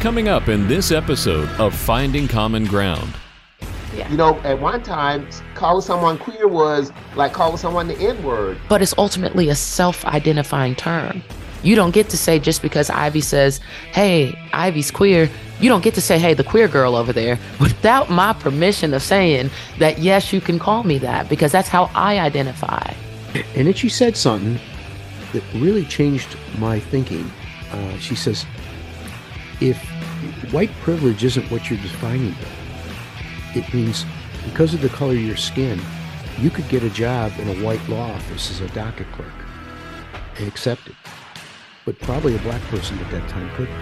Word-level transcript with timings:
Coming 0.00 0.28
up 0.28 0.48
in 0.48 0.66
this 0.66 0.92
episode 0.92 1.46
of 1.60 1.74
Finding 1.74 2.26
Common 2.26 2.64
Ground. 2.64 3.14
You 3.94 4.16
know, 4.16 4.38
at 4.44 4.58
one 4.58 4.82
time, 4.82 5.28
calling 5.54 5.82
someone 5.82 6.16
queer 6.16 6.48
was 6.48 6.90
like 7.16 7.34
calling 7.34 7.58
someone 7.58 7.86
the 7.86 7.98
N 7.98 8.22
word. 8.22 8.58
But 8.66 8.80
it's 8.80 8.94
ultimately 8.96 9.50
a 9.50 9.54
self 9.54 10.02
identifying 10.06 10.74
term. 10.74 11.22
You 11.62 11.76
don't 11.76 11.90
get 11.90 12.08
to 12.08 12.16
say 12.16 12.38
just 12.38 12.62
because 12.62 12.88
Ivy 12.88 13.20
says, 13.20 13.60
hey, 13.92 14.34
Ivy's 14.54 14.90
queer, 14.90 15.28
you 15.60 15.68
don't 15.68 15.84
get 15.84 15.92
to 15.96 16.00
say, 16.00 16.18
hey, 16.18 16.32
the 16.32 16.44
queer 16.44 16.66
girl 16.66 16.96
over 16.96 17.12
there, 17.12 17.38
without 17.60 18.08
my 18.08 18.32
permission 18.32 18.94
of 18.94 19.02
saying 19.02 19.50
that, 19.80 19.98
yes, 19.98 20.32
you 20.32 20.40
can 20.40 20.58
call 20.58 20.82
me 20.82 20.96
that, 20.96 21.28
because 21.28 21.52
that's 21.52 21.68
how 21.68 21.90
I 21.94 22.20
identify. 22.20 22.94
And 23.54 23.66
then 23.66 23.74
she 23.74 23.90
said 23.90 24.16
something 24.16 24.58
that 25.34 25.42
really 25.56 25.84
changed 25.84 26.38
my 26.58 26.80
thinking. 26.80 27.30
Uh, 27.70 27.98
she 27.98 28.14
says, 28.14 28.46
if 29.60 29.78
white 30.52 30.70
privilege 30.80 31.24
isn't 31.24 31.50
what 31.50 31.68
you're 31.68 31.80
defining, 31.80 32.34
it 33.54 33.72
means 33.74 34.04
because 34.44 34.74
of 34.74 34.80
the 34.80 34.88
color 34.88 35.12
of 35.12 35.20
your 35.20 35.36
skin, 35.36 35.80
you 36.38 36.50
could 36.50 36.68
get 36.68 36.82
a 36.82 36.90
job 36.90 37.32
in 37.38 37.48
a 37.48 37.64
white 37.64 37.86
law 37.88 38.12
office 38.12 38.50
as 38.50 38.60
a 38.60 38.68
docket 38.74 39.10
clerk 39.12 39.32
and 40.38 40.48
accept 40.48 40.88
it. 40.88 40.94
But 41.84 41.98
probably 41.98 42.36
a 42.36 42.38
black 42.38 42.62
person 42.62 42.98
at 42.98 43.10
that 43.10 43.28
time 43.28 43.50
couldn't. 43.56 43.76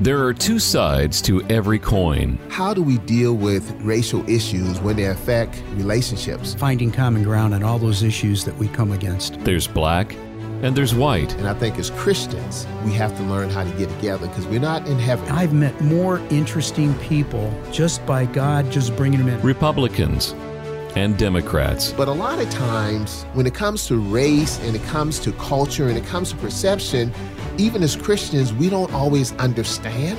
There 0.00 0.22
are 0.24 0.34
two 0.34 0.58
sides 0.58 1.22
to 1.22 1.42
every 1.46 1.78
coin. 1.78 2.38
How 2.50 2.74
do 2.74 2.82
we 2.82 2.98
deal 2.98 3.34
with 3.34 3.70
racial 3.80 4.28
issues 4.28 4.78
when 4.80 4.96
they 4.96 5.06
affect 5.06 5.62
relationships? 5.74 6.54
Finding 6.54 6.90
common 6.90 7.22
ground 7.22 7.54
on 7.54 7.62
all 7.62 7.78
those 7.78 8.02
issues 8.02 8.44
that 8.44 8.54
we 8.58 8.68
come 8.68 8.92
against. 8.92 9.40
There's 9.40 9.66
black 9.66 10.14
and 10.62 10.76
there's 10.76 10.94
white. 10.94 11.34
And 11.34 11.48
I 11.48 11.54
think 11.54 11.78
as 11.78 11.90
Christians, 11.90 12.66
we 12.84 12.92
have 12.92 13.16
to 13.16 13.22
learn 13.24 13.50
how 13.50 13.64
to 13.64 13.70
get 13.78 13.88
together 13.90 14.26
because 14.28 14.46
we're 14.46 14.60
not 14.60 14.86
in 14.86 14.98
heaven. 14.98 15.28
I've 15.28 15.52
met 15.52 15.78
more 15.80 16.18
interesting 16.30 16.94
people 16.98 17.52
just 17.72 18.04
by 18.06 18.26
God 18.26 18.70
just 18.70 18.96
bringing 18.96 19.18
them 19.18 19.28
in. 19.28 19.40
Republicans 19.42 20.34
and 20.96 21.16
Democrats. 21.18 21.92
But 21.92 22.08
a 22.08 22.12
lot 22.12 22.40
of 22.40 22.48
times, 22.50 23.24
when 23.34 23.46
it 23.46 23.54
comes 23.54 23.86
to 23.88 23.98
race 23.98 24.58
and 24.60 24.74
it 24.74 24.82
comes 24.84 25.18
to 25.20 25.32
culture 25.32 25.88
and 25.88 25.98
it 25.98 26.06
comes 26.06 26.30
to 26.30 26.36
perception, 26.36 27.12
even 27.58 27.82
as 27.82 27.96
Christians, 27.96 28.52
we 28.52 28.70
don't 28.70 28.92
always 28.92 29.32
understand. 29.34 30.18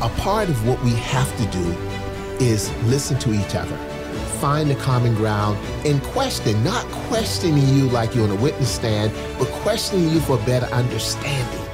A 0.01 0.09
part 0.17 0.49
of 0.49 0.67
what 0.67 0.81
we 0.83 0.93
have 0.93 1.29
to 1.37 1.45
do 1.55 1.63
is 2.43 2.73
listen 2.85 3.19
to 3.19 3.33
each 3.33 3.53
other, 3.53 3.77
find 4.39 4.67
the 4.67 4.75
common 4.75 5.13
ground, 5.13 5.59
and 5.85 6.01
question, 6.01 6.63
not 6.63 6.83
questioning 7.07 7.67
you 7.77 7.87
like 7.89 8.15
you're 8.15 8.23
on 8.23 8.31
a 8.31 8.41
witness 8.41 8.73
stand, 8.73 9.13
but 9.37 9.47
questioning 9.61 10.09
you 10.09 10.19
for 10.21 10.37
better 10.37 10.65
understanding. 10.73 11.67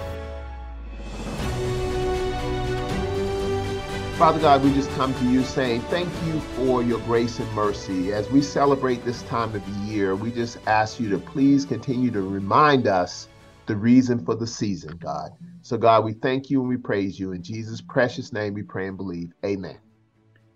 Father 4.18 4.40
God, 4.40 4.62
we 4.62 4.74
just 4.74 4.90
come 4.96 5.14
to 5.14 5.26
you 5.32 5.42
saying 5.46 5.80
thank 5.84 6.10
you 6.26 6.42
for 6.58 6.84
your 6.84 7.00
grace 7.06 7.40
and 7.40 7.50
mercy. 7.54 8.12
As 8.12 8.30
we 8.30 8.42
celebrate 8.42 9.06
this 9.06 9.22
time 9.24 9.56
of 9.56 9.66
the 9.66 9.86
year, 9.86 10.18
we 10.18 10.32
just 10.32 10.58
ask 10.68 11.00
you 11.00 11.08
to 11.12 11.18
please 11.18 11.64
continue 11.64 12.12
to 12.12 12.22
remind 12.22 12.88
us 12.88 13.30
the 13.68 13.76
reason 13.78 14.26
for 14.26 14.36
the 14.36 14.48
season, 14.48 14.98
God. 14.98 15.32
So, 15.68 15.78
God, 15.78 16.06
we 16.06 16.14
thank 16.14 16.50
you 16.50 16.62
and 16.62 16.70
we 16.70 16.78
praise 16.78 17.20
you. 17.20 17.34
In 17.34 17.44
Jesus' 17.44 17.82
precious 17.82 18.32
name, 18.32 18.54
we 18.54 18.64
pray 18.64 18.88
and 18.88 18.96
believe. 18.96 19.34
Amen. 19.44 19.78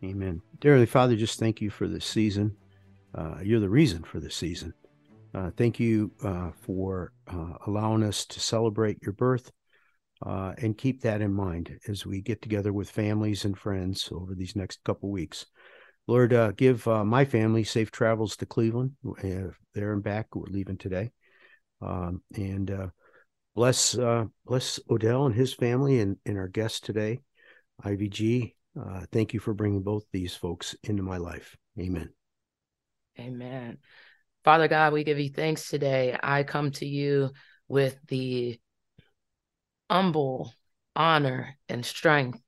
Amen. 0.06 0.42
Dearly 0.62 0.86
Father, 0.86 1.18
just 1.18 1.38
thank 1.38 1.60
you 1.60 1.70
for 1.70 1.86
this 1.86 2.06
season. 2.06 2.56
Uh, 3.14 3.36
you're 3.44 3.60
the 3.60 3.68
reason 3.68 4.04
for 4.04 4.22
this 4.22 4.38
season. 4.38 4.74
Uh, 5.34 5.52
thank 5.58 5.82
you 5.82 6.14
uh, 6.24 6.52
for 6.62 7.12
uh, 7.28 7.56
allowing 7.68 8.04
us 8.04 8.26
to 8.28 8.40
celebrate 8.40 9.00
your 9.02 9.12
birth 9.12 9.52
uh, 10.26 10.54
and 10.60 10.78
keep 10.78 11.02
that 11.02 11.20
in 11.20 11.34
mind 11.34 11.78
as 11.90 12.06
we 12.06 12.22
get 12.22 12.42
together 12.42 12.72
with 12.72 12.90
families 12.90 13.44
and 13.44 13.58
friends 13.58 14.08
over 14.14 14.34
these 14.34 14.56
next 14.56 14.82
couple 14.86 15.12
weeks. 15.12 15.46
Lord, 16.08 16.32
uh, 16.32 16.54
give 16.54 16.86
my 16.86 17.26
family 17.26 17.66
safe 17.66 17.92
travels 17.92 18.38
to 18.38 18.46
Cleveland. 18.46 18.94
there 19.22 19.58
and 19.76 20.02
back. 20.02 20.34
We're 20.34 20.46
leaving 20.46 20.78
today. 20.78 21.12
Um, 21.82 22.22
and 22.34 22.72
bless 23.56 23.98
uh, 23.98 24.26
bless 24.46 24.80
Odell 24.90 25.26
and 25.26 25.36
his 25.36 25.54
family 25.54 26.00
and, 26.00 26.18
and 26.26 26.38
our 26.38 26.48
guest 26.48 26.86
today, 26.86 27.20
Ivy 27.84 28.10
G. 28.10 28.56
Uh, 28.80 29.02
thank 29.12 29.34
you 29.34 29.40
for 29.40 29.54
bringing 29.54 29.82
both 29.82 30.04
these 30.12 30.36
folks 30.36 30.76
into 30.84 31.04
my 31.04 31.18
life. 31.18 31.58
Amen. 31.80 32.10
Amen. 33.20 33.78
Father 34.44 34.68
God, 34.68 34.94
we 34.94 35.04
give 35.04 35.20
you 35.20 35.30
thanks 35.30 35.70
today. 35.70 36.18
I 36.22 36.44
come 36.44 36.72
to 36.72 36.86
you 36.86 37.32
with 37.68 37.98
the 38.08 38.60
humble 39.90 40.54
honor 40.96 41.58
and 41.70 41.86
strength 41.86 42.42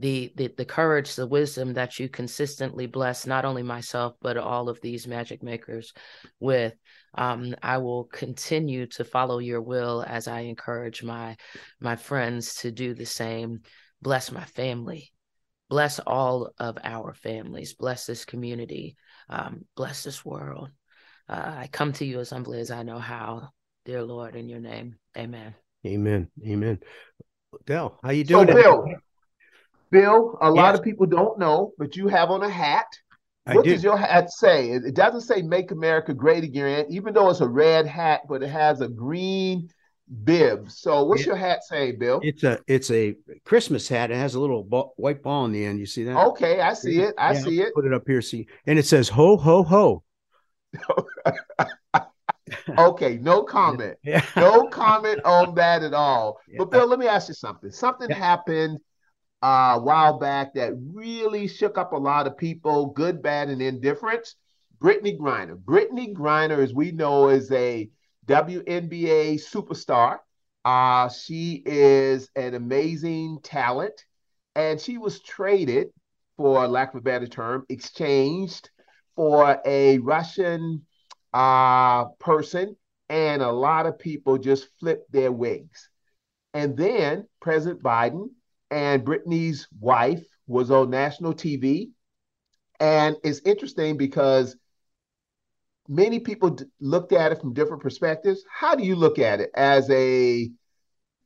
the, 0.00 0.32
the 0.36 0.48
the 0.56 0.64
courage, 0.64 1.14
the 1.14 1.26
wisdom 1.26 1.74
that 1.74 1.98
you 1.98 2.08
consistently 2.08 2.86
bless 2.86 3.26
not 3.26 3.44
only 3.44 3.62
myself 3.62 4.14
but 4.20 4.36
all 4.36 4.68
of 4.68 4.80
these 4.80 5.06
magic 5.06 5.42
makers 5.42 5.92
with. 6.40 6.74
Um, 7.14 7.54
I 7.62 7.78
will 7.78 8.04
continue 8.04 8.86
to 8.86 9.04
follow 9.04 9.38
your 9.38 9.60
will 9.60 10.04
as 10.06 10.28
I 10.28 10.40
encourage 10.40 11.02
my 11.02 11.36
my 11.80 11.96
friends 11.96 12.54
to 12.56 12.70
do 12.70 12.94
the 12.94 13.06
same. 13.06 13.60
Bless 14.00 14.32
my 14.32 14.44
family, 14.44 15.12
bless 15.68 15.98
all 15.98 16.52
of 16.58 16.78
our 16.82 17.12
families, 17.12 17.74
bless 17.74 18.06
this 18.06 18.24
community, 18.24 18.96
um, 19.28 19.66
bless 19.76 20.02
this 20.02 20.24
world. 20.24 20.70
Uh, 21.28 21.54
I 21.58 21.68
come 21.70 21.92
to 21.94 22.04
you 22.04 22.20
as 22.20 22.30
humbly 22.30 22.60
as 22.60 22.70
I 22.70 22.82
know 22.82 22.98
how, 22.98 23.50
dear 23.84 24.02
Lord, 24.02 24.34
in 24.34 24.48
your 24.48 24.60
name, 24.60 24.96
Amen. 25.16 25.54
Amen. 25.86 26.28
Amen. 26.46 26.78
Dell, 27.66 27.98
how 28.02 28.10
you 28.10 28.24
doing? 28.24 28.48
So, 28.48 28.54
Bill, 28.54 28.86
Bill, 29.90 30.38
a 30.40 30.50
lot 30.50 30.74
of 30.74 30.82
people 30.82 31.06
don't 31.06 31.38
know, 31.38 31.72
but 31.78 31.96
you 31.96 32.08
have 32.08 32.30
on 32.30 32.42
a 32.42 32.48
hat. 32.48 32.86
I 33.46 33.54
what 33.54 33.64
do. 33.64 33.70
does 33.72 33.82
your 33.82 33.96
hat 33.96 34.30
say? 34.30 34.70
It 34.70 34.94
doesn't 34.94 35.22
say 35.22 35.42
"Make 35.42 35.70
America 35.72 36.14
Great 36.14 36.44
Again," 36.44 36.86
even 36.88 37.14
though 37.14 37.30
it's 37.30 37.40
a 37.40 37.48
red 37.48 37.86
hat, 37.86 38.20
but 38.28 38.42
it 38.42 38.48
has 38.50 38.80
a 38.80 38.88
green 38.88 39.68
bib. 40.24 40.70
So, 40.70 41.04
what's 41.04 41.22
It- 41.22 41.26
your 41.28 41.36
hat 41.36 41.64
say, 41.64 41.92
Bill? 41.92 42.20
It's 42.22 42.44
a 42.44 42.60
it's 42.68 42.90
a 42.90 43.16
Christmas 43.44 43.88
hat. 43.88 44.10
It 44.10 44.16
has 44.16 44.34
a 44.34 44.40
little 44.40 44.62
ball, 44.62 44.92
white 44.96 45.22
ball 45.22 45.46
in 45.46 45.52
the 45.52 45.64
end. 45.64 45.80
You 45.80 45.86
see 45.86 46.04
that? 46.04 46.16
Okay, 46.28 46.60
I 46.60 46.74
see 46.74 47.00
it. 47.00 47.14
I 47.18 47.32
Yeah, 47.32 47.40
see 47.40 47.60
it. 47.62 47.74
Put 47.74 47.86
it 47.86 47.92
up 47.94 48.04
here. 48.06 48.22
See, 48.22 48.46
and 48.66 48.78
it 48.78 48.86
says 48.86 49.08
"Ho 49.08 49.36
ho 49.36 49.64
ho." 49.64 50.02
Okay, 52.78 53.18
no 53.18 53.42
comment. 53.42 53.96
Yeah. 54.04 54.24
No 54.36 54.68
comment 54.68 55.20
on 55.24 55.54
that 55.54 55.82
at 55.82 55.94
all. 55.94 56.38
Yeah. 56.48 56.56
But 56.58 56.70
Bill, 56.70 56.86
let 56.86 56.98
me 56.98 57.06
ask 57.06 57.28
you 57.28 57.34
something. 57.34 57.70
Something 57.70 58.10
happened 58.10 58.78
uh, 59.42 59.74
a 59.76 59.80
while 59.80 60.18
back 60.18 60.54
that 60.54 60.72
really 60.92 61.48
shook 61.48 61.78
up 61.78 61.92
a 61.92 61.96
lot 61.96 62.26
of 62.26 62.36
people, 62.36 62.86
good, 62.86 63.22
bad, 63.22 63.48
and 63.48 63.62
indifference. 63.62 64.36
Brittney 64.80 65.18
Griner. 65.18 65.56
Brittney 65.56 66.12
Griner, 66.12 66.58
as 66.58 66.74
we 66.74 66.92
know, 66.92 67.28
is 67.28 67.50
a 67.52 67.88
WNBA 68.26 69.40
superstar. 69.40 70.18
Uh, 70.64 71.08
she 71.08 71.62
is 71.64 72.28
an 72.36 72.54
amazing 72.54 73.40
talent, 73.42 74.04
and 74.54 74.80
she 74.80 74.98
was 74.98 75.20
traded, 75.20 75.88
for 76.36 76.66
lack 76.66 76.94
of 76.94 77.00
a 77.00 77.02
better 77.02 77.26
term, 77.26 77.64
exchanged 77.68 78.70
for 79.16 79.60
a 79.64 79.98
Russian 79.98 80.86
uh, 81.32 82.06
person, 82.18 82.76
and 83.08 83.42
a 83.42 83.50
lot 83.52 83.86
of 83.86 83.98
people 83.98 84.38
just 84.38 84.68
flipped 84.78 85.10
their 85.12 85.32
wigs. 85.32 85.88
And 86.54 86.76
then 86.76 87.26
President 87.40 87.82
Biden 87.82 88.30
and 88.70 89.04
Brittney's 89.04 89.68
wife 89.80 90.24
was 90.46 90.70
on 90.70 90.90
national 90.90 91.34
TV. 91.34 91.90
And 92.78 93.16
it's 93.22 93.40
interesting 93.44 93.96
because 93.96 94.56
many 95.88 96.20
people 96.20 96.50
d- 96.50 96.64
looked 96.80 97.12
at 97.12 97.32
it 97.32 97.40
from 97.40 97.52
different 97.52 97.82
perspectives. 97.82 98.44
How 98.50 98.74
do 98.74 98.84
you 98.84 98.96
look 98.96 99.18
at 99.18 99.40
it 99.40 99.50
as 99.54 99.90
a, 99.90 100.50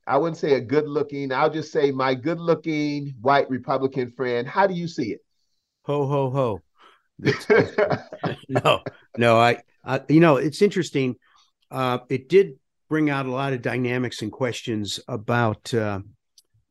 I 0.06 0.16
wouldn't 0.16 0.38
say 0.38 0.54
a 0.54 0.60
good 0.60 0.88
looking, 0.88 1.32
I'll 1.32 1.50
just 1.50 1.70
say 1.70 1.90
my 1.90 2.14
good 2.14 2.40
looking 2.40 3.14
white 3.20 3.48
Republican 3.50 4.10
friend. 4.10 4.48
How 4.48 4.66
do 4.66 4.74
you 4.74 4.88
see 4.88 5.12
it? 5.12 5.20
Ho 5.84 6.06
ho 6.06 6.30
ho. 6.30 6.62
no, 8.48 8.82
no, 9.16 9.38
I, 9.38 9.62
I, 9.84 10.00
you 10.08 10.20
know, 10.20 10.36
it's 10.36 10.62
interesting. 10.62 11.16
Uh, 11.70 11.98
it 12.08 12.28
did 12.28 12.54
bring 12.88 13.10
out 13.10 13.26
a 13.26 13.30
lot 13.30 13.52
of 13.52 13.62
dynamics 13.62 14.22
and 14.22 14.32
questions 14.32 15.00
about 15.08 15.72
uh, 15.72 16.00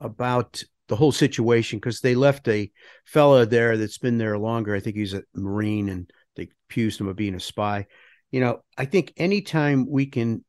about 0.03 0.63
the 0.87 0.95
whole 0.95 1.11
situation 1.11 1.79
because 1.79 2.01
they 2.01 2.15
left 2.15 2.47
a 2.47 2.71
fella 3.05 3.45
there 3.45 3.77
that's 3.77 3.97
been 3.97 4.17
there 4.17 4.37
longer. 4.37 4.75
I 4.75 4.79
think 4.79 4.95
he's 4.95 5.13
a 5.13 5.23
Marine 5.33 5.89
and 5.89 6.11
they 6.35 6.49
accused 6.69 6.99
him 6.99 7.07
of 7.07 7.15
being 7.15 7.35
a 7.35 7.39
spy. 7.39 7.87
You 8.31 8.41
know, 8.41 8.63
I 8.77 8.85
think 8.85 9.13
anytime 9.17 9.89
we 9.89 10.05
can 10.07 10.43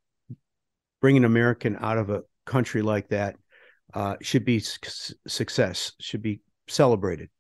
bring 1.01 1.17
an 1.17 1.25
American 1.25 1.77
out 1.81 1.99
of 1.99 2.11
a 2.11 2.23
country 2.47 2.83
like 2.83 3.09
that 3.09 3.37
uh, 3.93 4.17
should 4.23 4.45
be 4.45 4.59
su- 4.59 5.15
success, 5.27 5.93
should 6.01 6.23
be 6.23 6.41
celebrated. 6.69 7.31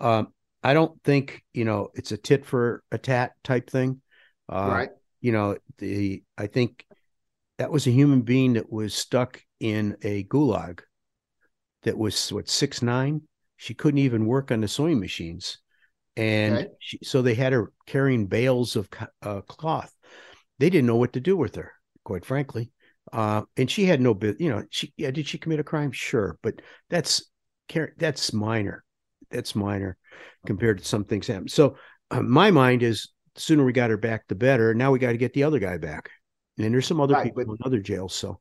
Um, 0.00 0.28
I 0.62 0.72
don't 0.74 1.00
think 1.02 1.42
you 1.52 1.64
know 1.64 1.90
it's 1.94 2.12
a 2.12 2.16
tit 2.16 2.46
for 2.46 2.82
a 2.90 2.98
tat 2.98 3.32
type 3.44 3.68
thing. 3.68 4.00
Uh, 4.48 4.68
right. 4.70 4.88
You 5.20 5.32
know, 5.32 5.56
the 5.78 6.22
I 6.38 6.46
think 6.46 6.86
that 7.58 7.70
was 7.70 7.86
a 7.86 7.90
human 7.90 8.22
being 8.22 8.54
that 8.54 8.70
was 8.70 8.94
stuck 8.94 9.40
in 9.60 9.96
a 10.02 10.24
gulag 10.24 10.80
that 11.84 11.96
was 11.96 12.32
what 12.32 12.48
six 12.48 12.82
nine. 12.82 13.22
She 13.56 13.72
couldn't 13.74 13.98
even 13.98 14.26
work 14.26 14.50
on 14.50 14.60
the 14.60 14.68
sewing 14.68 15.00
machines, 15.00 15.58
and 16.16 16.56
Okay. 16.58 16.68
she, 16.80 16.98
so 17.02 17.22
they 17.22 17.34
had 17.34 17.52
her 17.52 17.72
carrying 17.86 18.26
bales 18.26 18.76
of 18.76 18.88
uh, 19.22 19.40
cloth. 19.42 19.94
They 20.58 20.70
didn't 20.70 20.86
know 20.86 20.96
what 20.96 21.12
to 21.14 21.20
do 21.20 21.36
with 21.36 21.54
her, 21.56 21.72
quite 22.04 22.24
frankly. 22.24 22.70
Uh, 23.12 23.42
and 23.56 23.70
she 23.70 23.84
had 23.84 24.00
no. 24.00 24.18
You 24.38 24.50
know, 24.50 24.64
she 24.70 24.92
yeah. 24.96 25.10
Did 25.10 25.28
she 25.28 25.38
commit 25.38 25.60
a 25.60 25.64
crime? 25.64 25.92
Sure, 25.92 26.38
but 26.42 26.54
that's 26.90 27.30
that's 27.98 28.32
minor. 28.32 28.84
That's 29.30 29.54
minor 29.54 29.96
compared 30.46 30.78
to 30.78 30.84
some 30.84 31.04
things 31.04 31.26
happen. 31.26 31.48
So 31.48 31.76
uh, 32.10 32.22
my 32.22 32.50
mind 32.50 32.82
is 32.82 33.08
the 33.34 33.40
sooner 33.40 33.64
we 33.64 33.72
got 33.72 33.90
her 33.90 33.96
back, 33.96 34.24
the 34.28 34.34
better. 34.34 34.74
Now 34.74 34.92
we 34.92 34.98
got 34.98 35.12
to 35.12 35.16
get 35.18 35.32
the 35.32 35.42
other 35.44 35.58
guy 35.58 35.76
back. 35.78 36.10
And 36.58 36.72
there's 36.72 36.86
some 36.86 37.00
other 37.00 37.14
Right, 37.14 37.24
people 37.24 37.44
but- 37.46 37.52
in 37.52 37.58
other 37.64 37.80
jails. 37.80 38.14
So 38.14 38.40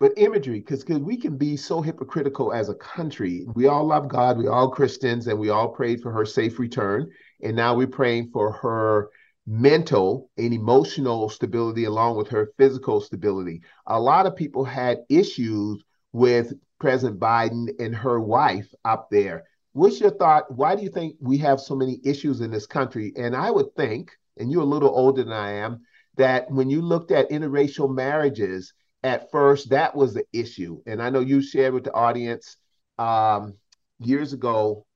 but 0.00 0.12
imagery 0.16 0.60
because 0.60 0.84
we 0.84 1.16
can 1.16 1.36
be 1.36 1.56
so 1.56 1.80
hypocritical 1.80 2.52
as 2.52 2.68
a 2.68 2.74
country. 2.74 3.46
We 3.54 3.66
all 3.66 3.84
love 3.84 4.08
god 4.08 4.38
we 4.38 4.46
all 4.46 4.70
christians 4.70 5.26
and 5.26 5.38
we 5.38 5.50
all 5.50 5.68
prayed 5.68 6.00
for 6.00 6.12
her 6.12 6.24
safe 6.24 6.58
return 6.58 7.10
and 7.42 7.56
now 7.56 7.74
we're 7.74 7.86
praying 7.86 8.30
for 8.32 8.52
her 8.52 9.10
mental 9.46 10.30
and 10.36 10.52
emotional 10.52 11.28
stability 11.28 11.84
along 11.84 12.16
with 12.16 12.28
her 12.28 12.52
physical 12.58 13.00
stability. 13.00 13.62
A 13.86 13.98
lot 13.98 14.26
of 14.26 14.36
people 14.36 14.64
had 14.64 14.98
issues 15.08 15.82
with 16.12 16.52
president 16.78 17.18
biden 17.18 17.68
and 17.80 17.94
her 17.94 18.20
wife 18.20 18.68
up 18.84 19.08
there. 19.10 19.44
What's 19.72 20.00
your 20.00 20.10
thought? 20.10 20.52
Why 20.54 20.76
do 20.76 20.82
you 20.82 20.90
think 20.90 21.16
we 21.20 21.38
have 21.38 21.60
so 21.60 21.74
many 21.74 22.00
issues 22.04 22.40
in 22.40 22.50
this 22.50 22.66
country? 22.66 23.12
And 23.16 23.34
i 23.34 23.50
would 23.50 23.74
think 23.74 24.12
and 24.36 24.52
you're 24.52 24.62
a 24.62 24.66
little 24.66 24.90
older 24.90 25.24
than 25.24 25.32
i 25.32 25.52
am 25.52 25.80
that 26.16 26.50
when 26.50 26.68
you 26.68 26.82
looked 26.82 27.10
at 27.10 27.30
interracial 27.30 27.92
marriages 27.92 28.72
at 29.02 29.30
first 29.30 29.70
that 29.70 29.94
was 29.94 30.14
the 30.14 30.24
issue. 30.32 30.80
And 30.86 31.02
i 31.02 31.10
know 31.10 31.20
you 31.20 31.40
shared 31.40 31.74
with 31.74 31.84
the 31.84 31.92
audience 31.92 32.56
um, 32.98 33.54
years 33.98 34.32
ago 34.32 34.86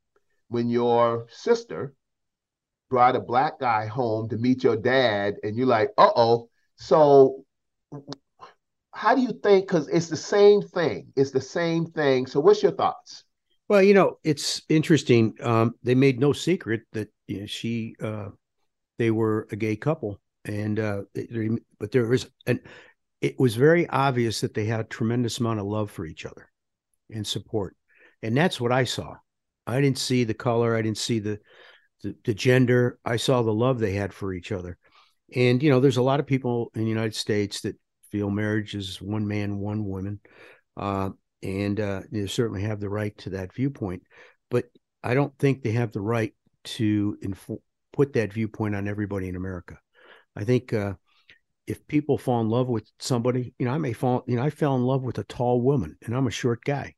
when 0.49 0.69
your 0.69 1.26
sister 1.31 1.94
brought 2.90 3.16
a 3.16 3.20
black 3.20 3.58
guy 3.58 3.87
home 3.87 4.28
to 4.28 4.37
meet 4.37 4.64
your 4.64 4.76
dad 4.76 5.37
and 5.43 5.56
you're 5.56 5.66
like 5.66 5.90
uh-oh. 5.99 6.49
So 6.76 7.44
how 8.93 9.14
do 9.14 9.22
you 9.22 9.32
think 9.43 9.66
because 9.66 9.88
it's 9.88 10.08
the 10.08 10.16
same 10.16 10.60
thing 10.62 11.12
it's 11.16 11.31
the 11.31 11.40
same 11.40 11.87
thing. 11.87 12.26
So 12.26 12.40
what's 12.40 12.62
your 12.62 12.72
thoughts? 12.72 13.25
Well, 13.69 13.82
you 13.82 13.94
know, 13.94 14.19
it's 14.22 14.60
interesting. 14.69 15.34
Um, 15.40 15.75
they 15.82 15.94
made 15.94 16.20
no 16.20 16.32
secret 16.32 16.82
that 16.93 17.08
you 17.26 17.40
know, 17.40 17.46
she, 17.46 17.94
uh, 18.02 18.28
they 18.99 19.10
were 19.10 19.49
a 19.50 19.56
gay 19.56 19.76
couple, 19.76 20.20
and 20.44 20.78
uh, 20.78 21.02
but 21.78 21.90
there 21.90 22.06
was, 22.06 22.28
and 22.46 22.60
it 23.22 23.40
was 23.40 23.54
very 23.54 23.88
obvious 23.88 24.42
that 24.42 24.52
they 24.52 24.66
had 24.66 24.80
a 24.80 24.84
tremendous 24.84 25.38
amount 25.38 25.60
of 25.60 25.66
love 25.66 25.90
for 25.90 26.04
each 26.04 26.26
other 26.26 26.50
and 27.10 27.26
support, 27.26 27.74
and 28.22 28.36
that's 28.36 28.60
what 28.60 28.72
I 28.72 28.84
saw. 28.84 29.14
I 29.66 29.80
didn't 29.80 29.98
see 29.98 30.24
the 30.24 30.34
color, 30.34 30.76
I 30.76 30.82
didn't 30.82 30.98
see 30.98 31.19
the, 31.19 31.38
the 32.02 32.14
the 32.24 32.34
gender. 32.34 32.98
I 33.04 33.16
saw 33.16 33.42
the 33.42 33.54
love 33.54 33.78
they 33.78 33.92
had 33.92 34.12
for 34.12 34.34
each 34.34 34.52
other, 34.52 34.76
and 35.34 35.62
you 35.62 35.70
know, 35.70 35.80
there's 35.80 35.96
a 35.96 36.02
lot 36.02 36.20
of 36.20 36.26
people 36.26 36.70
in 36.74 36.82
the 36.82 36.88
United 36.90 37.14
States 37.14 37.62
that 37.62 37.76
feel 38.10 38.30
marriage 38.30 38.74
is 38.74 39.00
one 39.00 39.26
man, 39.26 39.58
one 39.58 39.86
woman. 39.86 40.20
Uh, 40.76 41.10
and 41.42 41.80
uh, 41.80 42.02
they 42.10 42.26
certainly 42.26 42.62
have 42.62 42.78
the 42.78 42.88
right 42.88 43.16
to 43.18 43.30
that 43.30 43.52
viewpoint. 43.54 44.02
But 44.50 44.66
I 45.02 45.14
don't 45.14 45.36
think 45.38 45.62
they 45.62 45.72
have 45.72 45.92
the 45.92 46.00
right 46.00 46.34
to 46.64 47.18
inf- 47.22 47.50
put 47.92 48.12
that 48.12 48.32
viewpoint 48.32 48.76
on 48.76 48.86
everybody 48.86 49.28
in 49.28 49.36
America. 49.36 49.78
I 50.36 50.44
think 50.44 50.72
uh, 50.72 50.94
if 51.67 51.87
people 51.87 52.19
fall 52.19 52.41
in 52.41 52.49
love 52.49 52.69
with 52.69 52.91
somebody, 52.99 53.55
you 53.59 53.67
know, 53.67 53.73
I 53.73 53.79
may 53.79 53.93
fall, 53.93 54.25
you 54.26 54.37
know, 54.37 54.43
I 54.43 54.50
fell 54.50 54.76
in 54.76 54.82
love 54.82 55.03
with 55.03 55.19
a 55.19 55.25
tall 55.25 55.61
woman, 55.61 55.97
and 56.05 56.14
I'm 56.14 56.26
a 56.26 56.32
short 56.32 56.64
guy. 56.64 56.94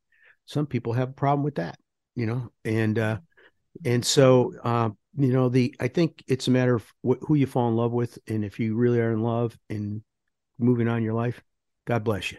Some 0.46 0.66
people 0.66 0.92
have 0.92 1.10
a 1.10 1.14
problem 1.14 1.44
with 1.44 1.56
that, 1.56 1.78
you 2.14 2.26
know, 2.26 2.50
and 2.64 2.98
uh, 2.98 3.18
and 3.84 4.04
so 4.04 4.52
uh, 4.62 4.90
you 5.16 5.32
know, 5.32 5.48
the 5.48 5.74
I 5.80 5.88
think 5.88 6.22
it's 6.26 6.48
a 6.48 6.50
matter 6.50 6.74
of 6.74 6.92
wh- 7.06 7.22
who 7.22 7.34
you 7.34 7.46
fall 7.46 7.68
in 7.68 7.76
love 7.76 7.92
with, 7.92 8.18
and 8.28 8.44
if 8.44 8.58
you 8.58 8.74
really 8.74 9.00
are 9.00 9.12
in 9.12 9.22
love 9.22 9.56
and 9.70 10.02
moving 10.58 10.88
on 10.88 11.02
your 11.02 11.14
life, 11.14 11.42
God 11.86 12.04
bless 12.04 12.32
you. 12.32 12.38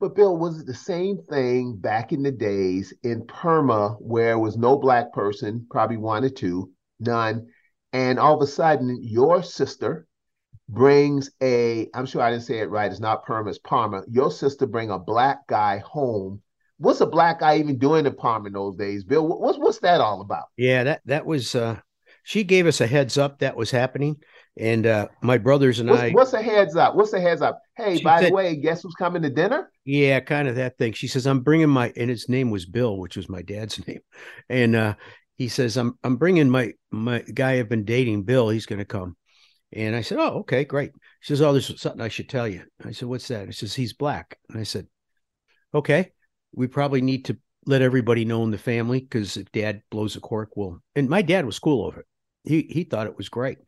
But 0.00 0.14
Bill, 0.14 0.36
was 0.36 0.60
it 0.60 0.66
the 0.66 0.74
same 0.74 1.18
thing 1.18 1.76
back 1.76 2.12
in 2.12 2.22
the 2.22 2.30
days 2.30 2.94
in 3.02 3.22
Perma 3.22 3.96
where 4.00 4.38
was 4.38 4.56
no 4.56 4.78
black 4.78 5.12
person, 5.12 5.66
probably 5.70 5.96
or 5.96 6.28
two, 6.28 6.70
none, 7.00 7.48
and 7.92 8.18
all 8.18 8.36
of 8.36 8.42
a 8.42 8.50
sudden 8.50 9.00
your 9.02 9.42
sister 9.42 10.07
brings 10.68 11.30
a, 11.42 11.88
I'm 11.94 12.06
sure 12.06 12.22
I 12.22 12.30
didn't 12.30 12.44
say 12.44 12.58
it 12.58 12.70
right, 12.70 12.90
it's 12.90 13.00
not 13.00 13.24
Perma, 13.26 13.48
it's 13.48 13.58
Parma. 13.58 14.02
Your 14.10 14.30
sister 14.30 14.66
bring 14.66 14.90
a 14.90 14.98
black 14.98 15.46
guy 15.46 15.78
home. 15.78 16.42
What's 16.78 17.00
a 17.00 17.06
black 17.06 17.40
guy 17.40 17.58
even 17.58 17.78
doing 17.78 18.06
in 18.06 18.14
Parma 18.14 18.46
in 18.46 18.52
those 18.52 18.76
days, 18.76 19.02
Bill? 19.02 19.26
What's 19.26 19.58
what's 19.58 19.80
that 19.80 20.00
all 20.00 20.20
about? 20.20 20.44
Yeah, 20.56 20.84
that 20.84 21.00
that 21.06 21.26
was 21.26 21.54
uh 21.54 21.80
she 22.22 22.44
gave 22.44 22.66
us 22.66 22.80
a 22.80 22.86
heads 22.86 23.18
up 23.18 23.40
that 23.40 23.56
was 23.56 23.70
happening. 23.70 24.16
And 24.56 24.86
uh 24.86 25.08
my 25.20 25.38
brothers 25.38 25.80
and 25.80 25.88
What's, 25.90 26.02
I 26.02 26.10
what's 26.10 26.32
a 26.34 26.42
heads 26.42 26.76
up? 26.76 26.94
What's 26.94 27.12
a 27.14 27.20
heads 27.20 27.42
up? 27.42 27.60
Hey, 27.76 27.98
by 27.98 28.20
said- 28.20 28.30
the 28.30 28.34
way, 28.34 28.54
guess 28.56 28.82
who's 28.82 28.94
coming 28.94 29.22
to 29.22 29.30
dinner? 29.30 29.72
yeah, 29.84 30.20
kind 30.20 30.46
of 30.48 30.56
that 30.56 30.76
thing. 30.78 30.92
She 30.92 31.08
says, 31.08 31.26
I'm 31.26 31.40
bringing 31.40 31.68
my 31.70 31.92
and 31.96 32.10
his 32.10 32.28
name 32.28 32.50
was 32.50 32.66
Bill, 32.66 32.96
which 32.98 33.16
was 33.16 33.28
my 33.28 33.42
dad's 33.42 33.84
name. 33.88 34.00
And 34.48 34.76
uh 34.76 34.94
he 35.36 35.48
says, 35.48 35.76
I'm 35.76 35.98
I'm 36.04 36.16
bringing 36.16 36.48
my 36.48 36.74
my 36.92 37.22
guy 37.22 37.58
I've 37.58 37.68
been 37.68 37.84
dating, 37.84 38.22
Bill, 38.22 38.50
he's 38.50 38.66
gonna 38.66 38.84
come. 38.84 39.16
And 39.72 39.94
I 39.94 40.00
said, 40.00 40.18
Oh, 40.18 40.40
okay, 40.40 40.64
great. 40.64 40.92
She 41.20 41.32
says, 41.32 41.42
Oh, 41.42 41.52
there's 41.52 41.80
something 41.80 42.00
I 42.00 42.08
should 42.08 42.28
tell 42.28 42.48
you. 42.48 42.64
I 42.84 42.92
said, 42.92 43.08
What's 43.08 43.28
that? 43.28 43.46
He 43.46 43.52
says, 43.52 43.74
He's 43.74 43.92
black. 43.92 44.38
And 44.48 44.58
I 44.58 44.62
said, 44.62 44.86
Okay, 45.74 46.12
we 46.54 46.66
probably 46.66 47.00
need 47.00 47.26
to 47.26 47.36
let 47.66 47.82
everybody 47.82 48.24
know 48.24 48.44
in 48.44 48.50
the 48.50 48.58
family 48.58 49.00
because 49.00 49.36
if 49.36 49.52
dad 49.52 49.82
blows 49.90 50.16
a 50.16 50.20
cork, 50.20 50.50
we'll 50.56 50.80
and 50.96 51.08
my 51.08 51.22
dad 51.22 51.44
was 51.44 51.58
cool 51.58 51.86
over 51.86 52.00
it. 52.00 52.06
He 52.44 52.62
he 52.70 52.84
thought 52.84 53.06
it 53.06 53.16
was 53.16 53.28
great. 53.28 53.58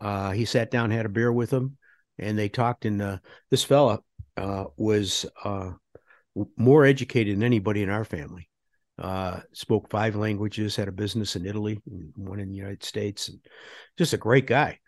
Uh 0.00 0.32
he 0.32 0.44
sat 0.44 0.70
down, 0.70 0.90
had 0.90 1.06
a 1.06 1.10
beer 1.10 1.32
with 1.32 1.50
him, 1.50 1.78
and 2.18 2.38
they 2.38 2.48
talked, 2.48 2.84
and 2.84 3.00
uh 3.00 3.18
this 3.50 3.64
fella 3.64 4.00
uh 4.36 4.64
was 4.76 5.24
uh 5.44 5.72
more 6.56 6.84
educated 6.84 7.36
than 7.36 7.42
anybody 7.42 7.82
in 7.82 7.90
our 7.90 8.04
family. 8.04 8.48
Uh 8.98 9.40
spoke 9.52 9.90
five 9.90 10.16
languages, 10.16 10.76
had 10.76 10.88
a 10.88 10.92
business 10.92 11.36
in 11.36 11.46
Italy, 11.46 11.80
one 12.16 12.40
in 12.40 12.50
the 12.50 12.56
United 12.56 12.84
States, 12.84 13.28
and 13.28 13.40
just 13.96 14.12
a 14.12 14.18
great 14.18 14.46
guy. 14.46 14.78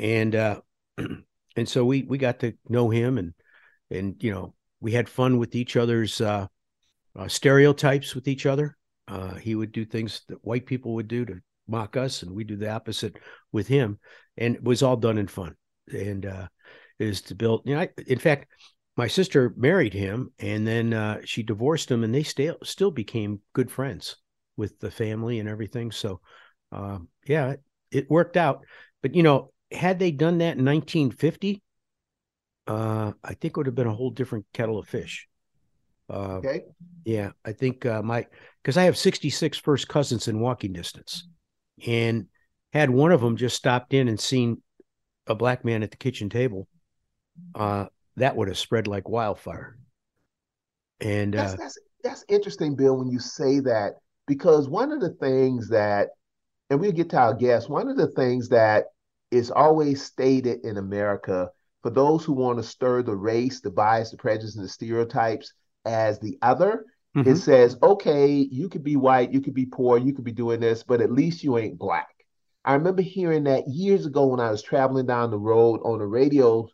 And 0.00 0.34
uh 0.34 0.60
and 1.56 1.68
so 1.68 1.84
we 1.84 2.02
we 2.02 2.18
got 2.18 2.40
to 2.40 2.54
know 2.68 2.90
him 2.90 3.18
and 3.18 3.34
and 3.90 4.16
you 4.20 4.32
know 4.32 4.54
we 4.80 4.92
had 4.92 5.08
fun 5.08 5.38
with 5.38 5.54
each 5.54 5.76
other's 5.76 6.20
uh, 6.20 6.46
uh, 7.16 7.28
stereotypes 7.28 8.14
with 8.14 8.26
each 8.26 8.46
other. 8.46 8.76
Uh, 9.06 9.34
he 9.34 9.54
would 9.54 9.72
do 9.72 9.84
things 9.84 10.22
that 10.28 10.44
white 10.44 10.66
people 10.66 10.94
would 10.94 11.08
do 11.08 11.24
to 11.24 11.40
mock 11.68 11.96
us, 11.96 12.22
and 12.22 12.32
we 12.32 12.44
do 12.44 12.56
the 12.56 12.70
opposite 12.70 13.16
with 13.52 13.68
him, 13.68 13.98
and 14.36 14.56
it 14.56 14.64
was 14.64 14.82
all 14.82 14.96
done 14.96 15.18
in 15.18 15.26
fun. 15.26 15.54
And 15.92 16.24
uh, 16.24 16.48
is 16.98 17.22
to 17.22 17.34
build. 17.34 17.62
You 17.64 17.74
know, 17.74 17.80
I, 17.80 17.88
in 18.06 18.18
fact, 18.18 18.48
my 18.96 19.08
sister 19.08 19.52
married 19.56 19.94
him, 19.94 20.32
and 20.38 20.66
then 20.66 20.92
uh, 20.92 21.20
she 21.24 21.42
divorced 21.42 21.90
him, 21.90 22.04
and 22.04 22.14
they 22.14 22.22
still 22.22 22.56
still 22.62 22.90
became 22.90 23.40
good 23.52 23.70
friends 23.70 24.16
with 24.56 24.78
the 24.78 24.90
family 24.90 25.40
and 25.40 25.48
everything. 25.48 25.90
So, 25.90 26.20
um, 26.70 27.08
yeah, 27.26 27.50
it, 27.50 27.62
it 27.90 28.10
worked 28.10 28.36
out. 28.36 28.60
But 29.02 29.14
you 29.14 29.22
know, 29.22 29.50
had 29.72 29.98
they 29.98 30.10
done 30.10 30.38
that 30.38 30.58
in 30.58 30.64
1950, 30.64 31.62
uh, 32.66 33.12
I 33.22 33.34
think 33.34 33.52
it 33.52 33.56
would 33.56 33.66
have 33.66 33.74
been 33.74 33.86
a 33.86 33.94
whole 33.94 34.10
different 34.10 34.46
kettle 34.52 34.78
of 34.78 34.88
fish. 34.88 35.28
Uh, 36.08 36.38
Okay. 36.38 36.64
yeah, 37.04 37.30
I 37.44 37.52
think 37.52 37.86
uh, 37.86 38.02
my 38.02 38.26
because 38.62 38.76
I 38.76 38.84
have 38.84 38.96
66 38.96 39.58
first 39.58 39.88
cousins 39.88 40.28
in 40.28 40.40
walking 40.40 40.72
distance, 40.72 41.26
and 41.86 42.26
had 42.72 42.90
one 42.90 43.12
of 43.12 43.20
them 43.20 43.36
just 43.36 43.56
stopped 43.56 43.94
in 43.94 44.08
and 44.08 44.20
seen 44.20 44.62
a 45.26 45.34
black 45.34 45.64
man 45.64 45.82
at 45.82 45.90
the 45.90 45.96
kitchen 45.96 46.28
table, 46.28 46.68
uh, 47.54 47.86
that 48.16 48.36
would 48.36 48.48
have 48.48 48.58
spread 48.58 48.86
like 48.86 49.08
wildfire. 49.08 49.78
And 51.00 51.34
That's 51.34 51.52
uh, 51.52 51.56
that's 51.56 51.78
that's 52.04 52.24
interesting, 52.28 52.76
Bill, 52.76 52.98
when 52.98 53.08
you 53.08 53.18
say 53.18 53.60
that 53.60 53.94
because 54.26 54.68
one 54.68 54.92
of 54.92 55.00
the 55.00 55.10
things 55.14 55.68
that, 55.70 56.08
and 56.68 56.80
we'll 56.80 56.92
get 56.92 57.10
to 57.10 57.18
our 57.18 57.34
guests. 57.34 57.68
One 57.68 57.88
of 57.88 57.96
the 57.96 58.08
things 58.08 58.48
that 58.50 58.86
is 59.30 59.50
always 59.50 60.02
stated 60.02 60.60
in 60.64 60.76
America 60.78 61.50
for 61.82 61.90
those 61.90 62.24
who 62.24 62.32
want 62.32 62.58
to 62.58 62.62
stir 62.64 63.02
the 63.02 63.16
race, 63.16 63.60
the 63.60 63.70
bias, 63.70 64.10
the 64.10 64.16
prejudice, 64.16 64.56
and 64.56 64.64
the 64.64 64.68
stereotypes 64.68 65.52
as 65.84 66.18
the 66.20 66.38
other 66.42 66.84
It 67.24 67.34
Mhm. 67.34 67.36
says, 67.36 67.76
okay, 67.82 68.28
you 68.28 68.68
could 68.68 68.82
be 68.84 68.96
white, 68.96 69.32
you 69.32 69.40
could 69.40 69.54
be 69.54 69.66
poor, 69.66 69.98
you 69.98 70.12
could 70.14 70.24
be 70.24 70.32
doing 70.32 70.60
this, 70.60 70.82
but 70.82 71.00
at 71.00 71.12
least 71.12 71.42
you 71.44 71.58
ain't 71.58 71.78
black. 71.78 72.08
I 72.64 72.74
remember 72.74 73.02
hearing 73.02 73.44
that 73.44 73.68
years 73.68 74.06
ago 74.06 74.26
when 74.28 74.40
I 74.40 74.50
was 74.50 74.62
traveling 74.62 75.06
down 75.06 75.30
the 75.30 75.38
road 75.38 75.80
on 75.84 76.00
a 76.00 76.06
radio 76.06 76.68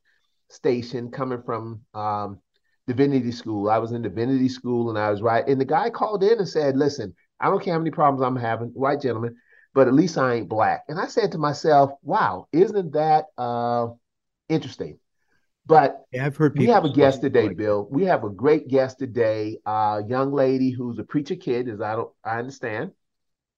station 0.51 1.11
coming 1.11 1.43
from 1.43 1.81
um, 1.95 2.41
divinity 2.87 3.33
school. 3.33 3.69
I 3.71 3.79
was 3.79 3.93
in 3.93 4.03
divinity 4.03 4.49
school 4.49 4.91
and 4.91 4.99
I 4.99 5.11
was 5.11 5.23
right. 5.23 5.47
And 5.47 5.61
the 5.61 5.65
guy 5.65 5.91
called 5.91 6.23
in 6.23 6.39
and 6.39 6.49
said, 6.49 6.77
listen, 6.77 7.15
I 7.41 7.49
don't 7.49 7.63
care 7.63 7.75
how 7.75 7.79
many 7.79 7.91
problems 7.91 8.23
I'm 8.23 8.37
having, 8.37 8.69
white 8.69 9.01
gentleman, 9.01 9.37
but 9.77 9.87
at 9.89 9.95
least 9.95 10.17
I 10.19 10.35
ain't 10.35 10.49
black. 10.49 10.85
And 10.89 10.99
I 10.99 11.07
said 11.07 11.33
to 11.33 11.39
myself, 11.39 11.93
wow, 12.03 12.49
isn't 12.51 12.95
that 12.95 13.27
uh, 13.37 13.89
interesting? 14.49 14.99
But 15.67 16.03
Yeah, 16.13 16.27
I've 16.27 16.37
heard 16.37 16.57
we 16.57 16.67
have 16.69 16.85
a 16.87 16.89
guest 16.93 17.21
today, 17.21 17.49
that. 17.49 17.57
Bill. 17.59 17.87
We 17.91 18.05
have 18.07 18.25
a 18.25 18.31
great 18.31 18.69
guest 18.69 18.99
today, 18.99 19.59
a 19.67 20.01
young 20.09 20.33
lady 20.33 20.71
who's 20.71 20.99
a 20.99 21.05
preacher 21.05 21.37
kid, 21.37 21.69
as 21.69 21.83
I 21.83 21.95
don't 21.95 22.11
I 22.25 22.39
understand. 22.39 22.93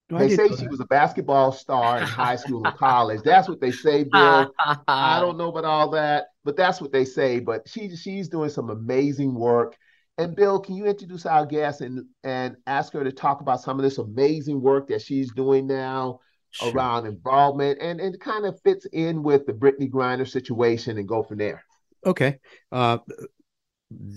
No, 0.09 0.17
They 0.17 0.27
didn't 0.27 0.49
say 0.49 0.55
she 0.57 0.63
that. 0.63 0.71
was 0.71 0.81
a 0.81 0.85
basketball 0.85 1.51
star 1.53 1.99
in 2.01 2.09
high 2.09 2.35
school 2.35 2.65
and 2.65 2.75
college. 2.75 3.21
That's 3.23 3.47
what 3.47 3.61
they 3.61 3.71
say, 3.71 4.03
Bill. 4.11 4.53
I 4.87 5.19
don't 5.21 5.37
know 5.37 5.49
about 5.49 5.65
all 5.65 5.91
that, 5.91 6.25
but 6.43 6.57
that's 6.57 6.81
what 6.81 6.91
they 6.91 7.05
say. 7.05 7.39
But 7.39 7.69
she 7.69 7.95
she's 7.95 8.27
doing 8.27 8.49
some 8.49 8.69
amazing 8.69 9.33
work. 9.35 9.77
And 10.19 10.35
Bill, 10.35 10.59
can 10.59 10.75
you 10.75 10.85
introduce 10.85 11.25
our 11.25 11.45
guest 11.45 11.81
and 11.81 12.05
and 12.23 12.57
ask 12.67 12.91
her 12.93 13.03
to 13.03 13.11
talk 13.11 13.39
about 13.41 13.61
some 13.61 13.79
of 13.79 13.83
this 13.83 13.97
amazing 13.97 14.61
work 14.61 14.89
that 14.89 15.01
she's 15.01 15.31
doing 15.31 15.65
now 15.65 16.19
Sure. 16.51 16.73
around 16.73 17.05
involvement 17.05 17.79
and 17.79 18.01
and 18.01 18.19
kind 18.19 18.45
of 18.45 18.59
fits 18.61 18.85
in 18.91 19.21
with 19.21 19.45
the 19.45 19.53
Brittney 19.53 19.89
Griner 19.89 20.27
situation 20.27 20.97
and 20.97 21.07
go 21.07 21.21
from 21.21 21.37
there. 21.37 21.63
Okay. 22.05 22.39
Uh, 22.71 22.97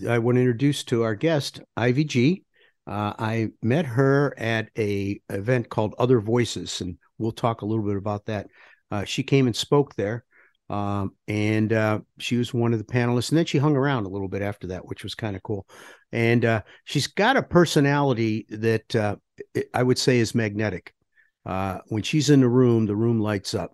I 0.09 0.19
want 0.19 0.37
to 0.37 0.41
introduce 0.41 0.83
to 0.85 1.03
our 1.03 1.15
guest, 1.15 1.61
Ivy 1.77 2.05
G. 2.05 2.45
Uh, 2.87 3.13
I 3.19 3.51
met 3.63 3.85
her 3.85 4.35
at 4.39 4.71
a 4.79 5.21
event 5.29 5.69
called 5.69 5.95
Other 5.99 6.21
Voices, 6.21 6.81
and 6.81 6.97
we'll 7.19 7.33
talk 7.33 7.63
a 7.63 7.67
little 7.67 7.85
bit 7.85 7.97
about 7.97 8.27
that. 8.27 8.49
Uh, 8.91 9.05
she 9.05 9.23
came 9.23 9.47
and 9.47 9.55
spoke 9.55 9.95
there, 9.95 10.25
um, 10.73 11.13
and 11.29 11.71
uh, 11.71 12.01
she 12.19 12.39
was 12.39 12.55
one 12.55 12.73
of 12.73 12.79
the 12.79 12.85
panelists. 12.85 13.29
And 13.29 13.37
then 13.37 13.45
she 13.45 13.59
hung 13.59 13.77
around 13.77 14.07
a 14.07 14.09
little 14.09 14.27
bit 14.27 14.41
after 14.41 14.69
that, 14.69 14.87
which 14.87 15.03
was 15.03 15.15
kind 15.15 15.37
of 15.37 15.43
cool. 15.43 15.67
And 16.13 16.47
uh, 16.47 16.63
she's 16.87 17.09
got 17.09 17.37
a 17.37 17.43
personality 17.43 18.47
that 18.49 18.97
uh, 18.97 19.17
I- 19.75 19.83
would 19.83 19.99
say 19.99 20.19
is 20.19 20.35
magnetic. 20.35 20.95
Uh, 21.45 21.81
when 21.89 22.03
she's 22.03 22.31
in 22.31 22.41
the 22.41 22.49
room, 22.49 22.87
the 22.87 22.97
room 22.97 23.21
lights 23.21 23.53
up, 23.53 23.73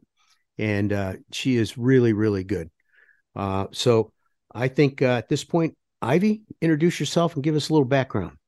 and 0.59 0.93
uh, 0.93 1.13
she 1.31 1.57
is 1.57 1.79
really, 1.79 2.15
really 2.15 2.43
good. 2.43 2.69
Uh, 3.37 3.67
so 3.71 4.11
I 4.53 4.67
think 4.67 5.01
at 5.01 5.29
this 5.29 5.45
point, 5.45 5.77
Ivy, 6.03 6.43
introduce 6.61 6.99
yourself 6.99 7.35
and 7.35 7.45
give 7.45 7.55
us 7.55 7.69
a 7.69 7.73
little 7.73 7.85
background. 7.85 8.39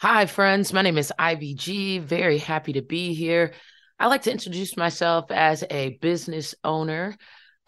Hi, 0.00 0.24
friends. 0.24 0.72
My 0.72 0.80
name 0.80 0.96
is 0.96 1.12
Ivy 1.18 1.54
G. 1.54 1.98
Very 1.98 2.38
happy 2.38 2.74
to 2.74 2.82
be 2.82 3.12
here. 3.12 3.52
I 3.98 4.06
like 4.06 4.22
to 4.22 4.32
introduce 4.32 4.76
myself 4.76 5.30
as 5.30 5.64
a 5.68 5.98
business 6.00 6.54
owner 6.62 7.16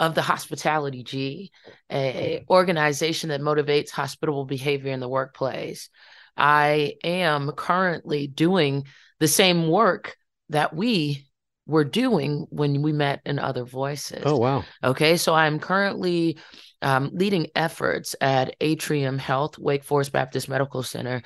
of 0.00 0.14
the 0.14 0.22
Hospitality 0.22 1.04
G, 1.04 1.52
a 1.92 2.42
organization 2.48 3.28
that 3.28 3.42
motivates 3.42 3.90
hospitable 3.90 4.46
behavior 4.46 4.92
in 4.92 4.98
the 4.98 5.08
workplace. 5.08 5.90
I 6.36 6.94
am 7.04 7.52
currently 7.52 8.26
doing 8.26 8.86
the 9.20 9.28
same 9.28 9.68
work 9.68 10.16
that 10.48 10.74
we 10.74 11.28
were 11.66 11.84
doing 11.84 12.46
when 12.48 12.80
we 12.80 12.92
met 12.92 13.20
in 13.26 13.38
Other 13.38 13.64
Voices. 13.64 14.22
Oh 14.24 14.38
wow! 14.38 14.64
Okay, 14.82 15.18
so 15.18 15.34
I'm 15.34 15.58
currently 15.58 16.38
um, 16.80 17.10
leading 17.12 17.48
efforts 17.54 18.16
at 18.22 18.56
Atrium 18.58 19.18
Health, 19.18 19.58
Wake 19.58 19.84
Forest 19.84 20.12
Baptist 20.12 20.48
Medical 20.48 20.82
Center. 20.82 21.20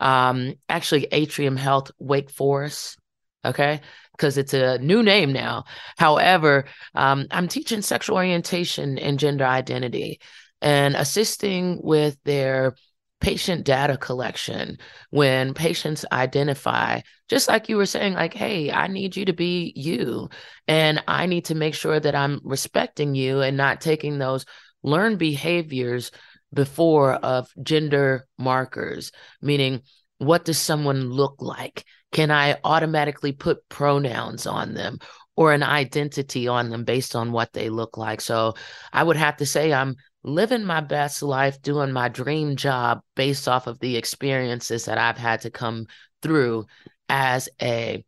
Um, 0.00 0.52
actually, 0.68 1.08
Atrium 1.10 1.56
Health, 1.56 1.90
Wake 1.98 2.30
Forest. 2.30 2.98
Okay, 3.42 3.80
because 4.18 4.36
it's 4.36 4.52
a 4.52 4.78
new 4.78 5.02
name 5.02 5.32
now. 5.32 5.64
However, 5.96 6.64
um, 6.94 7.26
I'm 7.30 7.48
teaching 7.48 7.80
sexual 7.80 8.16
orientation 8.16 8.98
and 8.98 9.18
gender 9.18 9.44
identity 9.44 10.20
and 10.60 10.96
assisting 10.96 11.80
with 11.82 12.18
their 12.24 12.74
patient 13.20 13.64
data 13.64 13.96
collection 13.96 14.78
when 15.10 15.54
patients 15.54 16.04
identify 16.12 17.00
just 17.28 17.48
like 17.48 17.68
you 17.68 17.76
were 17.76 17.84
saying 17.84 18.14
like 18.14 18.32
hey 18.32 18.70
i 18.70 18.86
need 18.86 19.16
you 19.16 19.24
to 19.24 19.32
be 19.32 19.72
you 19.74 20.28
and 20.68 21.02
i 21.08 21.26
need 21.26 21.44
to 21.44 21.56
make 21.56 21.74
sure 21.74 21.98
that 21.98 22.14
i'm 22.14 22.40
respecting 22.44 23.16
you 23.16 23.40
and 23.40 23.56
not 23.56 23.80
taking 23.80 24.18
those 24.18 24.44
learned 24.84 25.18
behaviors 25.18 26.12
before 26.54 27.14
of 27.14 27.50
gender 27.60 28.24
markers 28.38 29.10
meaning 29.42 29.82
what 30.18 30.44
does 30.44 30.58
someone 30.58 31.10
look 31.10 31.34
like 31.40 31.84
can 32.12 32.30
i 32.30 32.56
automatically 32.64 33.32
put 33.32 33.68
pronouns 33.68 34.46
on 34.46 34.74
them 34.74 34.98
or 35.36 35.52
an 35.52 35.62
identity 35.62 36.48
on 36.48 36.68
them 36.70 36.84
based 36.84 37.14
on 37.14 37.32
what 37.32 37.52
they 37.52 37.68
look 37.68 37.96
like 37.96 38.20
so 38.20 38.54
i 38.92 39.02
would 39.02 39.16
have 39.16 39.36
to 39.36 39.46
say 39.46 39.72
i'm 39.72 39.96
living 40.28 40.64
my 40.64 40.80
best 40.80 41.22
life, 41.22 41.60
doing 41.62 41.92
my 41.92 42.08
dream 42.08 42.56
job 42.56 43.00
based 43.14 43.48
off 43.48 43.66
of 43.66 43.78
the 43.80 43.96
experiences 43.96 44.84
that 44.86 44.98
I've 44.98 45.18
had 45.18 45.42
to 45.42 45.50
come 45.50 45.86
through 46.22 46.66
as 47.08 47.48
a 47.60 48.04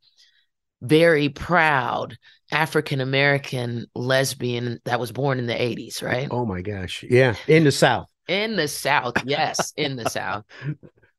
very 0.82 1.28
proud 1.28 2.16
African 2.50 3.00
American 3.00 3.86
lesbian 3.94 4.80
that 4.84 5.00
was 5.00 5.12
born 5.12 5.38
in 5.38 5.46
the 5.46 5.54
80s, 5.54 6.02
right? 6.02 6.28
Oh 6.30 6.46
my 6.46 6.62
gosh! 6.62 7.04
Yeah, 7.08 7.36
in 7.46 7.64
the 7.64 7.72
South. 7.72 8.08
In 8.28 8.56
the 8.56 8.68
South. 8.68 9.14
Yes, 9.24 9.72
in 9.76 9.96
the 9.96 10.08
South. 10.08 10.44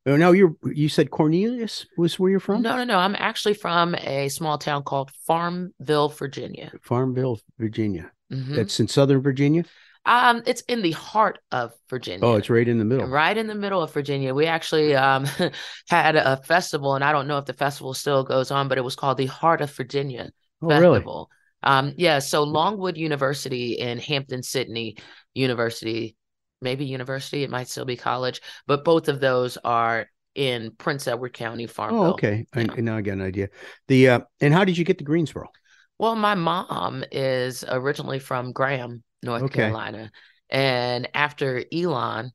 Oh, 0.05 0.15
now 0.15 0.31
you 0.31 0.57
you 0.65 0.89
said 0.89 1.11
Cornelius 1.11 1.85
was 1.97 2.17
where 2.19 2.31
you're 2.31 2.39
from? 2.39 2.61
No, 2.61 2.75
no, 2.75 2.83
no. 2.83 2.97
I'm 2.97 3.15
actually 3.17 3.53
from 3.53 3.93
a 3.95 4.29
small 4.29 4.57
town 4.57 4.83
called 4.83 5.11
Farmville, 5.27 6.09
Virginia. 6.09 6.71
Farmville, 6.81 7.39
Virginia. 7.59 8.11
Mhm. 8.31 8.55
That's 8.55 8.79
in 8.79 8.87
Southern 8.87 9.21
Virginia. 9.21 9.63
Um, 10.03 10.41
it's 10.47 10.61
in 10.61 10.81
the 10.81 10.91
heart 10.93 11.37
of 11.51 11.73
Virginia. 11.87 12.25
Oh, 12.25 12.35
it's 12.35 12.49
right 12.49 12.67
in 12.67 12.79
the 12.79 12.85
middle. 12.85 13.05
Right 13.07 13.37
in 13.37 13.45
the 13.45 13.53
middle 13.53 13.83
of 13.83 13.93
Virginia. 13.93 14.33
We 14.33 14.47
actually 14.47 14.95
um, 14.95 15.27
had 15.89 16.15
a 16.15 16.37
festival, 16.37 16.95
and 16.95 17.03
I 17.03 17.11
don't 17.11 17.27
know 17.27 17.37
if 17.37 17.45
the 17.45 17.53
festival 17.53 17.93
still 17.93 18.23
goes 18.23 18.49
on, 18.49 18.67
but 18.67 18.79
it 18.79 18.83
was 18.83 18.95
called 18.95 19.17
the 19.17 19.27
Heart 19.27 19.61
of 19.61 19.71
Virginia 19.71 20.31
Oh, 20.63 20.67
really? 20.69 20.95
Festival. 20.99 21.29
Um, 21.61 21.93
yeah, 21.97 22.17
so 22.17 22.41
Longwood 22.41 22.97
University 22.97 23.79
and 23.79 23.99
Hampden-Sydney 24.01 24.97
University, 25.35 26.15
maybe 26.61 26.85
university, 26.85 27.43
it 27.43 27.49
might 27.49 27.67
still 27.69 27.85
be 27.85 27.97
college, 27.97 28.41
but 28.67 28.83
both 28.85 29.07
of 29.07 29.19
those 29.19 29.57
are 29.63 30.07
in 30.35 30.71
Prince 30.77 31.07
Edward 31.07 31.33
County, 31.33 31.67
Farmville. 31.67 31.97
Oh, 31.97 32.09
okay. 32.11 32.45
I, 32.53 32.63
Yeah. 32.63 32.75
now 32.77 32.97
I 32.97 33.01
got 33.01 33.13
an 33.13 33.21
idea. 33.21 33.49
The 33.87 34.09
uh, 34.09 34.19
and 34.39 34.53
how 34.53 34.63
did 34.65 34.77
you 34.77 34.85
get 34.85 34.97
to 34.99 35.03
Greensboro? 35.03 35.51
Well, 35.97 36.15
my 36.15 36.35
mom 36.35 37.03
is 37.11 37.63
originally 37.67 38.19
from 38.19 38.53
Graham, 38.53 39.03
North 39.21 39.43
Okay. 39.43 39.51
Carolina. 39.51 40.11
And 40.49 41.09
after 41.13 41.63
Elon, 41.71 42.31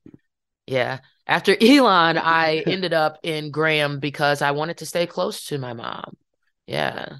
yeah, 0.67 0.99
after 1.27 1.55
Elon, 1.61 2.17
I 2.19 2.65
ended 2.67 2.93
up 2.93 3.19
in 3.23 3.51
Graham 3.51 3.99
because 3.99 4.41
I 4.41 4.51
wanted 4.51 4.79
to 4.79 4.87
stay 4.87 5.07
close 5.07 5.47
to 5.47 5.59
my 5.59 5.73
mom. 5.73 6.17
Yeah. 6.67 7.17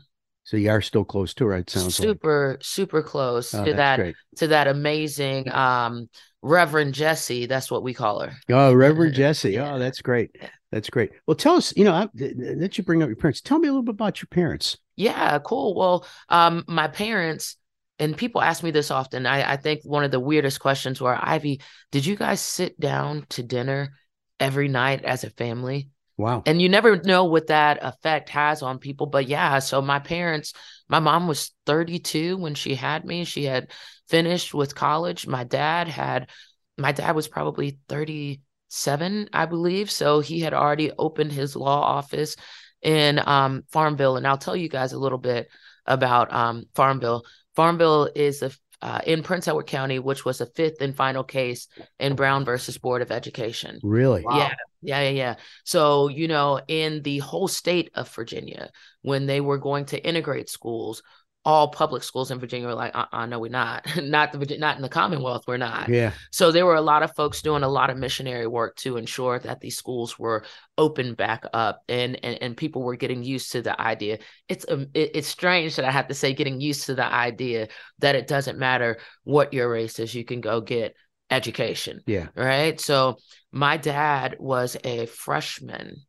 So 0.47 0.55
you 0.55 0.69
are 0.69 0.79
still 0.81 1.03
close 1.03 1.33
to 1.33 1.47
her. 1.47 1.57
It 1.57 1.69
sounds 1.69 1.99
like. 1.99 2.07
super, 2.07 2.57
super 2.61 3.01
close 3.03 3.53
Oh, 3.53 3.65
to 3.65 3.73
that 3.73 3.97
great. 3.97 4.15
to 4.37 4.47
that 4.47 4.67
amazing 4.67 5.51
um 5.51 6.07
Reverend 6.41 6.93
Jesse. 6.93 7.47
That's 7.47 7.69
what 7.69 7.83
we 7.83 7.93
call 7.93 8.21
her. 8.21 8.31
Oh, 8.49 8.73
Reverend 8.73 9.13
Jesse. 9.15 9.51
Yeah. 9.51 9.73
Oh, 9.73 9.79
that's 9.79 10.01
great. 10.01 10.37
That's 10.71 10.89
great. 10.89 11.11
Well, 11.25 11.35
tell 11.35 11.55
us. 11.55 11.75
You 11.75 11.83
know, 11.83 11.91
I, 11.91 12.07
let 12.15 12.77
you 12.77 12.85
bring 12.85 13.03
up 13.03 13.09
your 13.09 13.17
parents. 13.17 13.41
Tell 13.41 13.59
me 13.59 13.67
a 13.67 13.71
little 13.71 13.83
bit 13.83 13.95
about 13.95 14.21
your 14.21 14.27
parents. 14.27 14.77
Yeah, 14.95 15.37
cool. 15.39 15.75
Well, 15.75 16.05
um, 16.29 16.63
my 16.65 16.87
parents, 16.87 17.57
and 17.99 18.15
people 18.15 18.41
ask 18.41 18.63
me 18.63 18.71
this 18.71 18.89
often. 18.89 19.25
I, 19.25 19.53
I 19.53 19.57
think 19.57 19.81
one 19.83 20.05
of 20.05 20.11
the 20.11 20.19
weirdest 20.19 20.61
questions 20.61 21.01
were, 21.01 21.17
Ivy, 21.19 21.59
did 21.91 22.05
you 22.05 22.15
guys 22.15 22.39
sit 22.39 22.79
down 22.79 23.25
to 23.31 23.43
dinner 23.43 23.93
every 24.39 24.69
night 24.69 25.03
as 25.03 25.25
a 25.25 25.29
family? 25.29 25.89
Wow. 26.17 26.41
And 26.45 26.61
you 26.61 26.67
never 26.67 26.97
know 26.97 27.25
what 27.25 27.47
that 27.47 27.79
effect 27.81 28.29
has 28.29 28.63
on 28.63 28.79
people. 28.79 29.05
But 29.05 29.27
yeah, 29.27 29.59
so 29.59 29.81
my 29.81 29.99
parents, 29.99 30.53
my 30.89 30.99
mom 30.99 31.27
was 31.27 31.51
32 31.67 32.37
when 32.37 32.55
she 32.55 32.73
had 32.73 33.05
me. 33.05 33.23
She 33.23 33.43
had 33.43 33.69
finished 34.09 34.53
with 34.53 34.73
college. 34.73 35.27
My 35.27 35.43
dad 35.43 35.87
had, 35.87 36.29
my 36.75 36.91
dad 36.91 37.15
was 37.15 37.27
probably 37.27 37.79
37, 37.87 39.29
I 39.31 39.45
believe. 39.45 39.91
So 39.91 40.19
he 40.19 40.39
had 40.39 40.55
already 40.55 40.91
opened 40.97 41.31
his 41.31 41.55
law 41.55 41.81
office 41.81 42.35
in 42.81 43.21
um, 43.23 43.63
Farmville. 43.69 44.17
And 44.17 44.25
I'll 44.25 44.37
tell 44.39 44.55
you 44.55 44.69
guys 44.69 44.93
a 44.93 44.99
little 44.99 45.19
bit 45.19 45.49
about 45.85 46.33
um, 46.33 46.63
Farmville. 46.73 47.25
Farmville 47.55 48.09
is 48.15 48.41
a, 48.41 48.51
uh, 48.81 49.01
in 49.05 49.21
Prince 49.23 49.47
Edward 49.47 49.67
County, 49.67 49.99
which 49.99 50.25
was 50.25 50.39
the 50.39 50.45
fifth 50.47 50.81
and 50.81 50.95
final 50.95 51.23
case 51.23 51.67
in 51.99 52.15
Brown 52.15 52.45
versus 52.45 52.77
Board 52.77 53.01
of 53.01 53.11
Education. 53.11 53.79
Really? 53.83 54.23
Wow. 54.23 54.37
Yeah, 54.37 54.53
yeah, 54.81 55.01
yeah, 55.01 55.09
yeah. 55.09 55.35
So, 55.63 56.07
you 56.07 56.27
know, 56.27 56.61
in 56.67 57.01
the 57.01 57.19
whole 57.19 57.47
state 57.47 57.91
of 57.95 58.09
Virginia, 58.09 58.69
when 59.01 59.25
they 59.25 59.41
were 59.41 59.57
going 59.57 59.85
to 59.85 60.03
integrate 60.03 60.49
schools, 60.49 61.01
all 61.45 61.69
public 61.69 62.03
schools 62.03 62.29
in 62.29 62.39
Virginia 62.39 62.67
were 62.67 62.73
like, 62.73 62.93
uh, 62.93 63.05
uh 63.13 63.25
no, 63.25 63.39
we're 63.39 63.49
not, 63.49 63.85
not 64.03 64.33
the 64.33 64.57
not 64.57 64.75
in 64.75 64.81
the 64.81 64.89
Commonwealth, 64.89 65.45
we're 65.47 65.55
not. 65.55 65.87
Yeah. 65.87 66.11
So 66.29 66.51
there 66.51 66.65
were 66.65 66.75
a 66.75 66.81
lot 66.81 67.03
of 67.03 67.15
folks 67.15 67.41
doing 67.41 67.63
a 67.63 67.69
lot 67.69 67.89
of 67.89 67.97
missionary 67.97 68.47
work 68.47 68.75
to 68.77 68.97
ensure 68.97 69.39
that 69.39 69.61
these 69.61 69.77
schools 69.77 70.19
were 70.19 70.43
open 70.77 71.13
back 71.13 71.45
up, 71.53 71.83
and 71.87 72.19
and, 72.23 72.37
and 72.41 72.57
people 72.57 72.83
were 72.83 72.97
getting 72.97 73.23
used 73.23 73.53
to 73.53 73.61
the 73.61 73.79
idea. 73.79 74.19
It's 74.49 74.65
um, 74.67 74.87
it, 74.93 75.11
it's 75.15 75.27
strange 75.29 75.77
that 75.77 75.85
I 75.85 75.91
have 75.91 76.09
to 76.09 76.13
say 76.13 76.33
getting 76.33 76.59
used 76.59 76.87
to 76.87 76.95
the 76.95 77.05
idea 77.05 77.69
that 77.99 78.15
it 78.15 78.27
doesn't 78.27 78.59
matter 78.59 78.97
what 79.23 79.53
your 79.53 79.69
race 79.69 79.99
is, 79.99 80.13
you 80.13 80.25
can 80.25 80.41
go 80.41 80.59
get 80.59 80.95
education. 81.29 82.01
Yeah. 82.05 82.27
Right. 82.35 82.79
So 82.79 83.17
my 83.51 83.77
dad 83.77 84.37
was 84.39 84.77
a 84.83 85.05
freshman 85.05 86.01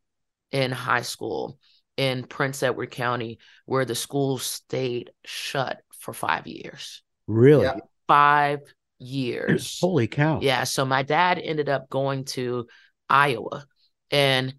in 0.51 0.71
high 0.71 1.01
school 1.01 1.57
in 1.97 2.23
Prince 2.23 2.63
Edward 2.63 2.91
County 2.91 3.39
where 3.65 3.85
the 3.85 3.95
school 3.95 4.37
stayed 4.37 5.11
shut 5.25 5.81
for 5.99 6.13
five 6.13 6.47
years. 6.47 7.03
Really? 7.27 7.63
Yeah. 7.63 7.79
Five 8.07 8.59
years. 8.99 9.77
Holy 9.81 10.07
cow. 10.07 10.39
Yeah. 10.41 10.63
So 10.63 10.85
my 10.85 11.03
dad 11.03 11.39
ended 11.39 11.69
up 11.69 11.89
going 11.89 12.25
to 12.25 12.67
Iowa. 13.09 13.65
And 14.11 14.55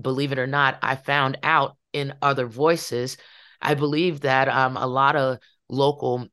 believe 0.00 0.32
it 0.32 0.38
or 0.38 0.46
not, 0.46 0.78
I 0.82 0.96
found 0.96 1.38
out 1.42 1.76
in 1.92 2.14
other 2.22 2.46
voices. 2.46 3.16
I 3.60 3.74
believe 3.74 4.20
that 4.20 4.48
um, 4.48 4.76
a 4.76 4.86
lot 4.86 5.16
of 5.16 5.38
local 5.68 6.28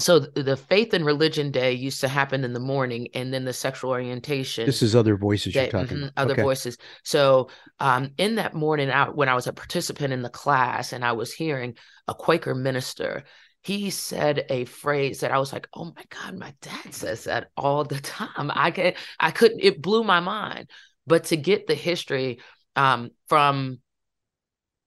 so 0.00 0.18
the 0.18 0.56
faith 0.56 0.92
and 0.94 1.04
religion 1.04 1.50
day 1.50 1.72
used 1.72 2.00
to 2.00 2.08
happen 2.08 2.44
in 2.44 2.52
the 2.52 2.60
morning 2.60 3.08
and 3.14 3.32
then 3.32 3.44
the 3.44 3.52
sexual 3.52 3.90
orientation 3.90 4.66
This 4.66 4.82
is 4.82 4.96
other 4.96 5.16
voices 5.16 5.54
day, 5.54 5.62
you're 5.64 5.70
talking 5.70 5.98
mhm, 5.98 6.02
about. 6.02 6.12
other 6.16 6.32
Okay. 6.34 6.42
voices 6.42 6.78
so 7.04 7.48
um, 7.80 8.10
in 8.18 8.36
that 8.36 8.54
morning 8.54 8.90
out 8.90 9.16
when 9.16 9.28
i 9.28 9.34
was 9.34 9.46
a 9.46 9.52
participant 9.52 10.12
in 10.12 10.22
the 10.22 10.28
class 10.30 10.92
and 10.92 11.04
i 11.04 11.12
was 11.12 11.32
hearing 11.32 11.76
a 12.08 12.14
quaker 12.14 12.54
minister 12.54 13.24
he 13.62 13.90
said 13.90 14.46
a 14.48 14.64
phrase 14.64 15.20
that 15.20 15.32
i 15.32 15.38
was 15.38 15.52
like 15.52 15.68
oh 15.74 15.84
my 15.84 16.04
god 16.08 16.36
my 16.38 16.54
dad 16.62 16.94
says 16.94 17.24
that 17.24 17.50
all 17.56 17.84
the 17.84 18.00
time 18.00 18.50
i 18.54 18.70
get 18.70 18.96
i 19.18 19.30
couldn't 19.30 19.60
it 19.60 19.82
blew 19.82 20.02
my 20.04 20.20
mind 20.20 20.68
but 21.06 21.24
to 21.24 21.36
get 21.36 21.66
the 21.66 21.74
history 21.74 22.40
um, 22.76 23.10
from 23.28 23.78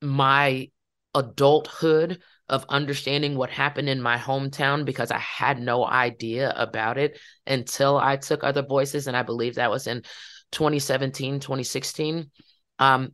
my 0.02 0.70
adulthood 1.16 2.22
of 2.50 2.66
understanding 2.70 3.36
what 3.36 3.50
happened 3.50 3.90
in 3.90 4.02
my 4.02 4.18
hometown 4.18 4.86
because 4.86 5.12
I 5.12 5.18
had 5.18 5.60
no 5.60 5.86
idea 5.86 6.54
about 6.56 6.98
it 6.98 7.18
until 7.48 7.98
I 7.98 8.18
took 8.18 8.44
other 8.44 8.62
voices. 8.62 9.08
And 9.08 9.16
I 9.16 9.24
believe 9.24 9.56
that 9.56 9.72
was 9.72 9.88
in 9.88 10.04
2017, 10.52 11.40
2016. 11.40 12.30
Um, 12.80 13.14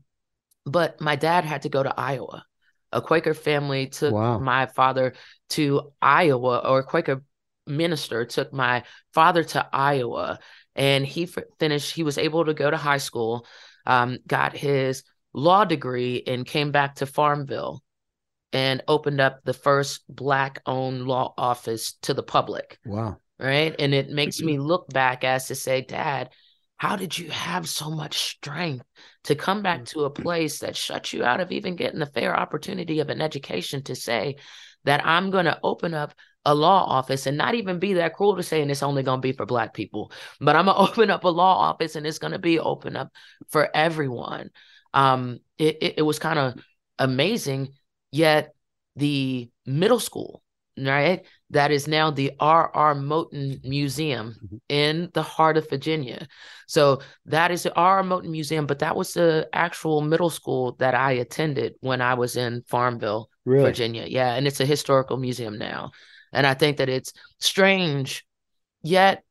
but 0.66 1.00
my 1.00 1.16
dad 1.16 1.46
had 1.46 1.64
to 1.64 1.70
go 1.70 1.84
to 1.84 1.94
Iowa. 1.98 2.44
A 2.92 3.02
Quaker 3.02 3.34
family 3.36 3.88
took 3.88 4.14
Wow. 4.14 4.40
my 4.40 4.66
father 4.66 5.14
to 5.50 5.92
Iowa, 6.02 6.60
or 6.66 6.80
a 6.80 6.84
Quaker 6.84 7.24
minister 7.68 8.26
took 8.26 8.52
my 8.52 8.84
father 9.14 9.44
to 9.44 9.68
Iowa. 9.72 10.40
And 10.76 11.06
he 11.06 11.24
f- 11.24 11.44
finished, 11.60 11.94
he 11.94 12.04
was 12.04 12.18
able 12.18 12.46
to 12.46 12.54
go 12.54 12.70
to 12.70 12.78
high 12.78 12.98
school, 12.98 13.46
um, 13.86 14.18
got 14.26 14.58
his 14.58 15.04
law 15.34 15.66
degree, 15.66 16.24
and 16.26 16.46
came 16.46 16.72
back 16.72 16.96
to 16.96 17.06
Farmville 17.06 17.84
and 18.52 18.84
opened 18.88 19.22
up 19.22 19.42
the 19.44 19.54
first 19.54 20.04
black 20.08 20.62
owned 20.66 21.08
law 21.08 21.34
office 21.38 21.94
to 22.02 22.14
the 22.14 22.24
public 22.24 22.80
Wow. 22.86 23.18
right? 23.38 23.76
And 23.78 23.94
it 23.94 24.10
makes 24.10 24.42
me 24.42 24.58
look 24.58 24.90
back 24.90 25.24
as 25.24 25.48
to 25.48 25.56
say 25.56 25.82
dad 25.82 26.30
how 26.80 26.96
did 26.96 27.18
you 27.18 27.30
have 27.30 27.68
so 27.68 27.92
much 27.92 28.18
strength 28.18 28.86
to 29.26 29.36
come 29.36 29.62
back 29.62 29.84
to 29.84 30.06
a 30.06 30.10
place 30.10 30.60
that 30.60 30.78
shut 30.78 31.12
you 31.12 31.26
out 31.26 31.42
of 31.42 31.52
even 31.52 31.76
getting 31.76 32.00
the 32.00 32.06
fair 32.06 32.36
opportunity 32.36 33.02
of 33.02 33.10
an 33.10 33.22
education 33.22 33.84
to 33.84 33.96
say 33.96 34.38
that 34.86 35.06
i'm 35.06 35.30
going 35.30 35.46
to 35.46 35.60
open 35.62 35.94
up 35.94 36.14
a 36.46 36.56
law 36.56 36.86
office 36.86 37.28
and 37.28 37.38
not 37.38 37.54
even 37.54 37.80
be 37.80 37.94
that 37.94 38.16
cruel 38.16 38.38
to 38.38 38.44
say 38.44 38.62
and 38.62 38.72
it's 38.72 38.82
only 38.82 39.04
going 39.04 39.18
to 39.18 39.22
be 39.28 39.34
for 39.34 39.46
black 39.46 39.74
people 39.74 40.12
but 40.40 40.56
i'm 40.56 40.66
going 40.66 40.78
to 40.86 40.92
open 40.92 41.12
up 41.12 41.26
a 41.26 41.30
law 41.30 41.58
office 41.58 41.96
and 41.96 42.08
it's 42.08 42.18
going 42.18 42.32
to 42.32 42.40
be 42.40 42.60
open 42.60 42.96
up 42.96 43.12
for 43.50 43.70
everyone. 43.76 44.50
Um 44.94 45.40
it, 45.58 45.78
it, 45.82 45.94
it 45.98 46.02
was 46.02 46.18
kind 46.18 46.40
of 46.40 46.64
amazing 46.98 47.74
yet 48.12 48.54
the 48.96 49.50
middle 49.66 50.00
school 50.00 50.42
right 50.78 51.26
that 51.50 51.72
is 51.72 51.88
now 51.88 52.12
the 52.12 52.32
R.R. 52.40 52.96
Moton 52.96 53.64
Museum 53.66 54.36
Mhm. 54.46 54.60
in 54.70 55.10
the 55.14 55.24
heart 55.24 55.58
of 55.58 55.70
Virginia. 55.70 56.28
So 56.68 57.02
that 57.26 57.52
is 57.52 57.64
the 57.64 57.74
R.R. 57.74 58.04
Moton 58.04 58.30
Museum, 58.30 58.66
but 58.66 58.80
that 58.80 58.96
was 58.96 59.14
the 59.14 59.50
actual 59.52 60.02
middle 60.02 60.30
school 60.30 60.76
that 60.80 60.96
I 60.96 61.14
attended 61.14 61.74
when 61.82 62.02
I 62.02 62.14
was 62.14 62.38
in 62.38 62.64
Farmville, 62.68 63.30
Really? 63.46 63.66
Virginia. 63.66 64.06
Yeah, 64.08 64.34
and 64.36 64.48
it's 64.48 64.60
a 64.60 64.66
historical 64.66 65.18
museum 65.18 65.58
now. 65.58 65.92
And 66.32 66.46
I 66.46 66.54
think 66.54 66.78
that 66.78 66.88
it's 66.90 67.12
strange, 67.40 68.26
yet 68.84 69.24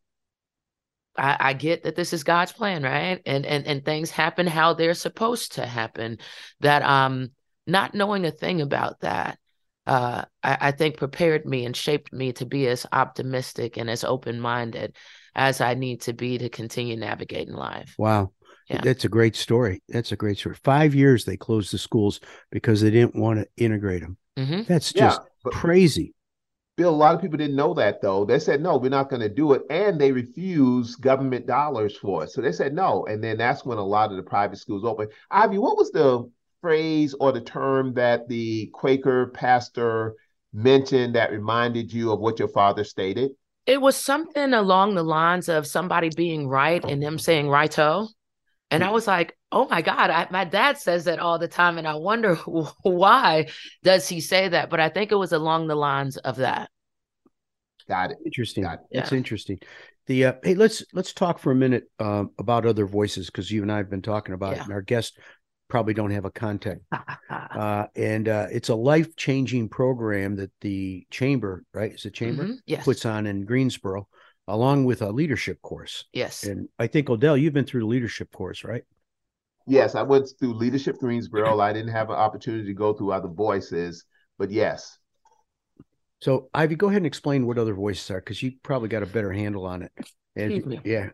I, 1.17 1.37
I 1.41 1.53
get 1.53 1.85
that 1.85 1.97
this 1.97 2.13
is 2.13 2.25
God's 2.25 2.53
plan, 2.53 2.83
right? 2.83 3.21
And 3.27 3.47
and 3.47 3.67
and 3.67 3.85
things 3.85 4.11
happen 4.11 4.47
how 4.47 4.75
they're 4.75 4.95
supposed 4.95 5.53
to 5.53 5.67
happen. 5.67 6.19
That 6.61 6.83
um 6.83 7.31
not 7.69 7.95
knowing 7.95 8.25
a 8.25 8.31
thing 8.31 8.61
about 8.61 9.01
that, 9.01 9.39
uh, 9.87 10.25
I, 10.43 10.59
I 10.61 10.71
think 10.73 10.97
prepared 10.97 11.47
me 11.47 11.65
and 11.65 11.77
shaped 11.77 12.13
me 12.13 12.33
to 12.35 12.47
be 12.47 12.67
as 12.69 12.87
optimistic 12.93 13.77
and 13.77 13.89
as 13.89 14.05
open 14.05 14.41
minded 14.41 14.97
as 15.35 15.61
I 15.61 15.75
need 15.75 16.03
to 16.03 16.13
be 16.13 16.39
to 16.39 16.49
continue 16.49 16.97
navigating 16.97 17.55
life. 17.55 17.95
Wow. 17.99 18.33
Yeah. 18.69 18.83
That's 18.83 19.05
a 19.05 19.09
great 19.09 19.37
story. 19.37 19.83
That's 19.89 20.13
a 20.13 20.17
great 20.17 20.39
story. 20.39 20.57
Five 20.63 20.95
years 20.95 21.25
they 21.25 21.37
closed 21.37 21.73
the 21.73 21.79
schools 21.79 22.21
because 22.51 22.81
they 22.81 22.91
didn't 22.91 23.17
want 23.17 23.39
to 23.39 23.47
integrate 23.57 24.03
them. 24.03 24.19
hmm 24.37 24.63
That's 24.63 24.93
just 24.93 25.21
but 25.43 25.55
crazy. 25.55 26.15
Bill, 26.77 26.91
a 26.91 26.95
lot 26.95 27.15
of 27.15 27.21
people 27.21 27.39
didn't 27.39 27.57
know 27.57 27.75
that 27.75 28.01
though. 28.01 28.25
They 28.25 28.39
said 28.39 28.61
no, 28.61 28.77
we're 28.77 28.91
not 28.91 29.11
going 29.11 29.23
to 29.23 29.29
do 29.29 29.53
it, 29.53 29.63
and 29.69 30.01
they 30.01 30.13
refused 30.13 31.01
government 31.01 31.47
dollars 31.47 31.97
for 31.97 32.25
it. 32.25 32.31
So 32.31 32.41
they 32.41 32.53
said 32.53 32.73
no, 32.73 33.05
and 33.07 33.25
then 33.25 33.39
that's 33.39 33.65
when 33.65 33.79
a 33.79 33.85
lot 33.85 34.11
of 34.11 34.17
the 34.17 34.23
private 34.23 34.59
schools 34.59 34.85
opened. 34.85 35.11
Ivy, 35.31 35.59
what 35.59 35.77
was 35.77 35.91
the 35.91 36.31
phrase 36.61 37.15
or 37.19 37.33
the 37.33 37.41
term 37.41 37.95
that 37.95 38.29
the 38.29 38.71
Quaker 38.73 39.29
pastor 39.29 40.15
mentioned 40.53 41.15
that 41.15 41.31
reminded 41.31 41.93
you 41.93 42.13
of 42.13 42.21
what 42.21 42.39
your 42.39 42.49
father 42.49 42.85
stated? 42.85 43.31
It 43.67 43.81
was 43.81 43.97
something 43.97 44.55
along 44.55 44.95
the 44.95 45.03
lines 45.03 45.49
of 45.49 45.67
somebody 45.67 46.11
being 46.17 46.49
right 46.49 46.83
and 46.85 47.03
them 47.03 47.19
saying 47.19 47.49
righto. 47.49 48.09
And 48.71 48.85
I 48.85 48.91
was 48.91 49.07
like, 49.07 49.37
oh 49.51 49.67
my 49.69 49.83
God, 49.83 50.11
I, 50.11 50.27
my 50.31 50.45
dad 50.45 50.79
says 50.79 51.05
that 51.05 51.19
all 51.19 51.39
the 51.39 51.49
time. 51.49 51.79
And 51.79 51.87
I 51.87 51.95
wonder 51.95 52.35
why 52.83 53.49
does 53.83 54.09
he 54.09 54.21
say 54.21 54.49
that? 54.49 54.71
But 54.71 54.81
I 54.81 54.89
think 54.89 55.13
it 55.13 55.17
was 55.17 55.33
along 55.33 55.69
the 55.69 55.75
lines 55.75 56.17
of 56.19 56.37
that. 56.37 56.71
Got 57.89 58.11
it. 58.11 58.19
Interesting. 58.25 58.65
Got 58.65 58.75
it. 58.75 58.81
That's 58.93 59.13
interesting. 59.13 59.59
The 60.07 60.27
uh, 60.27 60.33
hey, 60.43 60.55
let's 60.55 60.85
let's 60.95 61.13
talk 61.13 61.39
for 61.39 61.53
a 61.53 61.55
minute 61.55 61.85
um, 61.99 62.31
about 62.39 62.65
other 62.65 62.87
voices 62.87 63.27
because 63.27 63.51
you 63.51 63.63
and 63.63 63.71
I 63.71 63.77
have 63.77 63.91
been 63.91 64.03
talking 64.03 64.35
about 64.35 64.55
it, 64.55 64.61
and 64.61 64.73
our 64.73 64.81
guests 64.81 65.17
probably 65.69 65.95
don't 65.95 66.11
have 66.11 66.25
a 66.25 66.31
contact. 66.31 66.81
Uh, 67.31 67.87
and 67.97 68.29
uh, 68.29 68.47
it's 68.53 68.69
a 68.69 68.75
life 68.75 69.17
changing 69.17 69.69
program 69.69 70.37
that 70.37 70.51
the 70.61 71.05
chamber, 71.11 71.65
right? 71.73 71.93
Is 71.95 72.03
the 72.05 72.11
chamber 72.11 72.45
Mhm. 72.45 72.57
Yes. 72.67 72.85
puts 72.85 73.05
on 73.05 73.27
in 73.27 73.45
Greensboro, 73.45 74.07
along 74.47 74.85
with 74.85 75.03
a 75.03 75.11
leadership 75.11 75.61
course. 75.63 76.05
yes. 76.13 76.45
And 76.45 76.69
I 76.79 76.87
think 76.87 77.11
Odell, 77.11 77.37
you've 77.37 77.55
been 77.55 77.65
through 77.65 77.81
the 77.81 77.87
leadership 77.87 78.31
course, 78.33 78.65
right? 78.65 78.83
Yes, 79.67 79.95
I 79.95 80.03
went 80.03 80.29
through 80.39 80.55
Leadership 80.55 80.99
Greensboro. 80.99 81.59
I 81.59 81.73
didn't 81.73 81.93
have 81.93 82.11
an 82.11 82.17
opportunity 82.17 82.65
to 82.67 82.75
go 82.75 82.93
through 82.93 83.13
other 83.13 83.29
voices, 83.29 84.05
but 84.39 84.51
yes. 84.51 84.99
So 86.21 86.49
Ivy, 86.55 86.77
go 86.77 86.89
ahead 86.89 86.99
and 86.99 87.07
explain 87.07 87.47
what 87.47 87.59
other 87.59 87.75
voices 87.75 88.11
are 88.11 88.21
because 88.21 88.43
you 88.43 88.53
probably 88.63 88.89
got 88.89 89.03
a 89.03 89.07
better 89.07 89.33
handle 89.33 89.67
on 89.67 89.83
it. 89.83 89.93
And 90.37 90.53
Excuse 90.53 90.67
me. 90.67 90.81
yeah, 90.85 91.11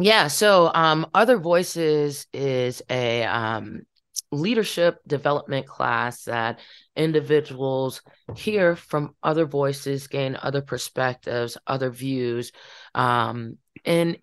Yeah. 0.00 0.28
So, 0.28 0.70
um, 0.72 1.06
Other 1.12 1.38
Voices 1.38 2.26
is 2.32 2.82
a 2.88 3.24
um, 3.24 3.82
leadership 4.30 5.00
development 5.06 5.66
class 5.66 6.24
that 6.24 6.60
individuals 6.94 8.02
hear 8.36 8.76
from 8.76 9.14
other 9.22 9.44
voices, 9.44 10.06
gain 10.06 10.38
other 10.40 10.62
perspectives, 10.62 11.56
other 11.66 11.90
views, 11.90 12.52
um, 12.94 13.58
and 13.84 14.18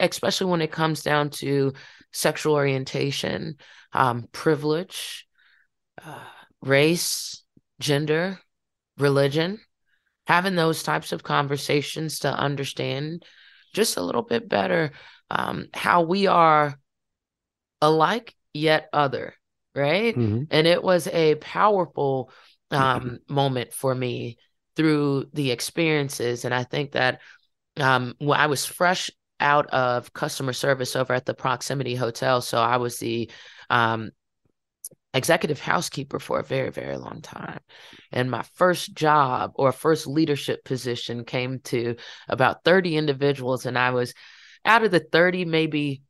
especially 0.00 0.50
when 0.50 0.62
it 0.62 0.72
comes 0.72 1.02
down 1.02 1.30
to 1.30 1.72
sexual 2.12 2.54
orientation, 2.54 3.56
um, 3.92 4.28
privilege, 4.32 5.26
uh, 6.04 6.24
race, 6.62 7.42
gender, 7.80 8.38
religion, 8.98 9.58
having 10.26 10.56
those 10.56 10.82
types 10.82 11.12
of 11.12 11.22
conversations 11.22 12.20
to 12.20 12.32
understand 12.32 13.24
just 13.72 13.96
a 13.96 14.02
little 14.02 14.22
bit 14.22 14.48
better 14.48 14.92
um, 15.30 15.66
how 15.74 16.02
we 16.02 16.26
are 16.26 16.78
alike 17.80 18.34
yet 18.52 18.88
other, 18.92 19.34
right? 19.74 20.16
Mhm. 20.16 20.46
And 20.50 20.66
it 20.66 20.82
was 20.82 21.06
a 21.06 21.36
powerful 21.36 22.30
um, 22.70 23.18
moment 23.28 23.72
for 23.72 23.94
me 23.94 24.38
through 24.76 25.26
the 25.32 25.50
experiences. 25.50 26.44
And 26.44 26.54
I 26.54 26.64
think 26.64 26.92
that 26.92 27.20
um, 27.78 28.14
when 28.18 28.38
I 28.38 28.46
was 28.46 28.66
fresh 28.66 29.10
out 29.40 29.68
of 29.68 30.12
customer 30.12 30.52
service 30.52 30.96
over 30.96 31.12
at 31.12 31.26
the 31.26 31.34
Proximity 31.34 31.94
Hotel, 31.94 32.40
so 32.40 32.58
I 32.58 32.78
was 32.78 32.98
the 32.98 33.30
um, 33.70 34.10
executive 35.14 35.60
housekeeper 35.60 36.18
for 36.18 36.38
a 36.38 36.44
very, 36.44 36.70
very 36.70 36.96
long 36.96 37.22
time. 37.22 37.60
And 38.12 38.30
my 38.30 38.42
first 38.54 38.94
job 38.94 39.52
or 39.54 39.72
first 39.72 40.06
leadership 40.06 40.64
position 40.64 41.24
came 41.24 41.60
to 41.64 41.96
about 42.28 42.64
30 42.64 42.96
individuals. 42.96 43.66
And 43.66 43.78
I 43.78 43.90
was 43.90 44.14
out 44.64 44.84
of 44.84 44.90
the 44.90 45.00
30, 45.00 45.44
maybe 45.44 46.02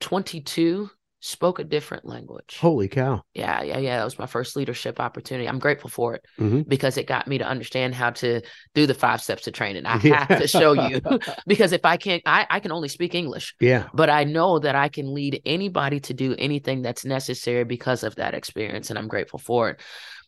22 0.00 0.90
spoke 1.20 1.58
a 1.58 1.64
different 1.64 2.04
language. 2.04 2.58
Holy 2.60 2.86
cow. 2.88 3.22
Yeah, 3.34 3.62
yeah, 3.62 3.78
yeah. 3.78 3.98
That 3.98 4.04
was 4.04 4.18
my 4.18 4.26
first 4.26 4.54
leadership 4.54 5.00
opportunity. 5.00 5.48
I'm 5.48 5.58
grateful 5.58 5.90
for 5.90 6.14
it 6.14 6.24
Mhm. 6.38 6.68
because 6.68 6.96
it 6.96 7.06
got 7.08 7.26
me 7.26 7.38
to 7.38 7.44
understand 7.44 7.94
how 7.94 8.10
to 8.10 8.40
do 8.74 8.86
the 8.86 8.94
five 8.94 9.20
steps 9.20 9.42
to 9.44 9.50
training. 9.50 9.84
I 9.84 9.98
Yeah. 10.02 10.26
have 10.28 10.40
to 10.40 10.46
show 10.48 10.74
you 10.74 11.00
because 11.46 11.72
if 11.72 11.84
I 11.84 11.96
can't, 11.96 12.22
I, 12.24 12.46
I 12.48 12.60
can 12.60 12.70
only 12.70 12.88
speak 12.88 13.14
English, 13.14 13.54
Yeah. 13.60 13.88
but 13.92 14.10
I 14.10 14.24
know 14.24 14.60
that 14.60 14.76
I 14.76 14.88
can 14.88 15.12
lead 15.12 15.42
anybody 15.44 16.00
to 16.00 16.14
do 16.14 16.36
anything 16.38 16.82
that's 16.82 17.04
necessary 17.04 17.64
because 17.64 18.04
of 18.04 18.14
that 18.16 18.34
experience. 18.34 18.90
And 18.90 18.98
I'm 18.98 19.08
grateful 19.08 19.40
for 19.40 19.70
it. 19.70 19.80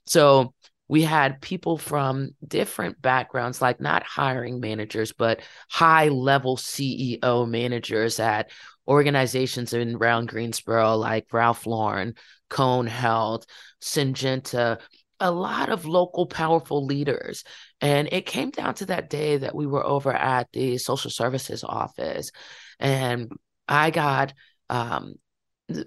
So 0.07 0.55
we 0.88 1.03
had 1.03 1.40
people 1.40 1.79
from 1.79 2.31
different 2.44 3.00
backgrounds, 3.00 3.62
like 3.62 3.81
not 3.81 4.03
hiring 4.03 4.59
managers, 4.59 5.12
but 5.12 5.40
high 5.70 6.09
level 6.09 6.57
CEO 6.57 7.48
managers 7.48 8.18
at 8.18 8.50
organizations 8.88 9.73
in 9.73 9.97
around 9.97 10.29
Greensboro, 10.29 10.97
like 10.97 11.33
Ralph 11.33 11.66
Lauren, 11.66 12.14
Cone 12.49 12.87
Health, 12.87 13.47
Syngenta, 13.83 14.81
a 15.21 15.31
lot 15.31 15.69
of 15.69 15.85
local 15.85 16.27
powerful 16.27 16.85
leaders. 16.87 17.45
And 17.81 18.09
it 18.11 18.27
came 18.27 18.51
down 18.51 18.75
to 18.77 18.87
that 18.87 19.11
day 19.11 19.37
that 19.37 19.55
we 19.55 19.66
were 19.66 19.85
over 19.85 20.12
at 20.12 20.49
the 20.53 20.79
social 20.79 21.11
services 21.11 21.62
office. 21.62 22.31
And 22.79 23.31
I 23.69 23.90
got, 23.90 24.33
um, 24.71 25.14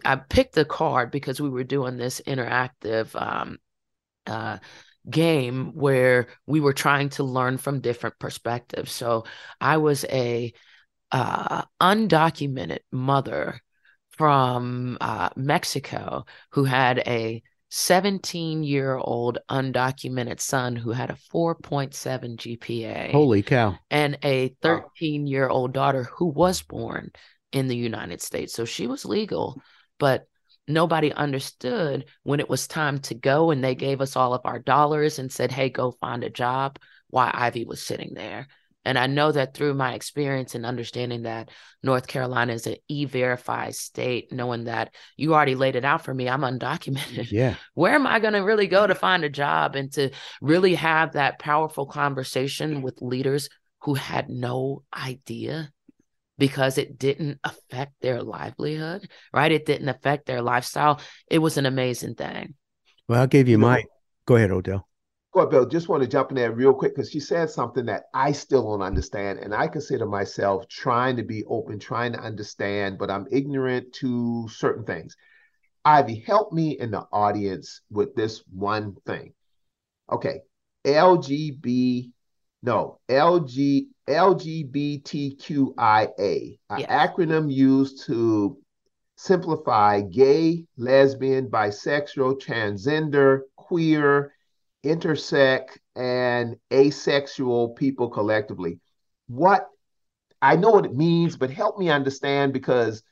I 0.05 0.15
picked 0.15 0.57
a 0.57 0.65
card 0.65 1.11
because 1.11 1.41
we 1.41 1.49
were 1.49 1.63
doing 1.63 1.97
this 1.97 2.21
interactive 2.25 3.19
um, 3.19 3.57
uh, 4.27 4.59
game 5.09 5.71
where 5.73 6.27
we 6.47 6.59
were 6.59 6.73
trying 6.73 7.09
to 7.09 7.23
learn 7.23 7.57
from 7.57 7.81
different 7.81 8.17
perspectives. 8.19 8.91
So 8.91 9.25
I 9.59 9.77
was 9.77 10.05
a 10.05 10.53
uh, 11.13 11.61
undocumented 11.79 12.79
mother 12.91 13.61
from 14.09 14.97
uh, 14.99 15.29
Mexico 15.35 16.25
who 16.51 16.65
had 16.65 16.99
a 17.07 17.41
17 17.69 18.63
year 18.63 18.95
old 18.95 19.37
undocumented 19.49 20.39
son 20.39 20.75
who 20.75 20.91
had 20.91 21.09
a 21.09 21.17
4.7 21.33 22.37
GPA 22.37 23.11
Holy 23.11 23.41
cow. 23.41 23.77
and 23.89 24.17
a 24.23 24.55
13 24.61 25.25
year 25.27 25.47
old 25.47 25.73
daughter 25.73 26.03
who 26.03 26.25
was 26.25 26.61
born 26.61 27.11
in 27.51 27.67
the 27.67 27.77
United 27.77 28.21
States. 28.21 28.53
So 28.53 28.65
she 28.65 28.87
was 28.87 29.05
legal, 29.05 29.61
but 29.99 30.27
nobody 30.67 31.11
understood 31.11 32.05
when 32.23 32.39
it 32.39 32.49
was 32.49 32.67
time 32.67 32.99
to 32.99 33.15
go 33.15 33.51
and 33.51 33.63
they 33.63 33.75
gave 33.75 34.01
us 34.01 34.15
all 34.15 34.33
of 34.33 34.41
our 34.45 34.59
dollars 34.59 35.19
and 35.19 35.31
said, 35.31 35.51
hey, 35.51 35.69
go 35.69 35.91
find 35.91 36.23
a 36.23 36.29
job, 36.29 36.79
why 37.09 37.29
Ivy 37.33 37.65
was 37.65 37.83
sitting 37.83 38.13
there. 38.13 38.47
And 38.85 38.97
I 38.97 39.07
know 39.07 39.31
that 39.31 39.53
through 39.53 39.73
my 39.75 39.93
experience 39.93 40.55
and 40.55 40.65
understanding 40.65 41.23
that 41.23 41.49
North 41.81 42.07
Carolina 42.07 42.53
is 42.53 42.67
an 42.67 42.75
e 42.87 43.05
verified 43.05 43.75
state, 43.75 44.31
knowing 44.31 44.65
that 44.65 44.93
you 45.15 45.33
already 45.33 45.55
laid 45.55 45.75
it 45.75 45.85
out 45.85 46.03
for 46.03 46.13
me, 46.13 46.27
I'm 46.29 46.41
undocumented 46.41 47.31
Yeah. 47.31 47.55
where 47.73 47.93
am 47.93 48.05
I 48.05 48.19
going 48.19 48.33
to 48.33 48.39
really 48.39 48.67
go 48.67 48.85
to 48.85 48.95
find 48.95 49.23
a 49.23 49.29
job 49.29 49.75
and 49.75 49.91
to 49.93 50.11
really 50.41 50.75
have 50.75 51.13
that 51.13 51.39
powerful 51.39 51.85
conversation 51.85 52.81
with 52.81 53.01
leaders 53.01 53.49
who 53.81 53.93
had 53.93 54.29
no 54.29 54.83
idea 54.93 55.71
because 56.37 56.77
it 56.77 56.97
didn't 56.97 57.39
affect 57.43 57.93
their 58.01 58.21
livelihood, 58.23 59.07
right? 59.31 59.51
It 59.51 59.65
didn't 59.65 59.89
affect 59.89 60.25
their 60.25 60.41
lifestyle. 60.41 60.99
It 61.29 61.39
was 61.39 61.57
an 61.57 61.65
amazing 61.65 62.15
thing. 62.15 62.55
Well, 63.07 63.21
I'll 63.21 63.27
give 63.27 63.47
you 63.47 63.53
You 63.53 63.59
my. 63.59 63.83
Go 64.25 64.37
ahead, 64.37 64.51
Odell. 64.51 64.87
Go 65.33 65.39
ahead, 65.39 65.49
Bill. 65.49 65.65
Just 65.65 65.89
want 65.89 66.03
to 66.03 66.09
jump 66.09 66.29
in 66.29 66.35
there 66.35 66.51
real 66.51 66.75
quick 66.75 66.95
because 66.95 67.09
she 67.09 67.19
said 67.19 67.49
something 67.49 67.85
that 67.87 68.03
I 68.13 68.33
still 68.33 68.63
don't 68.63 68.83
understand. 68.83 69.39
And 69.39 69.51
I 69.53 69.67
consider 69.67 70.05
myself 70.05 70.67
trying 70.67 71.15
to 71.17 71.23
be 71.23 71.43
open, 71.45 71.79
trying 71.79 72.13
to 72.13 72.19
understand, 72.19 72.99
but 72.99 73.09
I'm 73.09 73.25
ignorant 73.31 73.93
to 73.93 74.47
certain 74.49 74.85
things. 74.85 75.17
Ivy, 75.83 76.23
help 76.27 76.53
me 76.53 76.77
in 76.79 76.91
the 76.91 77.07
audience 77.11 77.81
with 77.89 78.13
this 78.13 78.43
one 78.51 78.95
thing. 79.07 79.33
Okay. 80.11 80.41
LGB, 80.85 82.11
no, 82.61 82.99
LG, 83.09 83.87
LGBTQIA, 84.07 84.99
an 86.69 86.79
Yes. 86.79 86.89
acronym 86.89 87.51
used 87.51 88.05
to 88.05 88.57
simplify 89.15 90.01
gay, 90.01 90.65
lesbian, 90.77 91.49
bisexual, 91.49 92.39
transgender, 92.39 93.41
queer, 93.55 94.32
intersex, 94.83 95.77
and 95.95 96.55
asexual 96.71 97.69
people 97.69 98.09
collectively. 98.09 98.79
What 99.27 99.67
I 100.41 100.55
know 100.55 100.71
what 100.71 100.85
it 100.85 100.95
means, 100.95 101.37
but 101.37 101.49
help 101.49 101.77
me 101.77 101.89
understand 101.89 102.53
because 102.53 103.03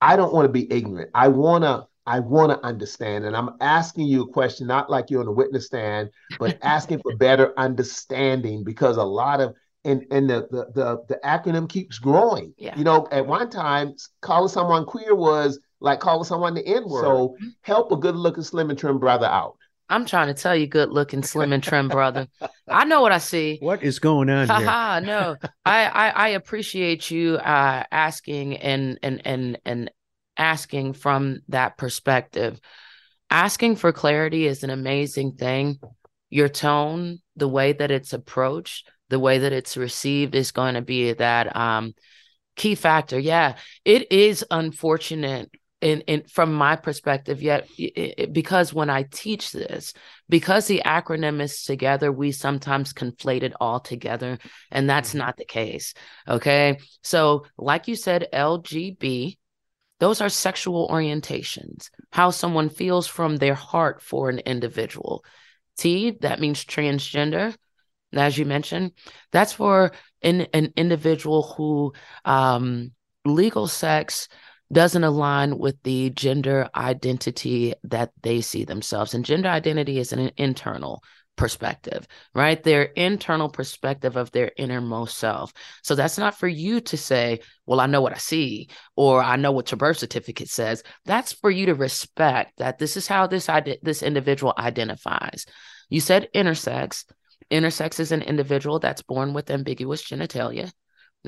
I 0.00 0.16
don't 0.16 0.32
want 0.32 0.46
to 0.46 0.52
be 0.52 0.70
ignorant. 0.70 1.10
I 1.14 1.28
wanna 1.28 1.86
I 2.06 2.20
want 2.20 2.52
to 2.52 2.64
understand, 2.64 3.24
and 3.24 3.36
I'm 3.36 3.56
asking 3.60 4.06
you 4.06 4.22
a 4.22 4.32
question, 4.32 4.66
not 4.66 4.90
like 4.90 5.10
you're 5.10 5.20
on 5.20 5.26
the 5.26 5.32
witness 5.32 5.66
stand, 5.66 6.10
but 6.38 6.58
asking 6.62 7.00
for 7.00 7.16
better 7.16 7.52
understanding 7.58 8.62
because 8.62 8.96
a 8.96 9.02
lot 9.02 9.40
of 9.40 9.54
and 9.84 10.04
and 10.10 10.28
the 10.28 10.46
the 10.50 10.66
the, 10.74 11.04
the 11.08 11.20
acronym 11.24 11.68
keeps 11.68 11.98
growing. 11.98 12.52
Yeah. 12.58 12.76
You 12.76 12.84
know, 12.84 13.08
at 13.10 13.26
one 13.26 13.48
time, 13.48 13.94
calling 14.20 14.48
someone 14.48 14.84
queer 14.84 15.14
was 15.14 15.58
like 15.80 16.00
calling 16.00 16.24
someone 16.24 16.54
the 16.54 16.66
N 16.66 16.88
word. 16.88 17.02
So 17.02 17.28
mm-hmm. 17.28 17.48
help 17.62 17.92
a 17.92 17.96
good 17.96 18.16
looking, 18.16 18.42
slim 18.42 18.70
and 18.70 18.78
trim 18.78 18.98
brother 18.98 19.26
out. 19.26 19.56
I'm 19.88 20.04
trying 20.04 20.28
to 20.28 20.34
tell 20.34 20.56
you, 20.56 20.66
good 20.66 20.90
looking, 20.90 21.22
slim 21.22 21.52
and 21.52 21.62
trim 21.62 21.88
brother. 21.88 22.26
I 22.68 22.84
know 22.84 23.00
what 23.00 23.12
I 23.12 23.18
see. 23.18 23.58
What 23.60 23.82
is 23.82 23.98
going 23.98 24.28
on 24.30 24.48
here? 24.48 24.56
Haha, 24.56 25.00
no. 25.00 25.36
I, 25.64 25.86
I 25.86 26.08
I 26.08 26.28
appreciate 26.28 27.10
you 27.10 27.36
uh 27.36 27.84
asking 27.90 28.56
and 28.56 28.98
and 29.02 29.22
and 29.24 29.58
and 29.64 29.90
asking 30.36 30.94
from 30.94 31.40
that 31.48 31.76
perspective. 31.76 32.60
Asking 33.30 33.76
for 33.76 33.92
clarity 33.92 34.46
is 34.46 34.62
an 34.64 34.70
amazing 34.70 35.32
thing. 35.32 35.78
Your 36.30 36.48
tone, 36.48 37.18
the 37.36 37.48
way 37.48 37.72
that 37.72 37.90
it's 37.90 38.12
approached, 38.12 38.88
the 39.08 39.18
way 39.18 39.38
that 39.38 39.52
it's 39.52 39.76
received 39.76 40.34
is 40.34 40.50
going 40.50 40.74
to 40.74 40.82
be 40.82 41.12
that 41.12 41.54
um 41.56 41.94
key 42.56 42.74
factor. 42.74 43.18
Yeah, 43.18 43.56
it 43.84 44.10
is 44.10 44.44
unfortunate 44.50 45.50
in, 45.80 46.00
in 46.02 46.22
from 46.24 46.54
my 46.54 46.74
perspective 46.76 47.42
yet 47.42 47.68
it, 47.78 48.14
it- 48.18 48.32
because 48.32 48.72
when 48.72 48.88
i 48.88 49.02
teach 49.02 49.52
this 49.52 49.92
because 50.28 50.66
the 50.66 50.82
acronym 50.86 51.40
is 51.40 51.64
together 51.64 52.10
we 52.10 52.32
sometimes 52.32 52.92
conflate 52.92 53.42
it 53.42 53.52
all 53.60 53.80
together 53.80 54.38
and 54.70 54.88
that's 54.88 55.14
not 55.14 55.36
the 55.36 55.44
case 55.44 55.92
okay? 56.26 56.78
So 57.02 57.44
like 57.58 57.88
you 57.88 57.96
said 57.96 58.28
lgb 58.32 59.36
those 59.98 60.20
are 60.20 60.28
sexual 60.28 60.88
orientations 60.88 61.90
how 62.10 62.30
someone 62.30 62.68
feels 62.68 63.06
from 63.06 63.36
their 63.36 63.54
heart 63.54 64.02
for 64.02 64.28
an 64.30 64.38
individual. 64.40 65.24
T 65.76 66.12
that 66.22 66.40
means 66.40 66.64
transgender 66.64 67.54
as 68.14 68.38
you 68.38 68.46
mentioned 68.46 68.92
that's 69.32 69.52
for 69.52 69.92
an, 70.22 70.42
an 70.54 70.72
individual 70.76 71.42
who 71.56 71.92
um 72.24 72.92
legal 73.24 73.66
sex 73.66 74.28
doesn't 74.72 75.04
align 75.04 75.58
with 75.58 75.80
the 75.82 76.10
gender 76.10 76.68
identity 76.74 77.74
that 77.84 78.10
they 78.22 78.40
see 78.40 78.64
themselves. 78.64 79.14
And 79.14 79.24
gender 79.24 79.48
identity 79.48 79.98
is 79.98 80.12
an 80.12 80.30
internal 80.36 81.02
perspective, 81.36 82.06
right? 82.34 82.62
Their 82.62 82.82
internal 82.82 83.48
perspective 83.48 84.16
of 84.16 84.32
their 84.32 84.50
innermost 84.56 85.18
self. 85.18 85.52
So 85.82 85.94
that's 85.94 86.18
not 86.18 86.38
for 86.38 86.48
you 86.48 86.80
to 86.80 86.96
say, 86.96 87.40
well, 87.66 87.80
I 87.80 87.86
know 87.86 88.00
what 88.00 88.14
I 88.14 88.18
see, 88.18 88.70
or 88.96 89.22
I 89.22 89.36
know 89.36 89.52
what 89.52 89.70
your 89.70 89.76
birth 89.76 89.98
certificate 89.98 90.48
says. 90.48 90.82
That's 91.04 91.32
for 91.32 91.50
you 91.50 91.66
to 91.66 91.74
respect 91.74 92.54
that 92.58 92.78
this 92.78 92.96
is 92.96 93.06
how 93.06 93.26
this 93.26 93.48
ide- 93.48 93.78
this 93.82 94.02
individual 94.02 94.54
identifies. 94.58 95.46
You 95.90 96.00
said 96.00 96.28
intersex. 96.34 97.04
Intersex 97.50 98.00
is 98.00 98.10
an 98.10 98.22
individual 98.22 98.78
that's 98.80 99.02
born 99.02 99.32
with 99.32 99.50
ambiguous 99.50 100.02
genitalia. 100.02 100.72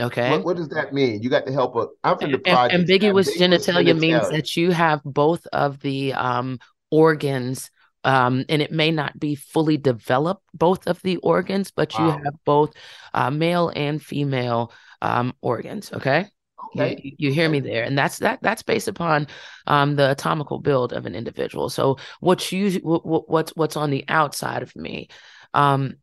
Okay. 0.00 0.30
What, 0.30 0.44
what 0.44 0.56
does 0.56 0.68
that 0.68 0.92
mean? 0.92 1.22
You 1.22 1.30
got 1.30 1.46
to 1.46 1.52
help. 1.52 1.74
A, 1.76 1.87
I'm 2.04 2.18
from 2.18 2.32
the 2.32 2.38
project. 2.38 2.74
ambiguous 2.74 3.37
genitalia 3.37 3.98
means 3.98 4.28
that 4.30 4.56
you 4.56 4.70
have 4.70 5.00
both 5.04 5.46
of 5.52 5.80
the 5.80 6.14
um, 6.14 6.58
organs 6.90 7.70
um, 8.04 8.44
and 8.48 8.62
it 8.62 8.70
may 8.70 8.90
not 8.90 9.18
be 9.18 9.34
fully 9.34 9.76
developed 9.76 10.44
both 10.54 10.87
of 10.87 11.02
the 11.02 11.16
organs 11.18 11.70
but 11.72 11.98
you 11.98 12.04
Wow. 12.06 12.20
have 12.24 12.34
both 12.44 12.72
uh, 13.12 13.30
male 13.30 13.72
and 13.74 14.00
female 14.02 14.72
um, 15.02 15.34
organs 15.42 15.92
okay 15.92 16.26
You- 16.74 16.82
Okay. 16.82 17.00
you, 17.02 17.12
you 17.18 17.32
hear 17.32 17.48
me 17.48 17.61
there 17.61 17.82
and 17.84 17.96
that's 17.98 18.18
that 18.18 18.38
that's 18.42 18.62
based 18.62 18.88
upon 18.88 19.26
um, 19.66 19.96
the 19.96 20.11
atomical 20.11 20.58
build 20.61 20.92
of 20.92 21.06
an 21.06 21.14
individual 21.14 21.68
so 21.70 21.96
what's 22.20 22.52
you 22.52 22.78
what, 22.80 23.04
what- 23.04 23.28
what's 23.28 23.52
what's 23.56 23.76
on 23.76 23.90
the 23.90 24.04
outside 24.08 24.62
of 24.62 24.74
me 24.76 25.08
um 25.54 25.94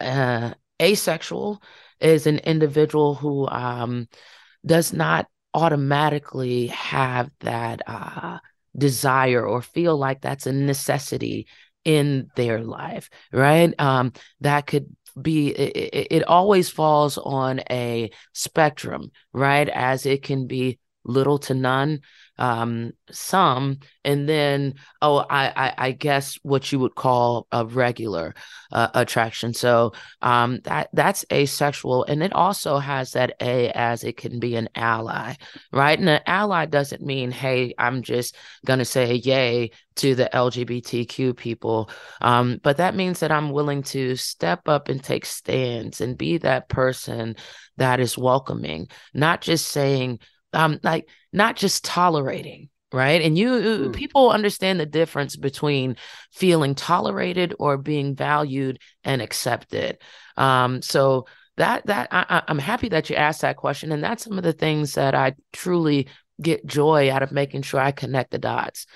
uh 0.00 0.52
asexual 0.82 1.62
is 2.00 2.26
an 2.26 2.38
individual 2.38 3.14
who 3.14 3.48
um 3.48 4.08
does 4.64 4.92
not 4.92 5.26
automatically 5.52 6.68
have 6.68 7.30
that 7.40 7.82
uh 7.86 8.38
desire 8.76 9.46
or 9.46 9.62
feel 9.62 9.96
like 9.96 10.20
that's 10.20 10.46
a 10.46 10.52
necessity 10.52 11.46
in 11.84 12.30
their 12.34 12.60
life, 12.60 13.10
right? 13.32 13.72
Um, 13.78 14.12
that 14.40 14.66
could 14.66 14.86
be 15.20 15.50
it, 15.50 16.08
it 16.10 16.24
always 16.24 16.68
falls 16.70 17.18
on 17.18 17.60
a 17.70 18.10
spectrum, 18.32 19.12
right? 19.32 19.68
As 19.68 20.06
it 20.06 20.22
can 20.22 20.46
be 20.46 20.78
little 21.04 21.38
to 21.38 21.54
none 21.54 22.00
um 22.38 22.92
some 23.10 23.78
and 24.04 24.28
then 24.28 24.74
oh 25.00 25.18
I, 25.18 25.46
I 25.48 25.74
i 25.78 25.92
guess 25.92 26.38
what 26.42 26.70
you 26.72 26.80
would 26.80 26.94
call 26.94 27.46
a 27.52 27.64
regular 27.64 28.34
uh, 28.72 28.88
attraction. 28.94 29.54
So 29.54 29.92
um 30.20 30.60
that 30.64 30.88
that's 30.92 31.24
asexual 31.32 32.04
and 32.04 32.22
it 32.22 32.32
also 32.32 32.78
has 32.78 33.12
that 33.12 33.36
a 33.40 33.70
as 33.70 34.02
it 34.04 34.16
can 34.16 34.40
be 34.40 34.56
an 34.56 34.68
ally 34.74 35.34
right? 35.72 35.98
And 35.98 36.08
an 36.08 36.20
ally 36.26 36.66
doesn't 36.66 37.02
mean 37.02 37.30
hey 37.30 37.74
i'm 37.78 38.02
just 38.02 38.36
gonna 38.66 38.84
say 38.84 39.14
yay 39.14 39.70
to 39.96 40.14
the 40.14 40.28
lgbtq 40.32 41.36
people 41.36 41.90
um 42.20 42.58
but 42.62 42.78
that 42.78 42.94
means 42.94 43.20
that 43.20 43.30
i'm 43.30 43.50
willing 43.50 43.82
to 43.82 44.16
step 44.16 44.68
up 44.68 44.88
and 44.88 45.02
take 45.02 45.24
stands 45.24 46.00
and 46.00 46.18
be 46.18 46.38
that 46.38 46.68
person 46.68 47.36
that 47.76 48.00
is 48.00 48.18
welcoming 48.18 48.88
not 49.12 49.40
just 49.40 49.68
saying 49.68 50.18
um 50.52 50.78
like 50.82 51.08
not 51.34 51.56
just 51.56 51.84
tolerating 51.84 52.68
right 52.92 53.20
and 53.22 53.36
you 53.36 53.50
mm. 53.50 53.92
people 53.92 54.30
understand 54.30 54.78
the 54.78 54.86
difference 54.86 55.36
between 55.36 55.96
feeling 56.32 56.74
tolerated 56.74 57.54
or 57.58 57.76
being 57.76 58.14
valued 58.14 58.78
and 59.02 59.20
accepted 59.20 59.98
um 60.36 60.80
so 60.80 61.26
that 61.56 61.84
that 61.86 62.08
I, 62.10 62.42
i'm 62.48 62.58
happy 62.58 62.88
that 62.90 63.10
you 63.10 63.16
asked 63.16 63.42
that 63.42 63.56
question 63.56 63.92
and 63.92 64.02
that's 64.02 64.24
some 64.24 64.38
of 64.38 64.44
the 64.44 64.52
things 64.52 64.94
that 64.94 65.14
i 65.14 65.34
truly 65.52 66.08
get 66.40 66.64
joy 66.66 67.10
out 67.10 67.22
of 67.22 67.32
making 67.32 67.62
sure 67.62 67.80
i 67.80 67.90
connect 67.90 68.30
the 68.30 68.38
dots 68.38 68.86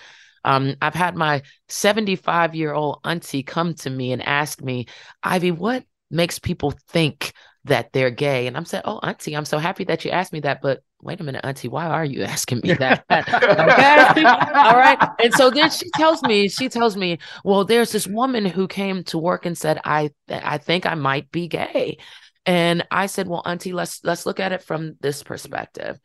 um, 0.44 0.77
I've 0.81 0.94
had 0.94 1.16
my 1.16 1.42
75 1.68 2.55
year 2.55 2.72
old 2.72 3.01
auntie 3.05 3.42
come 3.42 3.74
to 3.74 3.90
me 3.90 4.12
and 4.12 4.22
ask 4.22 4.62
me, 4.62 4.87
Ivy, 5.22 5.51
what 5.51 5.85
makes 6.11 6.38
people 6.38 6.72
think 6.88 7.33
that 7.64 7.92
they're 7.92 8.11
gay? 8.11 8.46
And 8.46 8.57
I'm 8.57 8.64
saying, 8.64 8.85
Oh, 8.87 8.98
auntie, 9.03 9.37
I'm 9.37 9.44
so 9.44 9.59
happy 9.59 9.85
that 9.85 10.05
you 10.05 10.11
asked 10.11 10.33
me 10.33 10.40
that. 10.40 10.62
But 10.62 10.83
wait 11.02 11.20
a 11.20 11.24
minute, 11.24 11.44
auntie, 11.44 11.68
why 11.68 11.87
are 11.87 12.04
you 12.04 12.22
asking 12.24 12.61
me 12.62 12.74
that? 12.74 13.04
okay. 13.11 14.24
All 14.24 14.76
right. 14.76 14.98
And 15.22 15.32
so 15.34 15.50
then 15.50 15.70
she 15.70 15.88
tells 15.94 16.22
me, 16.22 16.48
she 16.48 16.68
tells 16.68 16.96
me, 16.96 17.18
well, 17.44 17.64
there's 17.64 17.92
this 17.92 18.06
woman 18.06 18.44
who 18.44 18.68
came 18.68 19.04
to 19.04 19.18
work 19.18 19.46
and 19.46 19.56
said, 19.56 19.80
I 19.84 20.11
I 20.28 20.58
think 20.58 20.87
I 20.87 20.94
might 20.94 21.30
be 21.30 21.48
gay. 21.48 21.98
And 22.46 22.87
I 22.90 23.06
said, 23.06 23.28
well, 23.28 23.42
auntie, 23.44 23.72
let's 23.72 24.02
let's 24.04 24.26
look 24.26 24.40
at 24.40 24.52
it 24.52 24.62
from 24.62 24.96
this 25.00 25.22
perspective. 25.22 25.98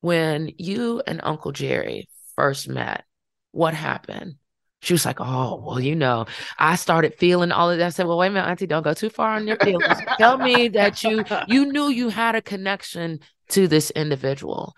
When 0.00 0.50
you 0.58 1.02
and 1.06 1.20
Uncle 1.22 1.52
Jerry 1.52 2.08
first 2.34 2.68
met, 2.68 3.04
what 3.52 3.74
happened? 3.74 4.36
She 4.80 4.94
was 4.94 5.06
like, 5.06 5.20
Oh, 5.20 5.62
well, 5.64 5.78
you 5.78 5.94
know, 5.94 6.26
I 6.58 6.74
started 6.74 7.14
feeling 7.14 7.52
all 7.52 7.70
of 7.70 7.78
that. 7.78 7.86
I 7.86 7.90
said, 7.90 8.06
Well, 8.06 8.18
wait 8.18 8.28
a 8.28 8.30
minute, 8.30 8.48
Auntie, 8.48 8.66
don't 8.66 8.82
go 8.82 8.94
too 8.94 9.10
far 9.10 9.36
on 9.36 9.46
your 9.46 9.56
feelings. 9.58 9.96
Tell 10.18 10.38
me 10.38 10.66
that 10.68 11.04
you 11.04 11.24
you 11.46 11.66
knew 11.66 11.88
you 11.88 12.08
had 12.08 12.34
a 12.34 12.42
connection 12.42 13.20
to 13.52 13.68
this 13.68 13.90
individual. 13.90 14.74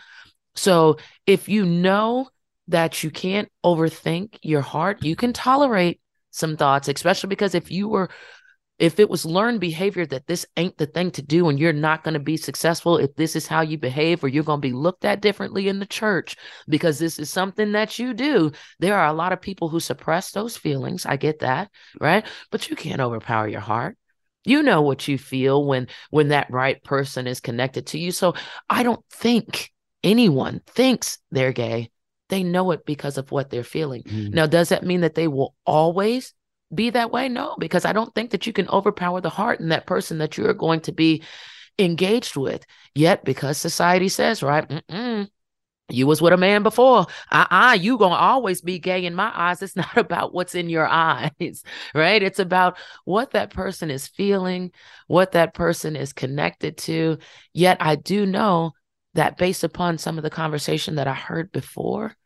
So 0.55 0.99
if 1.27 1.49
you 1.49 1.65
know 1.65 2.29
that 2.69 3.03
you 3.03 3.11
can't 3.11 3.51
overthink 3.65 4.39
your 4.43 4.61
heart, 4.61 5.03
you 5.03 5.17
can 5.17 5.33
tolerate 5.33 6.01
some 6.31 6.57
thoughts, 6.57 6.89
especially 6.89 7.29
because 7.29 7.55
if 7.55 7.71
you 7.71 7.89
were 7.89 8.11
if 8.79 8.99
it 8.99 9.09
was 9.09 9.25
learned 9.25 9.61
behavior 9.61 10.05
that 10.05 10.27
this 10.27 10.45
ain't 10.57 10.77
the 10.79 10.87
thing 10.87 11.11
to 11.13 11.23
do 11.23 11.49
and 11.49 11.61
you're 11.61 11.73
not 11.73 12.03
going 12.03 12.15
to 12.15 12.21
be 12.21 12.37
successful 12.37 12.97
if 12.97 13.15
this 13.15 13.37
is 13.37 13.47
how 13.47 13.61
you 13.61 13.79
behave 13.79 14.23
or 14.25 14.29
you're 14.29 14.43
going 14.43 14.61
to 14.61 14.69
be 14.69 14.73
looked 14.73 15.05
at 15.05 15.21
differently 15.21 15.69
in 15.69 15.79
the 15.79 15.87
church 15.87 16.37
because 16.69 16.99
this 16.99 17.21
is 17.21 17.31
something 17.31 17.71
that 17.73 18.01
you 18.01 18.13
do. 18.13 18.51
There 18.81 18.97
are 18.97 19.07
a 19.07 19.13
lot 19.13 19.33
of 19.33 19.41
people 19.41 19.69
who 19.69 19.79
suppress 19.79 20.33
those 20.33 20.57
feelings. 20.57 21.07
I 21.07 21.17
get 21.17 21.39
that 21.41 21.71
right? 22.01 22.27
But 22.51 22.69
you 22.69 22.75
can't 22.75 23.01
overpower 23.01 23.47
your 23.47 23.61
heart 23.61 23.97
you 24.45 24.63
know 24.63 24.83
what 24.83 25.09
you 25.09 25.19
feel 25.19 25.65
when 25.65 25.89
when 26.11 26.29
that 26.29 26.51
right 26.51 26.83
person 26.85 27.27
is 27.27 27.41
connected 27.41 27.87
to 27.87 27.99
you 27.99 28.13
so 28.13 28.35
i 28.69 28.83
don't 28.83 29.05
think 29.11 29.73
anyone 30.03 30.61
thinks 30.67 31.19
they're 31.31 31.53
gay 31.53 31.91
they 32.29 32.43
know 32.43 32.71
it 32.71 32.85
because 32.87 33.19
of 33.19 33.31
what 33.31 33.51
they're 33.51 33.63
feeling 33.63 34.03
mm. 34.03 34.33
now 34.33 34.47
does 34.47 34.71
that 34.71 34.85
mean 34.85 35.01
that 35.01 35.15
they 35.15 35.29
will 35.29 35.55
always 35.65 36.35
be 36.75 36.91
that 36.91 37.11
way? 37.11 37.29
No, 37.29 37.57
because 37.59 37.85
I 37.85 37.93
don't 37.93 38.15
think 38.15 38.31
that 38.31 38.47
you 38.47 38.53
can 38.53 38.69
overpower 38.69 39.21
the 39.21 39.31
heart 39.31 39.61
in 39.61 39.69
that 39.69 39.87
person 39.87 40.19
that 40.19 40.37
you're 40.37 40.55
going 40.55 40.81
to 40.81 40.93
be 40.93 41.23
engaged 41.79 42.37
with. 42.37 42.65
Yet, 42.95 43.25
because 43.25 43.59
society 43.59 44.09
says, 44.09 44.43
right, 44.43 44.83
you 45.91 46.07
was 46.07 46.23
with 46.23 46.33
a 46.33 46.39
man 46.39 46.63
before. 46.63 47.07
Uh-uh, 47.31 47.77
you 47.79 47.99
gonna 47.99 48.15
always 48.15 48.63
be 48.63 48.79
gay 48.79 49.05
in 49.05 49.15
my 49.15 49.31
eyes. 49.35 49.63
It's 49.63 49.77
not 49.77 49.97
about 49.97 50.33
what's 50.33 50.55
in 50.55 50.69
your 50.69 50.87
eyes, 50.87 51.63
right? 51.95 52.23
It's 52.23 52.39
about 52.39 52.79
what 53.05 53.33
that 53.33 53.51
person 53.51 53.91
is 53.91 54.09
feeling, 54.09 54.73
what 55.07 55.33
that 55.33 55.55
person 55.55 55.97
is 55.97 56.13
connected 56.13 56.79
to. 56.79 57.19
Yet 57.53 57.79
I 57.81 57.97
do 57.97 58.25
know 58.27 58.73
that 59.15 59.37
based 59.37 59.65
upon 59.65 59.99
some 59.99 60.17
of 60.19 60.25
the 60.25 60.31
conversation 60.31 60.97
that 60.97 61.07
I 61.07 61.15
heard 61.15 61.53
before, 61.53 62.17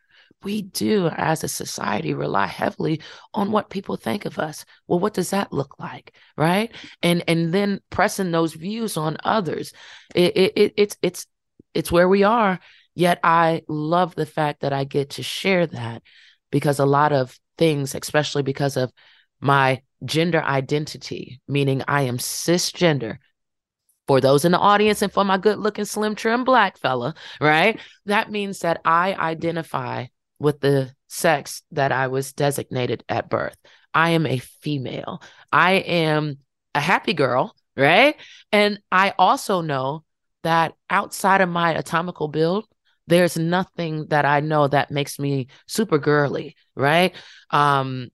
we 0.43 0.63
do 0.63 1.09
as 1.09 1.43
a 1.43 1.49
society 1.49 2.15
rely 2.15 2.47
heavily 2.47 3.01
on 3.35 3.51
what 3.51 3.71
people 3.71 3.97
think 3.97 4.25
of 4.25 4.39
us 4.39 4.65
well 4.87 5.01
what 5.01 5.13
does 5.13 5.31
that 5.31 5.53
look 5.53 5.75
like 5.81 6.15
right 6.37 6.73
and 7.03 7.25
and 7.27 7.53
then 7.53 7.81
pressing 7.91 8.31
those 8.31 8.55
views 8.55 8.97
on 8.97 9.17
others 9.25 9.73
it, 10.15 10.37
it, 10.37 10.53
it 10.55 10.75
it's 10.77 10.97
it's 11.03 11.27
it's 11.75 11.91
where 11.91 12.09
we 12.09 12.23
are 12.23 12.61
yet 12.99 13.19
i 13.23 13.63
love 13.69 14.15
the 14.15 14.27
fact 14.27 14.61
that 14.61 14.73
i 14.73 14.85
get 14.85 15.11
to 15.11 15.23
share 15.23 15.67
that 15.67 16.03
because 16.51 16.79
a 16.79 16.87
lot 16.87 17.13
of 17.13 17.39
things 17.57 17.95
especially 17.95 18.43
because 18.43 18.77
of 18.77 18.93
my 19.41 19.81
gender 20.05 20.43
identity 20.43 21.41
meaning 21.49 21.83
i 21.89 22.03
am 22.03 22.19
cisgender 22.19 23.19
for 24.07 24.21
those 24.21 24.45
in 24.45 24.53
the 24.53 24.59
audience 24.59 25.03
and 25.03 25.13
for 25.13 25.25
my 25.25 25.37
good 25.37 25.59
looking 25.59 25.85
slim 25.85 26.15
trim 26.15 26.45
black 26.45 26.79
fella 26.79 27.15
right 27.41 27.81
that 28.07 28.31
means 28.31 28.61
that 28.61 28.81
i 28.85 29.15
identify 29.15 30.05
with 30.39 30.61
the 30.61 30.91
sex 31.09 31.63
that 31.73 31.93
I 31.93 32.09
was 32.09 32.33
designated 32.33 33.05
at 33.09 33.29
birth. 33.29 33.57
I 33.93 34.11
am 34.11 34.27
a 34.27 34.39
female. 34.39 35.23
I 35.53 35.73
am 35.73 36.39
a 36.75 36.81
happy 36.81 37.15
girl, 37.15 37.55
right? 37.77 38.17
And 38.53 38.81
I 38.93 39.15
also 39.19 39.61
know 39.61 40.05
that 40.45 40.75
outside 40.89 41.41
of 41.41 41.49
my 41.49 41.73
atomical 41.73 42.29
build, 42.29 42.67
there's 43.09 43.37
nothing 43.37 44.07
that 44.09 44.25
I 44.25 44.41
know 44.41 44.69
that 44.69 44.91
makes 44.91 45.19
me 45.19 45.49
super 45.67 45.99
girly, 45.99 46.57
right? 46.77 47.15
Um, 47.51 48.09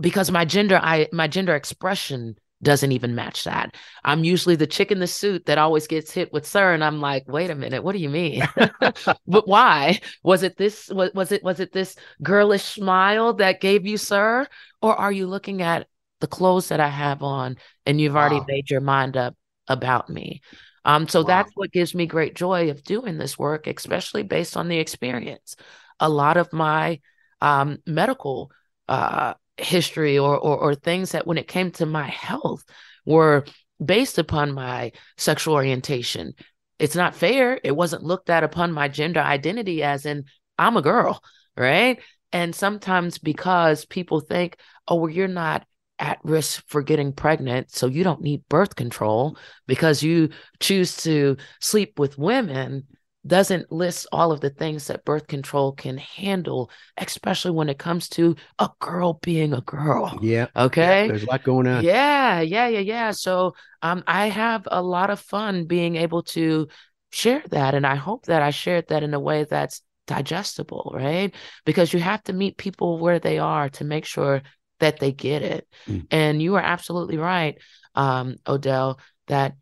because 0.00 0.30
my 0.30 0.44
gender, 0.44 0.78
I 0.82 1.08
my 1.12 1.28
gender 1.28 1.54
expression 1.54 2.36
doesn't 2.62 2.92
even 2.92 3.14
match 3.14 3.44
that. 3.44 3.76
I'm 4.04 4.24
usually 4.24 4.56
the 4.56 4.66
chick 4.66 4.90
in 4.90 4.98
the 4.98 5.06
suit 5.06 5.46
that 5.46 5.58
always 5.58 5.86
gets 5.86 6.10
hit 6.10 6.32
with 6.32 6.46
sir 6.46 6.72
and 6.72 6.82
I'm 6.82 7.00
like, 7.00 7.28
"Wait 7.28 7.50
a 7.50 7.54
minute, 7.54 7.84
what 7.84 7.92
do 7.92 7.98
you 7.98 8.08
mean?" 8.08 8.42
but 9.26 9.46
why? 9.46 10.00
Was 10.22 10.42
it 10.42 10.56
this 10.56 10.88
was, 10.88 11.12
was 11.14 11.30
it 11.30 11.42
was 11.42 11.60
it 11.60 11.72
this 11.72 11.94
girlish 12.22 12.64
smile 12.64 13.34
that 13.34 13.60
gave 13.60 13.86
you 13.86 13.96
sir 13.96 14.46
or 14.82 14.96
are 14.96 15.12
you 15.12 15.26
looking 15.26 15.62
at 15.62 15.86
the 16.20 16.26
clothes 16.26 16.68
that 16.68 16.80
I 16.80 16.88
have 16.88 17.22
on 17.22 17.56
and 17.86 18.00
you've 18.00 18.16
already 18.16 18.40
wow. 18.40 18.46
made 18.48 18.70
your 18.70 18.80
mind 18.80 19.16
up 19.16 19.36
about 19.68 20.08
me? 20.08 20.40
Um 20.88 21.06
so 21.06 21.20
wow. 21.20 21.26
that's 21.26 21.52
what 21.54 21.70
gives 21.72 21.94
me 21.94 22.06
great 22.06 22.34
joy 22.34 22.70
of 22.70 22.82
doing 22.82 23.18
this 23.18 23.38
work, 23.38 23.66
especially 23.68 24.24
based 24.24 24.56
on 24.56 24.68
the 24.68 24.78
experience. 24.78 25.54
A 26.00 26.08
lot 26.08 26.36
of 26.38 26.52
my 26.52 27.00
um 27.40 27.78
medical 27.86 28.50
uh 28.88 29.34
history 29.58 30.18
or, 30.18 30.36
or 30.36 30.56
or 30.58 30.74
things 30.74 31.12
that 31.12 31.26
when 31.26 31.38
it 31.38 31.46
came 31.48 31.70
to 31.72 31.86
my 31.86 32.08
health 32.08 32.64
were 33.04 33.44
based 33.84 34.18
upon 34.18 34.52
my 34.52 34.92
sexual 35.16 35.54
orientation. 35.54 36.34
It's 36.78 36.96
not 36.96 37.14
fair. 37.14 37.60
It 37.62 37.76
wasn't 37.76 38.04
looked 38.04 38.30
at 38.30 38.44
upon 38.44 38.72
my 38.72 38.88
gender 38.88 39.20
identity 39.20 39.82
as 39.82 40.06
in 40.06 40.24
I'm 40.58 40.76
a 40.76 40.82
girl, 40.82 41.22
right? 41.56 42.00
And 42.32 42.54
sometimes 42.54 43.18
because 43.18 43.84
people 43.84 44.20
think, 44.20 44.56
oh, 44.86 44.96
well, 44.96 45.10
you're 45.10 45.28
not 45.28 45.66
at 45.98 46.18
risk 46.22 46.64
for 46.68 46.82
getting 46.82 47.12
pregnant, 47.12 47.70
so 47.70 47.86
you 47.86 48.04
don't 48.04 48.22
need 48.22 48.48
birth 48.48 48.76
control 48.76 49.36
because 49.66 50.02
you 50.02 50.30
choose 50.60 50.96
to 50.98 51.36
sleep 51.60 51.98
with 51.98 52.18
women 52.18 52.86
doesn't 53.26 53.70
list 53.70 54.06
all 54.10 54.32
of 54.32 54.40
the 54.40 54.50
things 54.50 54.86
that 54.86 55.04
birth 55.04 55.26
control 55.26 55.72
can 55.72 55.98
handle, 55.98 56.70
especially 56.96 57.50
when 57.50 57.68
it 57.68 57.78
comes 57.78 58.08
to 58.08 58.34
a 58.58 58.70
girl 58.80 59.18
being 59.22 59.52
a 59.52 59.60
girl. 59.60 60.18
Yeah. 60.22 60.46
Okay. 60.56 61.02
Yeah, 61.02 61.08
there's 61.08 61.24
a 61.24 61.26
lot 61.26 61.42
going 61.44 61.66
on. 61.66 61.84
Yeah. 61.84 62.40
Yeah. 62.40 62.68
Yeah. 62.68 62.80
Yeah. 62.80 63.10
So 63.10 63.54
um, 63.82 64.02
I 64.06 64.28
have 64.28 64.66
a 64.70 64.82
lot 64.82 65.10
of 65.10 65.20
fun 65.20 65.66
being 65.66 65.96
able 65.96 66.22
to 66.24 66.68
share 67.10 67.42
that. 67.50 67.74
And 67.74 67.86
I 67.86 67.96
hope 67.96 68.26
that 68.26 68.42
I 68.42 68.50
shared 68.50 68.88
that 68.88 69.02
in 69.02 69.14
a 69.14 69.20
way 69.20 69.44
that's 69.44 69.82
digestible, 70.06 70.92
right? 70.94 71.34
Because 71.66 71.92
you 71.92 72.00
have 72.00 72.22
to 72.24 72.32
meet 72.32 72.56
people 72.56 72.98
where 72.98 73.18
they 73.18 73.38
are 73.38 73.68
to 73.70 73.84
make 73.84 74.06
sure 74.06 74.42
that 74.80 74.98
they 74.98 75.12
get 75.12 75.42
it. 75.42 75.68
Mm. 75.86 76.06
And 76.10 76.42
you 76.42 76.56
are 76.56 76.62
absolutely 76.62 77.16
right, 77.16 77.58
um, 77.94 78.36
Odell, 78.46 79.00
that 79.26 79.54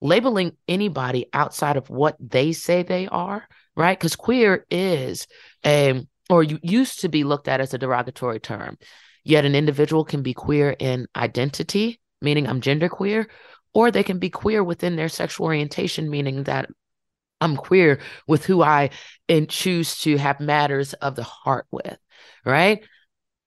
labeling 0.00 0.56
anybody 0.68 1.26
outside 1.32 1.76
of 1.76 1.88
what 1.88 2.16
they 2.20 2.52
say 2.52 2.82
they 2.82 3.08
are, 3.08 3.46
right? 3.76 3.98
Because 3.98 4.16
queer 4.16 4.66
is 4.70 5.26
a 5.64 6.06
or 6.30 6.42
you 6.42 6.58
used 6.62 7.00
to 7.00 7.08
be 7.08 7.24
looked 7.24 7.48
at 7.48 7.60
as 7.60 7.74
a 7.74 7.78
derogatory 7.78 8.40
term. 8.40 8.78
Yet 9.24 9.44
an 9.44 9.54
individual 9.54 10.04
can 10.04 10.22
be 10.22 10.34
queer 10.34 10.74
in 10.78 11.06
identity, 11.16 12.00
meaning 12.20 12.46
I'm 12.46 12.60
genderqueer, 12.60 13.26
or 13.72 13.90
they 13.90 14.02
can 14.02 14.18
be 14.18 14.30
queer 14.30 14.62
within 14.62 14.96
their 14.96 15.08
sexual 15.08 15.46
orientation, 15.46 16.10
meaning 16.10 16.44
that 16.44 16.68
I'm 17.40 17.56
queer 17.56 18.00
with 18.26 18.44
who 18.46 18.62
I 18.62 18.90
and 19.28 19.48
choose 19.48 19.98
to 20.00 20.16
have 20.16 20.40
matters 20.40 20.92
of 20.94 21.14
the 21.14 21.24
heart 21.24 21.66
with, 21.70 21.98
right? 22.44 22.84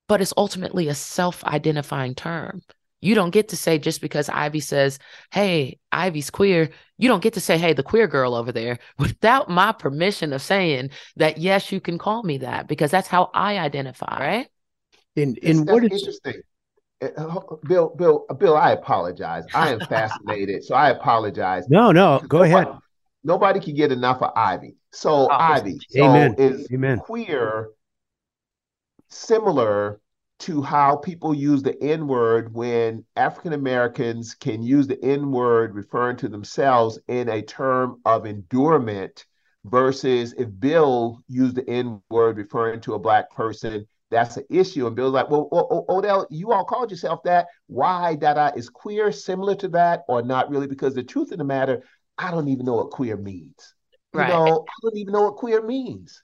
But 0.08 0.22
it's 0.22 0.34
ultimately 0.38 0.88
a 0.88 0.96
self 0.96 1.44
identifying 1.44 2.16
term. 2.16 2.62
You 3.00 3.14
don't 3.14 3.30
get 3.30 3.50
to 3.50 3.56
say 3.58 3.78
just 3.78 4.02
because 4.02 4.28
Ivy 4.30 4.60
says, 4.60 4.98
Hey, 5.32 5.80
Ivy's 5.92 6.30
queer, 6.30 6.70
you 6.98 7.08
don't 7.08 7.22
get 7.22 7.34
to 7.34 7.42
say, 7.42 7.58
Hey, 7.58 7.74
the 7.74 7.84
queer 7.84 8.08
girl 8.08 8.34
over 8.34 8.52
there 8.52 8.80
without 9.00 9.50
my 9.50 9.72
permission 9.72 10.34
of 10.34 10.42
saying 10.42 10.90
that, 11.18 11.38
yes, 11.38 11.72
you 11.72 11.80
can 11.80 11.98
call 11.98 12.24
me 12.24 12.40
that 12.40 12.68
because 12.68 12.90
that's 12.90 13.08
how 13.08 13.30
I 13.34 13.58
identify, 13.60 14.20
right? 14.20 14.48
In, 15.16 15.36
in 15.38 15.66
what 15.66 15.84
is, 15.84 15.92
interesting. 16.02 16.42
Uh, 17.02 17.40
Bill, 17.68 17.94
Bill, 17.96 18.26
Bill, 18.40 18.56
I 18.56 18.72
apologize. 18.72 19.44
I 19.54 19.72
am 19.74 19.80
fascinated. 19.82 20.64
so 20.64 20.74
I 20.74 20.90
apologize. 20.90 21.66
no, 21.70 21.92
no, 21.92 22.20
go 22.28 22.40
Nobody- 22.44 22.54
ahead. 22.54 22.68
Nobody 23.24 23.60
can 23.60 23.76
get 23.76 23.92
enough 23.92 24.22
of 24.22 24.32
Ivy. 24.36 24.76
So 24.94 25.10
Oh, 25.10 25.28
Ivy, 25.30 25.78
so 25.90 26.34
is 26.38 26.68
Amen. 26.72 27.00
queer 27.00 27.70
similar 29.10 30.00
to 30.40 30.62
how 30.62 30.96
people 30.98 31.34
use 31.34 31.64
the 31.64 31.82
N 31.82 32.08
word 32.08 32.54
when 32.54 33.04
African 33.16 33.54
Americans 33.54 34.36
can 34.36 34.62
use 34.62 34.88
the 34.88 35.04
N 35.04 35.32
word 35.32 35.74
referring 35.74 36.18
to 36.18 36.28
themselves 36.28 37.00
in 37.08 37.28
a 37.30 37.42
term 37.42 38.00
of 38.06 38.26
endurement 38.26 39.26
versus 39.66 40.34
if 40.38 40.48
Bill 40.60 41.22
used 41.28 41.56
the 41.56 41.68
N 41.70 42.02
word 42.10 42.38
referring 42.38 42.82
to 42.82 42.94
a 42.94 43.00
black 43.00 43.32
person, 43.32 43.88
that's 44.12 44.38
an 44.38 44.46
issue. 44.50 44.86
And 44.88 44.96
Bill's 44.96 45.14
like, 45.14 45.30
well, 45.30 45.50
O- 45.52 45.86
O- 45.90 45.98
Odell, 45.98 46.28
you 46.30 46.52
all 46.52 46.64
called 46.64 46.92
yourself 46.92 47.22
that. 47.24 47.48
Why? 47.66 48.16
Dada 48.16 48.54
is 48.56 48.70
queer 48.70 49.12
similar 49.12 49.56
to 49.56 49.68
that 49.70 50.04
or 50.08 50.22
not 50.22 50.50
really? 50.50 50.68
Because 50.68 50.94
the 50.94 51.04
truth 51.04 51.32
of 51.32 51.40
the 51.40 51.44
matter, 51.44 51.84
I 52.18 52.32
don't 52.32 52.48
even 52.48 52.66
know 52.66 52.76
what 52.76 52.92
queer 52.92 53.18
means. 53.18 53.74
You 54.14 54.20
Right. 54.20 54.30
know, 54.30 54.66
I 54.68 54.74
don't 54.84 54.98
even 54.98 55.14
know 55.14 55.24
what 55.24 55.36
queer 55.36 55.62
means. 55.62 56.24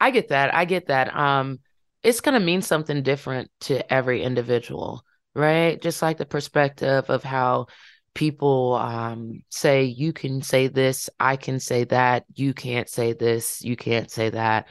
I 0.00 0.10
get 0.10 0.28
that. 0.28 0.54
I 0.54 0.64
get 0.64 0.86
that. 0.86 1.14
Um, 1.16 1.60
it's 2.02 2.20
gonna 2.20 2.40
mean 2.40 2.62
something 2.62 3.02
different 3.02 3.50
to 3.60 3.92
every 3.92 4.22
individual, 4.22 5.04
right? 5.34 5.80
Just 5.80 6.02
like 6.02 6.18
the 6.18 6.26
perspective 6.26 7.08
of 7.10 7.22
how 7.24 7.66
people 8.14 8.74
um 8.74 9.42
say 9.48 9.84
you 9.84 10.12
can 10.12 10.42
say 10.42 10.68
this, 10.68 11.08
I 11.20 11.36
can 11.36 11.60
say 11.60 11.84
that, 11.84 12.24
you 12.34 12.54
can't 12.54 12.88
say 12.88 13.12
this, 13.14 13.62
you 13.62 13.76
can't 13.76 14.10
say 14.10 14.30
that. 14.30 14.68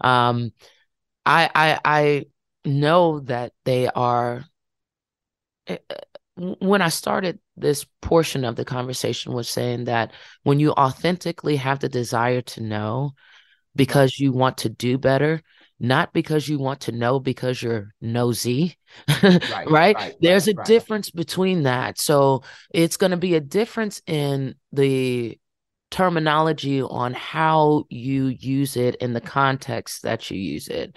Um, 0.00 0.52
I 1.26 1.50
I 1.54 1.80
I 1.84 2.26
know 2.64 3.20
that 3.20 3.52
they 3.64 3.88
are. 3.88 4.44
eh, 5.66 5.78
eh, 5.90 5.94
When 6.36 6.82
I 6.82 6.88
started 6.88 7.38
this 7.56 7.86
portion 8.02 8.44
of 8.44 8.56
the 8.56 8.64
conversation 8.64 9.32
was 9.32 9.48
saying 9.48 9.84
that 9.84 10.12
when 10.42 10.58
you 10.60 10.72
authentically 10.72 11.56
have 11.56 11.78
the 11.80 11.88
desire 11.88 12.42
to 12.42 12.60
know 12.62 13.12
because 13.76 14.18
you 14.20 14.32
want 14.32 14.58
to 14.58 14.68
do 14.70 14.98
better, 14.98 15.42
not 15.80 16.12
because 16.12 16.48
you 16.48 16.58
want 16.58 16.80
to 16.82 16.92
know 16.92 17.18
because 17.18 17.62
you're 17.62 17.94
nosy, 18.00 18.76
right? 19.22 19.68
right, 19.68 19.96
There's 20.20 20.46
right, 20.46 20.48
a 20.48 20.54
right. 20.54 20.66
difference 20.66 21.10
between 21.10 21.64
that. 21.64 21.98
So 21.98 22.42
it's 22.72 22.96
going 22.96 23.10
to 23.10 23.16
be 23.16 23.34
a 23.34 23.40
difference 23.40 24.00
in 24.06 24.54
the 24.72 25.38
terminology 25.90 26.82
on 26.82 27.14
how 27.14 27.84
you 27.88 28.26
use 28.26 28.76
it 28.76 28.96
in 28.96 29.12
the 29.12 29.20
context 29.20 30.02
that 30.02 30.30
you 30.30 30.38
use 30.38 30.68
it. 30.68 30.96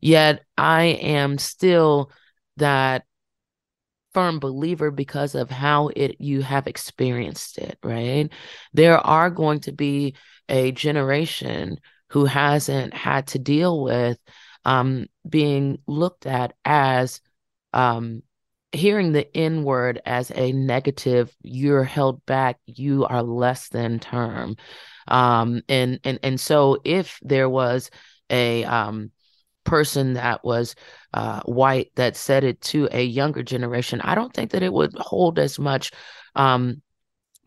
Yet 0.00 0.42
I 0.56 0.84
am 0.84 1.38
still 1.38 2.10
that 2.56 3.04
firm 4.12 4.38
believer 4.40 4.90
because 4.90 5.34
of 5.34 5.50
how 5.50 5.88
it 5.94 6.20
you 6.20 6.42
have 6.42 6.66
experienced 6.66 7.58
it, 7.58 7.78
right? 7.82 8.28
There 8.72 8.98
are 8.98 9.30
going 9.30 9.60
to 9.60 9.72
be 9.72 10.14
a 10.48 10.72
generation 10.72 11.78
who 12.10 12.24
hasn't 12.24 12.94
had 12.94 13.28
to 13.28 13.38
deal 13.38 13.82
with 13.82 14.18
um, 14.64 15.06
being 15.28 15.78
looked 15.86 16.26
at 16.26 16.54
as 16.64 17.20
um, 17.72 18.22
hearing 18.72 19.12
the 19.12 19.36
N 19.36 19.64
word 19.64 20.00
as 20.04 20.30
a 20.34 20.52
negative, 20.52 21.34
you're 21.42 21.84
held 21.84 22.24
back, 22.26 22.58
you 22.66 23.04
are 23.04 23.22
less 23.22 23.68
than 23.68 23.98
term. 23.98 24.56
Um, 25.08 25.62
and 25.68 25.98
and 26.04 26.18
and 26.22 26.40
so 26.40 26.78
if 26.84 27.18
there 27.22 27.48
was 27.48 27.90
a 28.28 28.64
um 28.64 29.10
person 29.64 30.14
that 30.14 30.44
was 30.44 30.74
uh, 31.14 31.40
white 31.42 31.90
that 31.96 32.16
said 32.16 32.44
it 32.44 32.60
to 32.60 32.88
a 32.92 33.02
younger 33.04 33.42
generation, 33.42 34.00
I 34.00 34.14
don't 34.14 34.32
think 34.32 34.52
that 34.52 34.62
it 34.62 34.72
would 34.72 34.94
hold 34.94 35.38
as 35.38 35.58
much 35.58 35.92
um, 36.34 36.82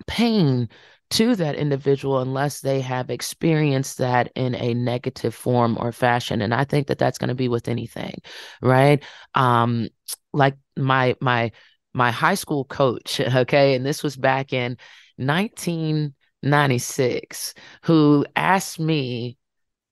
pain 0.08 0.70
to 1.12 1.36
that 1.36 1.56
individual 1.56 2.20
unless 2.20 2.62
they 2.62 2.82
have 2.82 3.10
experienced 3.10 4.00
that 4.00 4.32
in 4.36 4.56
a 4.56 4.74
negative 4.74 5.36
form 5.36 5.78
or 5.80 5.92
fashion. 5.92 6.42
And 6.42 6.54
I 6.54 6.64
think 6.64 6.88
that 6.88 6.98
that's 6.98 7.18
going 7.18 7.30
to 7.30 7.36
be 7.36 7.50
with 7.50 7.68
anything, 7.68 8.16
right? 8.62 9.04
Um, 9.36 9.90
like 10.34 10.56
my 10.76 11.16
my 11.22 11.52
my 11.94 12.12
high 12.12 12.36
school 12.36 12.66
coach, 12.66 13.20
okay, 13.20 13.76
and 13.76 13.86
this 13.86 14.04
was 14.04 14.16
back 14.16 14.54
in 14.54 14.78
1996, 15.18 17.54
who 17.84 18.26
asked 18.36 18.80
me, 18.80 19.38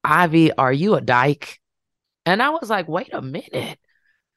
Ivy, 0.03 0.51
are 0.53 0.73
you 0.73 0.95
a 0.95 1.01
dyke? 1.01 1.59
And 2.25 2.41
I 2.41 2.51
was 2.51 2.69
like, 2.69 2.87
wait 2.87 3.13
a 3.13 3.21
minute. 3.21 3.79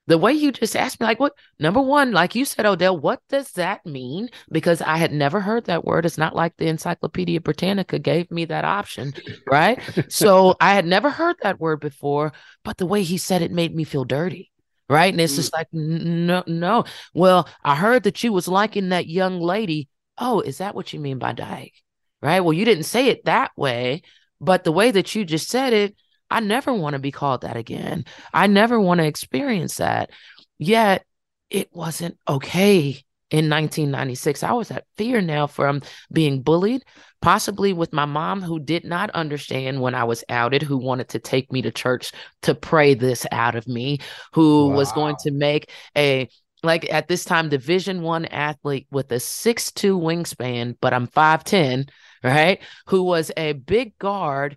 The 0.06 0.18
way 0.18 0.32
you 0.32 0.52
just 0.52 0.76
asked 0.76 1.00
me, 1.00 1.06
like, 1.06 1.18
what? 1.18 1.32
Number 1.58 1.80
one, 1.80 2.12
like 2.12 2.34
you 2.34 2.44
said, 2.44 2.66
Odell, 2.66 2.98
what 2.98 3.20
does 3.30 3.52
that 3.52 3.86
mean? 3.86 4.28
Because 4.50 4.82
I 4.82 4.98
had 4.98 5.12
never 5.12 5.40
heard 5.40 5.64
that 5.64 5.84
word. 5.84 6.04
It's 6.04 6.18
not 6.18 6.34
like 6.34 6.56
the 6.56 6.66
Encyclopedia 6.66 7.40
Britannica 7.40 7.98
gave 7.98 8.30
me 8.30 8.44
that 8.46 8.66
option, 8.66 9.14
right? 9.50 9.80
so 10.08 10.56
I 10.60 10.74
had 10.74 10.84
never 10.84 11.08
heard 11.08 11.36
that 11.42 11.58
word 11.58 11.80
before, 11.80 12.32
but 12.64 12.76
the 12.76 12.86
way 12.86 13.02
he 13.02 13.16
said 13.16 13.40
it 13.40 13.50
made 13.50 13.74
me 13.74 13.84
feel 13.84 14.04
dirty, 14.04 14.52
right? 14.90 15.12
And 15.12 15.20
it's 15.20 15.32
mm. 15.32 15.36
just 15.36 15.54
like, 15.54 15.68
no, 15.72 16.42
no. 16.46 16.84
Well, 17.14 17.48
I 17.62 17.74
heard 17.74 18.02
that 18.02 18.22
you 18.22 18.32
was 18.32 18.46
liking 18.46 18.90
that 18.90 19.08
young 19.08 19.40
lady. 19.40 19.88
Oh, 20.18 20.40
is 20.40 20.58
that 20.58 20.74
what 20.74 20.92
you 20.92 21.00
mean 21.00 21.18
by 21.18 21.32
dyke? 21.32 21.74
Right? 22.20 22.40
Well, 22.40 22.52
you 22.52 22.64
didn't 22.64 22.84
say 22.84 23.08
it 23.08 23.24
that 23.24 23.52
way, 23.56 24.02
but 24.40 24.64
the 24.64 24.72
way 24.72 24.90
that 24.90 25.14
you 25.14 25.24
just 25.24 25.48
said 25.48 25.72
it, 25.72 25.96
I 26.34 26.40
never 26.40 26.74
want 26.74 26.94
to 26.94 26.98
be 26.98 27.12
called 27.12 27.42
that 27.42 27.56
again. 27.56 28.04
I 28.32 28.48
never 28.48 28.80
want 28.80 28.98
to 28.98 29.06
experience 29.06 29.76
that. 29.76 30.10
Yet 30.58 31.04
it 31.48 31.68
wasn't 31.72 32.18
okay 32.26 33.04
in 33.30 33.48
1996. 33.48 34.42
I 34.42 34.52
was 34.52 34.72
at 34.72 34.84
fear 34.96 35.20
now 35.20 35.46
from 35.46 35.82
being 36.12 36.42
bullied, 36.42 36.82
possibly 37.22 37.72
with 37.72 37.92
my 37.92 38.04
mom, 38.04 38.42
who 38.42 38.58
did 38.58 38.84
not 38.84 39.10
understand 39.10 39.80
when 39.80 39.94
I 39.94 40.02
was 40.02 40.24
outed, 40.28 40.62
who 40.62 40.76
wanted 40.76 41.10
to 41.10 41.20
take 41.20 41.52
me 41.52 41.62
to 41.62 41.70
church 41.70 42.10
to 42.42 42.56
pray 42.56 42.94
this 42.94 43.24
out 43.30 43.54
of 43.54 43.68
me, 43.68 44.00
who 44.32 44.70
was 44.70 44.90
going 44.90 45.14
to 45.20 45.30
make 45.30 45.70
a 45.96 46.28
like 46.64 46.92
at 46.92 47.06
this 47.06 47.24
time 47.24 47.48
division 47.48 48.02
one 48.02 48.24
athlete 48.24 48.88
with 48.90 49.12
a 49.12 49.20
six 49.20 49.70
two 49.70 49.98
wingspan 49.98 50.74
but 50.80 50.94
i'm 50.94 51.06
5'10 51.06 51.90
right 52.22 52.62
who 52.86 53.02
was 53.02 53.30
a 53.36 53.52
big 53.52 53.98
guard 53.98 54.56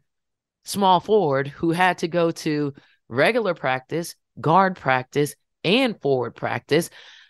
small 0.68 1.00
forward 1.00 1.48
who 1.48 1.72
had 1.72 2.00
to 2.00 2.08
go 2.08 2.32
to 2.32 2.74
regular 3.08 3.54
practice, 3.54 4.16
guard 4.40 4.76
practice, 4.76 5.34
and 5.64 6.00
forward 6.02 6.36
practice. 6.36 6.90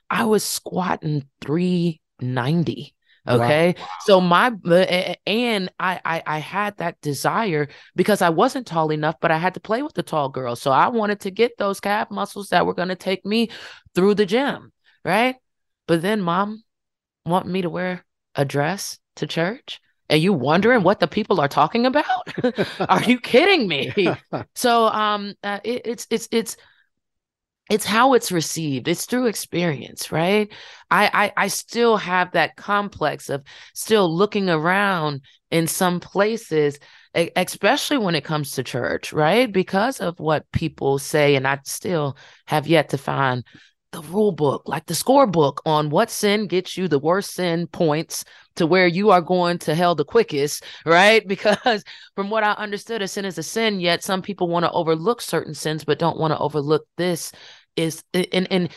I 0.10 0.26
was 0.26 0.44
squatting 0.44 1.28
390. 1.42 2.96
Okay. 3.28 3.76
So 4.06 4.22
my 4.22 4.54
uh, 4.66 5.14
and 5.26 5.70
I, 5.78 6.00
I 6.06 6.24
I 6.26 6.38
had 6.40 6.78
that 6.78 7.00
desire 7.02 7.68
because 7.94 8.22
I 8.22 8.30
wasn't 8.30 8.68
tall 8.68 8.90
enough, 8.92 9.16
but 9.20 9.32
I 9.32 9.38
had 9.38 9.56
to 9.56 9.60
play 9.60 9.82
with 9.84 9.94
the 9.94 10.04
tall 10.04 10.30
girls. 10.30 10.62
So 10.62 10.72
I 10.72 10.88
wanted 10.88 11.20
to 11.22 11.32
get 11.32 11.58
those 11.58 11.82
calf 11.82 12.10
muscles 12.10 12.50
that 12.50 12.66
were 12.66 12.74
going 12.74 12.88
to 12.88 12.96
take 12.96 13.26
me 13.26 13.50
through 13.94 14.16
the 14.16 14.26
gym, 14.26 14.72
right? 15.04 15.36
But 15.88 16.02
then 16.02 16.22
mom 16.22 16.64
want 17.26 17.48
me 17.48 17.62
to 17.64 17.70
wear 17.70 18.06
a 18.34 18.46
dress 18.46 18.98
to 19.18 19.28
church 19.28 19.82
and 20.10 20.22
you 20.22 20.34
wondering 20.34 20.84
what 20.84 21.00
the 21.00 21.08
people 21.08 21.40
are 21.42 21.48
talking 21.48 21.86
about? 21.86 22.28
Are 22.90 23.04
you 23.04 23.20
kidding 23.20 23.68
me? 23.68 23.94
So 24.56 24.88
um 24.88 25.34
uh, 25.44 25.60
it, 25.64 25.82
it's 25.86 26.08
it's 26.10 26.28
it's 26.32 26.58
it's 27.70 27.86
how 27.86 28.14
it's 28.14 28.32
received. 28.32 28.88
It's 28.88 29.06
through 29.06 29.28
experience 29.28 30.12
right? 30.12 30.52
I, 30.90 31.10
I 31.38 31.44
i 31.46 31.48
still 31.48 31.98
have 31.98 32.32
that 32.32 32.56
complex 32.56 33.30
of 33.30 33.44
still 33.74 34.14
looking 34.16 34.50
around 34.50 35.22
in 35.52 35.68
some 35.68 36.00
places 36.00 36.80
especially 37.36 37.98
when 37.98 38.14
it 38.16 38.24
comes 38.24 38.52
to 38.52 38.64
church 38.64 39.12
right? 39.12 39.52
Because 39.52 40.00
of 40.00 40.20
what 40.20 40.50
people 40.52 41.00
say 41.00 41.36
and 41.36 41.48
i 41.48 41.60
still 41.66 42.18
have 42.46 42.68
yet 42.68 42.90
to 42.90 42.98
find 42.98 43.44
the 43.92 44.02
rule 44.02 44.32
book, 44.32 44.64
like 44.66 44.86
the 44.86 44.94
scorebook 44.94 45.60
on 45.66 45.90
what 45.90 46.12
sin 46.12 46.48
gets 46.48 46.78
you 46.78 46.88
the 46.88 47.00
worst 47.00 47.34
sin 47.34 47.68
points 47.68 48.26
to 48.56 48.68
where 48.68 48.88
you 48.88 49.12
are 49.12 49.22
going 49.22 49.58
to 49.60 49.76
hell 49.76 49.96
the 49.96 50.06
quickest, 50.06 50.64
right? 50.86 51.26
Because 51.38 51.84
from 52.16 52.30
what 52.30 52.44
I 52.44 52.52
understood, 52.54 53.02
a 53.02 53.08
sin 53.08 53.26
is 53.26 53.38
a 53.38 53.44
sin, 53.44 53.80
yet 53.80 54.04
some 54.04 54.22
people 54.22 54.48
want 54.50 54.66
to 54.66 54.72
overlook 54.72 55.22
certain 55.22 55.54
sins, 55.54 55.84
but 55.84 56.00
don't 56.00 56.18
want 56.18 56.32
to 56.32 56.40
overlook 56.40 56.86
this 56.98 57.32
is 57.76 58.04
and 58.14 58.52
and 58.52 58.70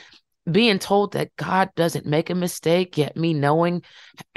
being 0.50 0.78
told 0.78 1.12
that 1.12 1.34
God 1.36 1.70
doesn't 1.76 2.06
make 2.06 2.30
a 2.30 2.34
mistake, 2.34 2.96
yet 2.96 3.16
me 3.16 3.34
knowing 3.34 3.82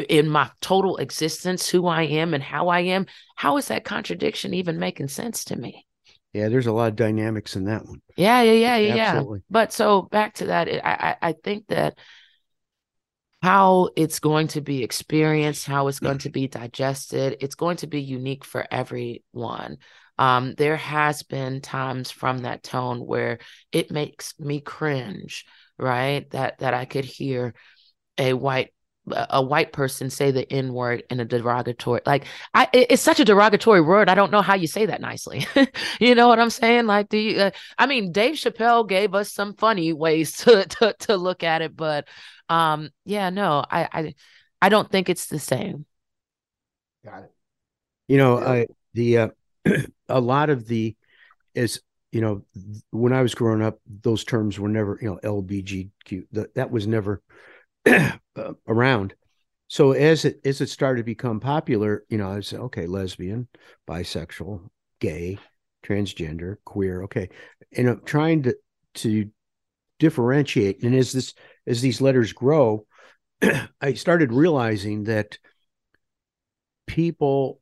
in 0.09 0.29
my 0.29 0.49
total 0.61 0.97
existence 0.97 1.69
who 1.69 1.87
I 1.87 2.03
am 2.03 2.33
and 2.33 2.43
how 2.43 2.67
I 2.67 2.81
am, 2.81 3.05
how 3.35 3.57
is 3.57 3.67
that 3.67 3.85
contradiction 3.85 4.53
even 4.53 4.79
making 4.79 5.07
sense 5.07 5.45
to 5.45 5.55
me? 5.55 5.85
Yeah, 6.33 6.49
there's 6.49 6.67
a 6.67 6.71
lot 6.73 6.89
of 6.89 6.95
dynamics 6.95 7.55
in 7.55 7.65
that 7.65 7.85
one. 7.85 8.01
Yeah, 8.15 8.41
yeah, 8.41 8.51
yeah, 8.53 8.77
yeah, 8.77 8.95
Absolutely. 8.95 9.39
yeah. 9.39 9.43
But 9.49 9.73
so 9.73 10.03
back 10.03 10.35
to 10.35 10.47
that, 10.47 10.67
I, 10.67 11.17
I 11.21 11.29
I 11.29 11.33
think 11.33 11.67
that 11.67 11.97
how 13.41 13.89
it's 13.97 14.19
going 14.19 14.47
to 14.47 14.61
be 14.61 14.83
experienced, 14.83 15.65
how 15.65 15.87
it's 15.87 15.99
going 15.99 16.19
to 16.19 16.29
be 16.29 16.47
digested, 16.47 17.37
it's 17.41 17.55
going 17.55 17.75
to 17.77 17.87
be 17.87 18.01
unique 18.01 18.45
for 18.45 18.65
everyone. 18.71 19.77
Um, 20.17 20.53
there 20.57 20.77
has 20.77 21.23
been 21.23 21.59
times 21.59 22.09
from 22.09 22.39
that 22.39 22.63
tone 22.63 23.05
where 23.05 23.39
it 23.71 23.91
makes 23.91 24.33
me 24.39 24.61
cringe, 24.61 25.45
right? 25.77 26.29
That 26.29 26.59
that 26.59 26.73
I 26.73 26.85
could 26.85 27.05
hear 27.05 27.53
a 28.17 28.33
white 28.33 28.73
a 29.11 29.41
white 29.41 29.73
person 29.73 30.09
say 30.09 30.31
the 30.31 30.49
n 30.51 30.73
word 30.73 31.03
in 31.09 31.19
a 31.19 31.25
derogatory 31.25 31.99
like 32.05 32.25
i 32.53 32.69
it's 32.71 33.01
such 33.01 33.19
a 33.19 33.25
derogatory 33.25 33.81
word 33.81 34.07
i 34.07 34.15
don't 34.15 34.31
know 34.31 34.41
how 34.41 34.53
you 34.53 34.67
say 34.67 34.85
that 34.85 35.01
nicely 35.01 35.45
you 35.99 36.15
know 36.15 36.29
what 36.29 36.39
i'm 36.39 36.49
saying 36.49 36.85
like 36.85 37.09
do 37.09 37.17
you 37.17 37.37
uh, 37.39 37.51
i 37.77 37.85
mean 37.85 38.13
dave 38.13 38.35
chappelle 38.35 38.87
gave 38.87 39.13
us 39.13 39.29
some 39.29 39.53
funny 39.55 39.91
ways 39.91 40.31
to, 40.37 40.65
to 40.65 40.95
to 40.99 41.17
look 41.17 41.43
at 41.43 41.61
it 41.61 41.75
but 41.75 42.07
um 42.47 42.89
yeah 43.03 43.29
no 43.29 43.63
i 43.69 43.89
i 43.91 44.13
i 44.61 44.69
don't 44.69 44.89
think 44.89 45.09
it's 45.09 45.25
the 45.25 45.39
same 45.39 45.85
Got 47.03 47.23
it. 47.23 47.31
You 48.07 48.17
know. 48.17 48.39
I 48.39 48.67
the 48.93 49.17
uh, 49.17 49.27
a 50.09 50.19
lot 50.19 50.49
of 50.49 50.67
the 50.67 50.95
is 51.53 51.81
you 52.11 52.21
know 52.21 52.43
when 52.91 53.13
I 53.13 53.21
was 53.21 53.35
growing 53.35 53.61
up, 53.61 53.79
those 53.87 54.23
terms 54.23 54.59
were 54.59 54.69
never 54.69 54.97
you 55.01 55.09
know 55.09 55.19
LBGQ 55.23 56.27
that 56.31 56.55
that 56.55 56.71
was 56.71 56.87
never 56.87 57.21
around. 58.67 59.13
So 59.67 59.93
as 59.93 60.25
it 60.25 60.39
as 60.45 60.61
it 60.61 60.69
started 60.69 60.99
to 60.99 61.03
become 61.03 61.39
popular, 61.39 62.03
you 62.09 62.17
know, 62.17 62.29
I 62.29 62.41
said, 62.41 62.59
okay, 62.59 62.85
lesbian, 62.85 63.47
bisexual, 63.87 64.69
gay, 64.99 65.39
transgender, 65.83 66.57
queer, 66.65 67.03
okay, 67.03 67.29
and 67.75 67.89
I'm 67.89 68.01
trying 68.05 68.43
to 68.43 68.55
to 68.95 69.29
differentiate. 69.99 70.83
And 70.83 70.93
as 70.93 71.11
this 71.11 71.33
as 71.65 71.81
these 71.81 72.01
letters 72.01 72.33
grow, 72.33 72.85
I 73.81 73.93
started 73.93 74.31
realizing 74.31 75.05
that 75.05 75.37
people 76.87 77.59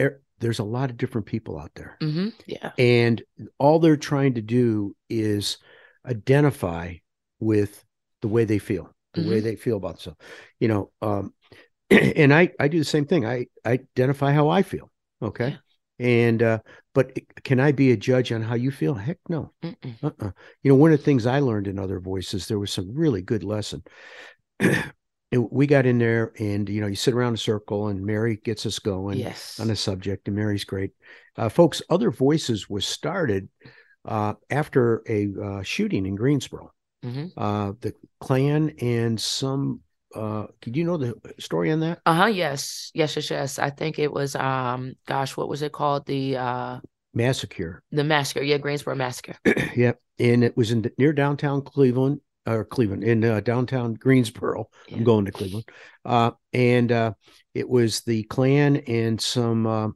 er, 0.00 0.20
there's 0.38 0.58
a 0.58 0.64
lot 0.64 0.90
of 0.90 0.96
different 0.96 1.26
people 1.26 1.58
out 1.58 1.72
there 1.74 1.96
hmm 2.00 2.28
yeah 2.46 2.72
and 2.78 3.22
all 3.58 3.78
they're 3.78 3.96
trying 3.96 4.34
to 4.34 4.42
do 4.42 4.94
is 5.08 5.58
identify 6.04 6.94
with 7.40 7.82
the 8.22 8.28
way 8.28 8.44
they 8.44 8.58
feel 8.58 8.90
the 9.14 9.28
way 9.28 9.40
they 9.40 9.56
feel 9.56 9.78
about 9.78 9.94
themselves 9.94 10.18
you 10.60 10.68
know 10.68 10.90
um 11.00 11.32
and 11.90 12.34
i 12.34 12.50
i 12.60 12.68
do 12.68 12.78
the 12.78 12.84
same 12.84 13.06
thing 13.06 13.24
i, 13.24 13.46
I 13.64 13.80
identify 13.96 14.32
how 14.32 14.50
i 14.50 14.62
feel 14.62 14.90
okay 15.22 15.56
and 15.98 16.42
uh 16.42 16.58
but 16.94 17.18
can 17.42 17.58
i 17.60 17.72
be 17.72 17.92
a 17.92 17.96
judge 17.96 18.30
on 18.32 18.42
how 18.42 18.54
you 18.54 18.70
feel 18.70 18.94
heck 18.94 19.18
no 19.28 19.52
Mm-mm. 19.62 20.02
uh-uh. 20.02 20.30
You 20.62 20.70
know, 20.70 20.74
one 20.74 20.92
of 20.92 20.98
the 20.98 21.04
things 21.04 21.26
I 21.26 21.40
learned 21.40 21.66
in 21.66 21.78
other 21.78 22.00
voices, 22.00 22.46
there 22.46 22.58
was 22.58 22.72
some 22.72 22.94
really 22.94 23.22
good 23.22 23.44
lesson. 23.44 23.82
We 25.32 25.66
got 25.66 25.86
in 25.86 25.98
there, 25.98 26.32
and 26.38 26.66
you 26.68 26.80
know, 26.80 26.86
you 26.86 26.94
sit 26.94 27.12
around 27.12 27.34
a 27.34 27.38
circle, 27.38 27.88
and 27.88 28.06
Mary 28.06 28.36
gets 28.42 28.64
us 28.64 28.78
going 28.78 29.18
yes 29.18 29.58
on 29.60 29.68
a 29.70 29.76
subject, 29.76 30.28
and 30.28 30.36
Mary's 30.36 30.64
great. 30.64 30.92
Uh, 31.36 31.48
folks, 31.50 31.82
other 31.90 32.10
voices 32.10 32.70
was 32.70 32.86
started 32.86 33.48
uh, 34.06 34.34
after 34.48 35.02
a 35.08 35.28
uh, 35.42 35.62
shooting 35.62 36.06
in 36.06 36.14
Greensboro. 36.14 36.72
Hmm 37.02 37.26
Uh, 37.36 37.72
the 37.80 37.94
Klan 38.20 38.70
and 38.80 39.20
some. 39.20 39.80
Uh, 40.14 40.46
did 40.62 40.76
you 40.76 40.84
know 40.84 40.96
the 40.96 41.14
story 41.38 41.70
on 41.70 41.80
that? 41.80 42.00
uh-huh 42.06 42.26
yes 42.26 42.90
yes 42.94 43.16
yes 43.16 43.28
yes 43.28 43.58
i 43.58 43.68
think 43.68 43.98
it 43.98 44.10
was 44.10 44.34
um 44.36 44.94
gosh 45.06 45.36
what 45.36 45.48
was 45.48 45.60
it 45.60 45.72
called 45.72 46.06
the 46.06 46.36
uh 46.36 46.78
Massacre. 47.12 47.82
the 47.92 48.04
massacre 48.04 48.42
yeah 48.42 48.56
greensboro 48.56 48.94
massacre 48.94 49.34
yep, 49.76 50.00
and 50.18 50.42
it 50.44 50.56
was 50.56 50.70
in 50.70 50.90
near 50.96 51.12
downtown 51.12 51.60
Cleveland 51.60 52.20
or 52.46 52.64
Cleveland 52.64 53.04
in 53.04 53.24
uh, 53.24 53.40
downtown 53.40 53.94
Greensboro. 53.94 54.68
Yeah. 54.88 54.98
I'm 54.98 55.04
going 55.04 55.24
to 55.24 55.32
Cleveland. 55.32 55.68
Uh, 56.04 56.30
and 56.52 56.92
uh, 56.92 57.12
it 57.54 57.68
was 57.68 58.02
the 58.02 58.22
Klan 58.24 58.76
and 58.86 59.20
some, 59.20 59.66
uh, 59.66 59.88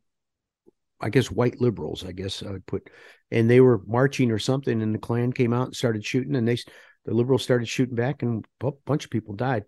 I 1.00 1.08
guess, 1.08 1.30
white 1.30 1.60
liberals, 1.60 2.04
I 2.04 2.12
guess 2.12 2.42
I 2.42 2.50
would 2.50 2.66
put, 2.66 2.90
and 3.30 3.48
they 3.48 3.60
were 3.60 3.80
marching 3.86 4.30
or 4.30 4.38
something, 4.38 4.82
and 4.82 4.94
the 4.94 4.98
Klan 4.98 5.32
came 5.32 5.52
out 5.52 5.66
and 5.68 5.76
started 5.76 6.04
shooting, 6.04 6.36
and 6.36 6.46
they, 6.46 6.58
the 7.04 7.14
liberals 7.14 7.42
started 7.42 7.66
shooting 7.66 7.94
back, 7.94 8.22
and 8.22 8.44
a 8.62 8.70
bunch 8.86 9.04
of 9.04 9.10
people 9.10 9.34
died. 9.34 9.64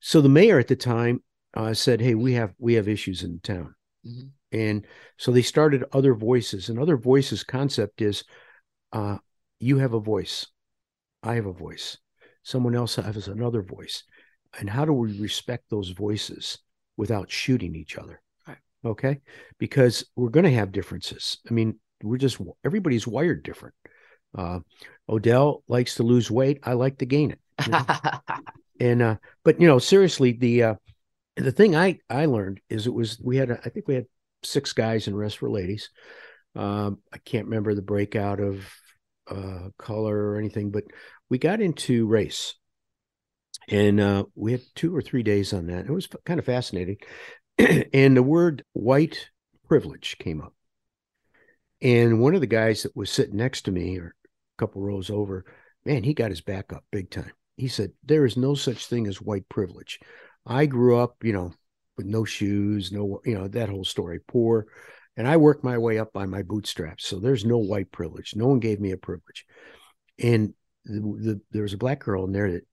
So 0.00 0.20
the 0.20 0.28
mayor 0.28 0.58
at 0.58 0.68
the 0.68 0.76
time 0.76 1.22
uh, 1.54 1.74
said, 1.74 2.00
"Hey, 2.00 2.14
we 2.14 2.32
have 2.34 2.54
we 2.58 2.74
have 2.74 2.88
issues 2.88 3.22
in 3.22 3.40
town," 3.40 3.74
Mhm. 4.06 4.30
and 4.52 4.86
so 5.16 5.32
they 5.32 5.42
started 5.42 5.84
other 5.92 6.14
voices, 6.14 6.68
and 6.68 6.78
other 6.78 6.96
voices 6.96 7.44
concept 7.44 8.02
is, 8.02 8.24
uh, 8.92 9.18
you 9.60 9.78
have 9.78 9.94
a 9.94 10.00
voice, 10.00 10.46
I 11.22 11.34
have 11.36 11.46
a 11.46 11.52
voice. 11.52 11.98
Someone 12.42 12.74
else 12.74 12.96
has 12.96 13.28
another 13.28 13.62
voice. 13.62 14.02
And 14.58 14.68
how 14.68 14.84
do 14.84 14.92
we 14.92 15.18
respect 15.20 15.64
those 15.70 15.90
voices 15.90 16.58
without 16.96 17.30
shooting 17.30 17.74
each 17.74 17.96
other? 17.96 18.20
Right. 18.46 18.58
okay? 18.84 19.20
Because 19.58 20.04
we're 20.16 20.28
going 20.28 20.44
to 20.44 20.50
have 20.52 20.72
differences. 20.72 21.38
I 21.48 21.54
mean 21.54 21.78
we're 22.02 22.18
just 22.18 22.40
everybody's 22.64 23.06
wired 23.06 23.44
different 23.44 23.74
uh, 24.36 24.60
odell 25.08 25.62
likes 25.68 25.96
to 25.96 26.02
lose 26.02 26.30
weight. 26.30 26.60
I 26.62 26.72
like 26.74 26.98
to 26.98 27.06
gain 27.06 27.30
it 27.30 27.40
you 27.66 27.72
know? 27.72 27.84
and 28.80 29.02
uh 29.02 29.16
but 29.44 29.60
you 29.60 29.66
know 29.66 29.78
seriously 29.78 30.32
the 30.32 30.62
uh 30.62 30.74
the 31.36 31.52
thing 31.52 31.76
i 31.76 31.98
i 32.10 32.26
learned 32.26 32.60
is 32.68 32.86
it 32.86 32.94
was 32.94 33.20
we 33.22 33.36
had 33.36 33.50
a, 33.50 33.60
i 33.64 33.68
think 33.68 33.86
we 33.88 33.94
had 33.94 34.06
six 34.42 34.72
guys 34.72 35.06
and 35.06 35.16
rest 35.16 35.40
were 35.40 35.50
ladies. 35.50 35.90
Um 36.56 36.98
i 37.12 37.18
can't 37.18 37.46
remember 37.46 37.74
the 37.74 37.82
breakout 37.82 38.40
of 38.40 38.66
uh 39.30 39.68
color 39.78 40.16
or 40.16 40.36
anything 40.36 40.70
but 40.70 40.84
we 41.28 41.38
got 41.38 41.60
into 41.60 42.06
race. 42.06 42.54
And 43.68 44.00
uh 44.00 44.24
we 44.34 44.52
had 44.52 44.62
two 44.74 44.94
or 44.94 45.02
three 45.02 45.22
days 45.22 45.52
on 45.52 45.66
that. 45.66 45.86
It 45.86 45.92
was 45.92 46.08
kind 46.24 46.38
of 46.38 46.46
fascinating. 46.46 46.98
And 47.92 48.16
the 48.16 48.22
word 48.22 48.64
white 48.72 49.28
privilege 49.68 50.16
came 50.18 50.40
up. 50.40 50.54
And 51.80 52.20
one 52.20 52.34
of 52.34 52.40
the 52.40 52.46
guys 52.46 52.82
that 52.82 52.96
was 52.96 53.10
sitting 53.10 53.36
next 53.36 53.62
to 53.62 53.70
me 53.70 53.98
or 53.98 54.14
couple 54.62 54.80
rows 54.80 55.10
over 55.10 55.44
man 55.84 56.04
he 56.04 56.14
got 56.14 56.30
his 56.30 56.40
back 56.40 56.72
up 56.72 56.84
big 56.92 57.10
time. 57.10 57.32
He 57.56 57.66
said 57.66 57.90
there 58.04 58.24
is 58.24 58.36
no 58.36 58.54
such 58.54 58.86
thing 58.86 59.08
as 59.08 59.20
white 59.20 59.48
privilege. 59.48 59.98
I 60.46 60.66
grew 60.66 60.98
up 60.98 61.16
you 61.24 61.32
know 61.32 61.52
with 61.96 62.06
no 62.06 62.24
shoes 62.24 62.92
no 62.92 63.20
you 63.24 63.34
know 63.34 63.48
that 63.48 63.68
whole 63.68 63.84
story 63.84 64.20
poor 64.28 64.66
and 65.16 65.26
i 65.26 65.36
worked 65.36 65.64
my 65.64 65.78
way 65.78 65.98
up 65.98 66.12
by 66.12 66.26
my 66.26 66.42
bootstraps. 66.42 67.04
So 67.06 67.18
there's 67.18 67.44
no 67.44 67.58
white 67.58 67.90
privilege. 67.90 68.34
No 68.36 68.46
one 68.46 68.60
gave 68.60 68.78
me 68.78 68.92
a 68.92 68.96
privilege. 68.96 69.44
And 70.22 70.54
the, 70.84 71.00
the, 71.00 71.40
there 71.50 71.62
was 71.62 71.74
a 71.74 71.78
black 71.78 71.98
girl 71.98 72.24
in 72.24 72.32
there 72.32 72.52
that 72.52 72.66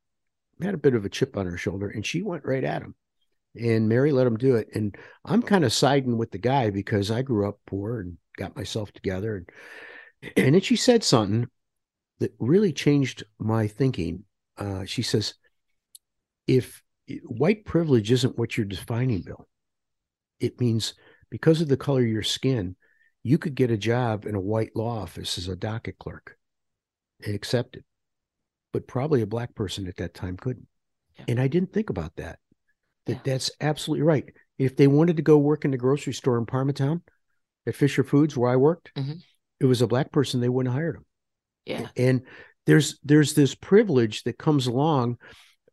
had 0.62 0.76
a 0.76 0.78
bit 0.78 0.94
of 0.94 1.06
a 1.06 1.10
chip 1.10 1.38
on 1.38 1.48
her 1.48 1.58
shoulder 1.58 1.90
and 1.90 2.06
she 2.06 2.22
went 2.22 2.46
right 2.46 2.64
at 2.64 2.84
him. 2.84 2.94
And 3.60 3.90
mary 3.90 4.12
let 4.12 4.28
him 4.28 4.38
do 4.38 4.58
it. 4.58 4.68
And 4.76 4.96
i'm 5.26 5.42
kind 5.42 5.66
of 5.66 5.74
siding 5.74 6.20
with 6.20 6.30
the 6.30 6.38
guy 6.38 6.70
because 6.70 7.10
i 7.10 7.24
grew 7.24 7.50
up 7.50 7.60
poor 7.66 8.02
and 8.02 8.18
got 8.38 8.56
myself 8.56 8.92
together. 8.92 9.38
And 9.38 9.50
and 10.38 10.54
then 10.54 10.62
she 10.62 10.76
said 10.76 11.04
something 11.04 11.48
that 12.20 12.34
really 12.40 12.74
changed 12.74 13.24
my 13.40 13.68
thinking 13.68 14.24
uh, 14.58 14.86
she 14.86 15.02
says 15.02 15.34
if 16.48 16.82
white 17.26 17.66
privilege 17.66 18.12
isn't 18.12 18.38
what 18.38 18.58
you're 18.58 18.66
defining 18.66 19.22
bill 19.22 19.48
it 20.40 20.60
means 20.60 20.94
because 21.30 21.62
of 21.62 21.68
the 21.68 21.78
color 21.78 22.02
of 22.02 22.08
your 22.08 22.24
skin 22.24 22.76
you 23.24 23.38
could 23.38 23.56
get 23.56 23.72
a 23.72 23.78
job 23.78 24.26
in 24.26 24.36
a 24.36 24.40
white 24.40 24.76
law 24.76 25.00
office 25.02 25.38
as 25.38 25.48
a 25.48 25.56
docket 25.56 25.98
clerk 25.98 26.38
and 27.26 27.36
accepted 27.36 27.84
but 28.72 28.88
probably 28.88 29.22
a 29.22 29.28
black 29.28 29.56
person 29.56 29.88
at 29.88 29.98
that 29.98 30.14
time 30.14 30.38
couldn't 30.38 30.68
Yeah. 31.18 31.26
and 31.30 31.40
i 31.40 31.48
didn't 31.48 31.74
think 31.74 31.90
about 31.90 32.16
that 32.18 32.40
that 33.06 33.14
Yeah. 33.14 33.20
that's 33.24 33.52
absolutely 33.62 34.04
right 34.04 34.26
if 34.58 34.76
they 34.76 34.88
wanted 34.88 35.18
to 35.18 35.24
go 35.24 35.38
work 35.38 35.66
in 35.66 35.72
the 35.72 35.78
grocery 35.78 36.14
store 36.14 36.38
in 36.38 36.46
parmatown 36.46 37.02
at 37.66 37.76
fisher 37.76 38.04
foods 38.04 38.36
where 38.38 38.52
i 38.52 38.56
worked 38.56 38.92
Mhm. 38.96 39.22
it 39.60 39.66
was 39.66 39.82
a 39.82 39.88
black 39.88 40.12
person 40.12 40.40
they 40.42 40.50
wouldn't 40.50 40.74
have 40.74 40.80
hired 40.82 40.96
them 40.96 41.06
yeah 41.78 41.88
and 41.98 42.22
there's 42.66 43.00
there's 43.04 43.34
this 43.34 43.56
privilege 43.56 44.24
that 44.24 44.38
comes 44.38 44.68
along 44.68 45.18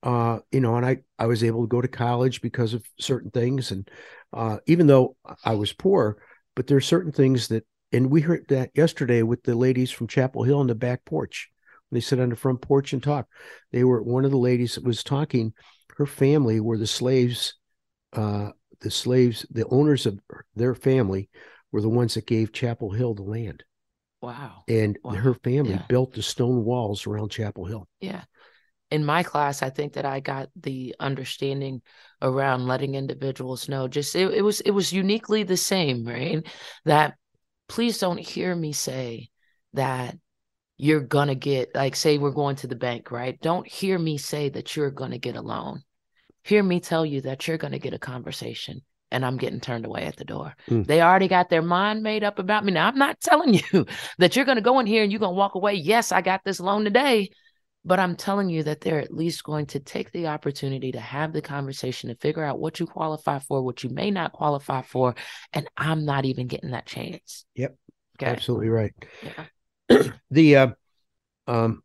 uh 0.03 0.39
you 0.53 0.61
know 0.61 0.77
and 0.77 0.87
i 0.87 0.97
i 1.19 1.27
was 1.27 1.43
able 1.43 1.63
to 1.63 1.69
go 1.69 1.81
to 1.81 1.89
college 1.89 2.41
because 2.41 2.75
of 2.75 2.85
certain 3.01 3.31
things 3.31 3.71
and 3.71 3.89
uh 4.33 4.59
even 4.67 4.87
though 4.87 5.17
i 5.45 5.55
was 5.55 5.73
poor 5.73 6.17
but 6.55 6.67
there 6.67 6.77
are 6.77 6.81
certain 6.81 7.13
things 7.13 7.49
that 7.49 7.67
and 7.93 8.11
we 8.11 8.21
heard 8.21 8.45
that 8.49 8.71
yesterday 8.75 9.23
with 9.23 9.43
the 9.43 9.55
ladies 9.55 9.91
from 9.91 10.07
chapel 10.07 10.43
hill 10.43 10.59
on 10.59 10.67
the 10.67 10.75
back 10.75 11.05
porch 11.05 11.51
They 11.93 12.01
sit 12.01 12.21
on 12.21 12.31
the 12.31 12.37
front 12.37 12.61
porch 12.61 12.93
and 12.93 13.03
talk. 13.03 13.27
They 13.73 13.85
were 13.85 14.03
one 14.03 14.25
of 14.25 14.31
the 14.33 14.37
ladies 14.39 14.75
that 14.75 14.85
was 14.85 15.05
talking. 15.05 15.53
Her 15.97 16.07
family 16.07 16.61
were 16.61 16.79
the 16.79 16.87
slaves. 16.87 17.55
Uh, 18.13 18.51
the 18.81 18.91
slaves, 18.91 19.47
the 19.51 19.67
owners 19.69 20.07
of 20.07 20.19
their 20.55 20.75
family, 20.75 21.29
were 21.73 21.81
the 21.81 21.89
ones 21.89 22.15
that 22.15 22.27
gave 22.27 22.53
Chapel 22.53 22.91
Hill 22.91 23.15
the 23.15 23.23
land, 23.23 23.65
Wow. 24.27 24.65
and 24.67 24.99
Wow. 25.05 25.13
her 25.13 25.35
family 25.35 25.75
Yeah. 25.75 25.87
built 25.89 26.13
the 26.13 26.23
stone 26.23 26.65
walls 26.65 27.07
around 27.07 27.31
Chapel 27.31 27.65
Hill. 27.65 27.87
Yeah. 28.01 28.25
In 28.91 29.05
my 29.05 29.23
class, 29.23 29.63
I 29.63 29.71
think 29.71 29.93
that 29.93 30.05
I 30.05 30.19
got 30.19 30.49
the 30.57 30.97
understanding 30.99 31.81
around 32.21 32.67
letting 32.67 32.97
individuals 32.97 33.69
know 33.69 33.87
just 33.87 34.17
it, 34.17 34.35
it 34.35 34.43
was 34.43 34.61
it 34.63 34.73
was 34.73 34.93
uniquely 34.93 35.45
the 35.45 35.57
same, 35.57 36.05
right? 36.05 36.45
That 36.87 37.15
please 37.69 37.99
don't 37.99 38.19
hear 38.19 38.57
me 38.57 38.73
say 38.73 39.31
that 39.75 40.17
you're 40.77 41.01
gonna 41.01 41.37
get 41.37 41.73
like 41.73 41.95
say 41.95 42.19
we're 42.19 42.33
going 42.33 42.57
to 42.57 42.67
the 42.67 42.75
bank, 42.75 43.13
right? 43.13 43.41
Don't 43.41 43.67
hear 43.67 43.97
me 43.97 44.19
say 44.19 44.49
that 44.49 44.75
you're 44.75 44.91
gonna 44.91 45.19
get 45.19 45.37
a 45.37 45.41
loan. 45.43 45.83
Hear 46.43 46.65
me 46.65 46.81
tell 46.81 47.07
you 47.07 47.21
that 47.21 47.47
you're 47.47 47.59
gonna 47.59 47.79
get 47.79 47.95
a 47.95 47.99
conversation 47.99 48.83
and 49.11 49.25
I'm 49.25 49.37
getting 49.37 49.61
turned 49.61 49.87
away 49.87 50.05
at 50.05 50.17
the 50.17 50.25
door. 50.25 50.55
Mm. 50.69 50.87
They 50.87 51.01
already 51.01 51.29
got 51.29 51.49
their 51.49 51.63
mind 51.63 52.03
made 52.03 52.25
up 52.25 52.39
about 52.39 52.65
me. 52.65 52.73
Now 52.73 52.89
I'm 52.89 52.99
not 52.99 53.21
telling 53.21 53.55
you 53.55 53.87
that 54.19 54.37
you're 54.37 54.45
gonna 54.45 54.61
go 54.61 54.79
in 54.79 54.87
here 54.87 55.03
and 55.03 55.13
you're 55.13 55.21
gonna 55.21 55.33
walk 55.33 55.55
away. 55.55 55.75
Yes, 55.75 56.13
I 56.13 56.21
got 56.23 56.43
this 56.45 56.61
loan 56.61 56.85
today. 56.85 57.31
But 57.85 58.01
I'm 58.01 58.17
telling 58.17 58.49
you 58.49 58.65
that 58.65 58.81
they're 58.81 58.99
at 58.99 59.15
least 59.15 59.45
going 59.45 59.67
to 59.67 59.79
take 59.79 60.11
the 60.11 60.27
opportunity 60.27 60.91
to 60.91 60.99
have 60.99 61.33
the 61.33 61.41
conversation 61.41 62.09
to 62.09 62.17
figure 62.17 62.43
out 62.43 62.59
what 62.59 62.81
you 62.81 62.87
qualify 62.87 63.39
for, 63.39 63.63
what 63.63 63.85
you 63.85 63.91
may 63.91 64.11
not 64.11 64.33
qualify 64.33 64.83
for. 64.83 65.15
And 65.53 65.69
I'm 65.77 66.05
not 66.05 66.25
even 66.25 66.49
getting 66.49 66.73
that 66.73 66.87
chance. 66.87 67.45
Yep. 67.55 67.77
Okay. 68.17 68.27
Absolutely 68.27 68.71
right. 68.71 68.93
Yeah. 69.89 70.03
the 70.33 70.57
uh, 70.57 70.69
um, 71.47 71.85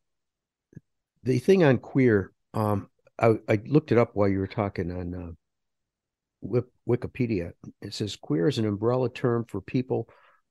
the 1.24 1.38
thing 1.38 1.64
on 1.64 1.78
queer, 1.78 2.32
um, 2.56 2.90
I, 3.20 3.36
I 3.48 3.60
looked 3.68 3.92
it 3.92 3.98
up 3.98 4.12
while 4.16 4.28
you 4.28 4.40
were 4.40 4.48
talking 4.48 4.92
on 4.92 5.36
uh, 6.54 6.62
Wikipedia. 6.88 7.52
It 7.82 7.94
says 7.94 8.16
queer 8.16 8.48
is 8.48 8.58
an 8.58 8.66
umbrella 8.66 9.10
term 9.10 9.46
for 9.48 9.62
people 9.62 10.10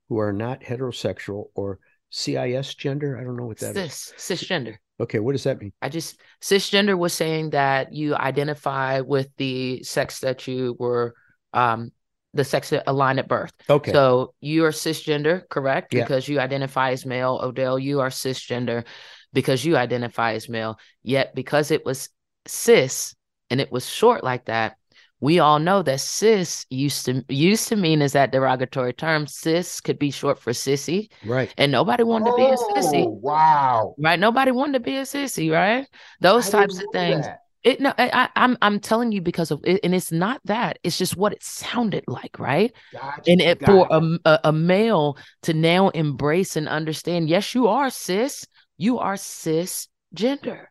who 0.09 0.19
are 0.19 0.33
not 0.33 0.61
heterosexual 0.61 1.45
or 1.55 1.79
CIS 2.09 2.75
gender. 2.75 3.17
I 3.17 3.23
don't 3.23 3.37
know 3.37 3.45
what 3.45 3.59
that 3.59 3.77
is. 3.77 3.93
Cis, 3.93 4.41
cisgender. 4.41 4.75
Okay, 4.99 5.19
what 5.19 5.31
does 5.31 5.45
that 5.45 5.59
mean? 5.59 5.73
I 5.81 5.89
just 5.89 6.19
cisgender 6.41 6.97
was 6.97 7.13
saying 7.13 7.51
that 7.51 7.93
you 7.93 8.15
identify 8.15 8.99
with 8.99 9.29
the 9.37 9.83
sex 9.83 10.19
that 10.19 10.47
you 10.47 10.75
were 10.77 11.15
um 11.53 11.91
the 12.33 12.43
sex 12.43 12.73
aligned 12.87 13.19
at 13.19 13.27
birth. 13.27 13.51
Okay, 13.69 13.91
So 13.91 14.33
you 14.39 14.63
are 14.65 14.71
cisgender, 14.71 15.47
correct? 15.49 15.93
Yeah. 15.93 16.03
Because 16.03 16.27
you 16.27 16.39
identify 16.39 16.91
as 16.91 17.05
male. 17.05 17.39
Odell, 17.43 17.77
you 17.77 17.99
are 17.99 18.09
cisgender 18.09 18.85
because 19.33 19.65
you 19.65 19.75
identify 19.75 20.33
as 20.33 20.47
male. 20.47 20.77
Yet 21.03 21.35
because 21.35 21.71
it 21.71 21.85
was 21.85 22.09
cis 22.47 23.15
and 23.49 23.59
it 23.59 23.71
was 23.71 23.87
short 23.87 24.23
like 24.23 24.45
that, 24.45 24.77
we 25.21 25.39
all 25.39 25.59
know 25.59 25.81
that 25.83 26.01
cis 26.01 26.65
used 26.69 27.05
to 27.05 27.23
used 27.29 27.67
to 27.69 27.75
mean 27.75 28.01
is 28.01 28.13
that 28.13 28.31
derogatory 28.31 28.93
term. 28.93 29.27
Cis 29.27 29.79
could 29.79 29.99
be 29.99 30.11
short 30.11 30.39
for 30.39 30.51
sissy, 30.51 31.09
right. 31.25 31.53
and 31.57 31.71
nobody 31.71 32.03
wanted 32.03 32.31
to 32.31 32.35
be 32.35 32.43
a 32.43 32.55
Oh, 32.57 32.73
sissy. 32.75 33.07
wow. 33.07 33.95
Right? 33.97 34.19
Nobody 34.19 34.51
wanted 34.51 34.73
to 34.73 34.79
be 34.79 34.97
a 34.97 35.03
sissy, 35.03 35.51
right? 35.51 35.87
Those 36.19 36.47
I 36.47 36.61
types 36.61 36.79
of 36.79 36.91
things. 36.91 37.25
that. 37.25 37.37
It 37.63 37.79
no, 37.79 37.93
I, 37.99 38.09
I- 38.11 38.29
I'm 38.43 38.57
I'm 38.63 38.79
telling 38.79 39.11
you 39.11 39.21
because 39.21 39.51
of 39.51 39.61
it, 39.63 39.79
and 39.83 39.93
it's 39.93 40.11
not 40.11 40.41
that. 40.45 40.79
It's 40.83 40.97
just 40.97 41.15
what 41.15 41.31
it 41.31 41.43
sounded 41.43 42.03
like, 42.07 42.39
right? 42.39 42.73
Gotcha, 42.91 43.31
and 43.31 43.39
it, 43.39 43.63
for 43.63 43.87
a 43.91 44.17
a 44.25 44.39
a 44.45 44.51
male 44.51 45.17
to 45.43 45.53
now 45.53 45.89
embrace 45.89 46.55
and 46.55 46.67
understand 46.67 47.29
yes 47.29 47.53
you 47.53 47.67
are 47.67 47.91
cis 47.91 48.47
you 48.77 48.97
are 48.97 49.13
cisgender 49.13 50.65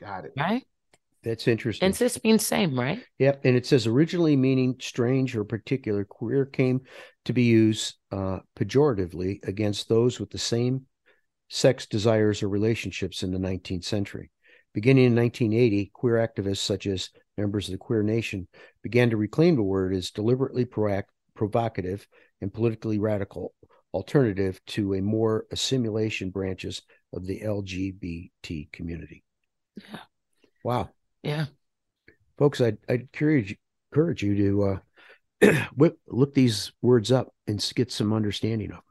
Got 0.00 0.24
it. 0.24 0.32
right 0.38 0.64
That's 1.24 1.48
interesting. 1.48 1.86
and 1.86 1.96
cis 1.96 2.22
means 2.22 2.46
same 2.46 2.78
right 2.78 3.02
Yep, 3.18 3.40
and 3.44 3.56
it 3.56 3.66
says 3.66 3.86
originally 3.86 4.36
meaning 4.36 4.76
strange 4.80 5.34
or 5.34 5.44
particular, 5.44 6.04
queer 6.04 6.44
came 6.44 6.82
to 7.24 7.32
be 7.32 7.44
used 7.44 7.94
uh, 8.12 8.40
pejoratively 8.56 9.46
against 9.46 9.88
those 9.88 10.20
with 10.20 10.30
the 10.30 10.38
same 10.38 10.86
sex 11.48 11.86
desires 11.86 12.42
or 12.42 12.48
relationships 12.48 13.22
in 13.22 13.30
the 13.30 13.38
19th 13.38 13.84
century. 13.84 14.30
Beginning 14.74 15.04
in 15.04 15.14
1980, 15.14 15.90
queer 15.94 16.16
activists 16.16 16.58
such 16.58 16.86
as 16.86 17.10
members 17.38 17.68
of 17.68 17.72
the 17.72 17.78
Queer 17.78 18.02
Nation 18.02 18.48
began 18.82 19.10
to 19.10 19.16
reclaim 19.16 19.54
the 19.56 19.62
word 19.62 19.94
as 19.94 20.10
deliberately 20.10 20.64
proac- 20.64 21.04
provocative 21.34 22.06
and 22.40 22.52
politically 22.52 22.98
radical 22.98 23.54
alternative 23.92 24.60
to 24.66 24.94
a 24.94 25.00
more 25.00 25.46
assimilation 25.52 26.30
branches 26.30 26.82
of 27.12 27.24
the 27.26 27.40
LGBT 27.40 28.72
community. 28.72 29.22
Yeah. 29.76 30.00
Wow 30.64 30.90
yeah. 31.24 31.46
Folks 32.38 32.60
i'd, 32.60 32.78
I'd 32.88 33.02
encourage, 33.02 33.56
encourage 33.92 34.22
you 34.22 34.36
to 34.36 34.80
uh, 35.42 35.52
whip, 35.74 35.98
look 36.08 36.34
these 36.34 36.72
words 36.82 37.12
up 37.12 37.32
and 37.46 37.72
get 37.74 37.92
some 37.92 38.12
understanding 38.12 38.70
of 38.70 38.76
them 38.76 38.82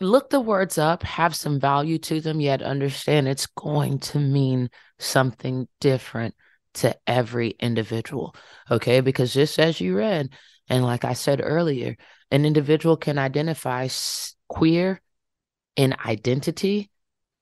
look 0.00 0.30
the 0.30 0.40
words 0.40 0.78
up 0.78 1.02
have 1.02 1.34
some 1.34 1.60
value 1.60 1.98
to 1.98 2.20
them 2.20 2.40
yet 2.40 2.62
understand 2.62 3.28
it's 3.28 3.46
going 3.46 3.98
to 3.98 4.18
mean 4.18 4.68
something 4.98 5.68
different 5.80 6.34
to 6.74 6.94
every 7.06 7.50
individual 7.60 8.34
okay? 8.70 9.00
Because 9.00 9.32
just 9.32 9.58
as 9.58 9.80
you 9.80 9.96
read 9.96 10.30
and 10.68 10.84
like 10.84 11.04
i 11.04 11.12
said 11.12 11.40
earlier 11.42 11.96
an 12.30 12.44
individual 12.44 12.96
can 12.96 13.18
identify 13.18 13.88
queer 14.48 15.00
in 15.76 15.94
identity 16.04 16.90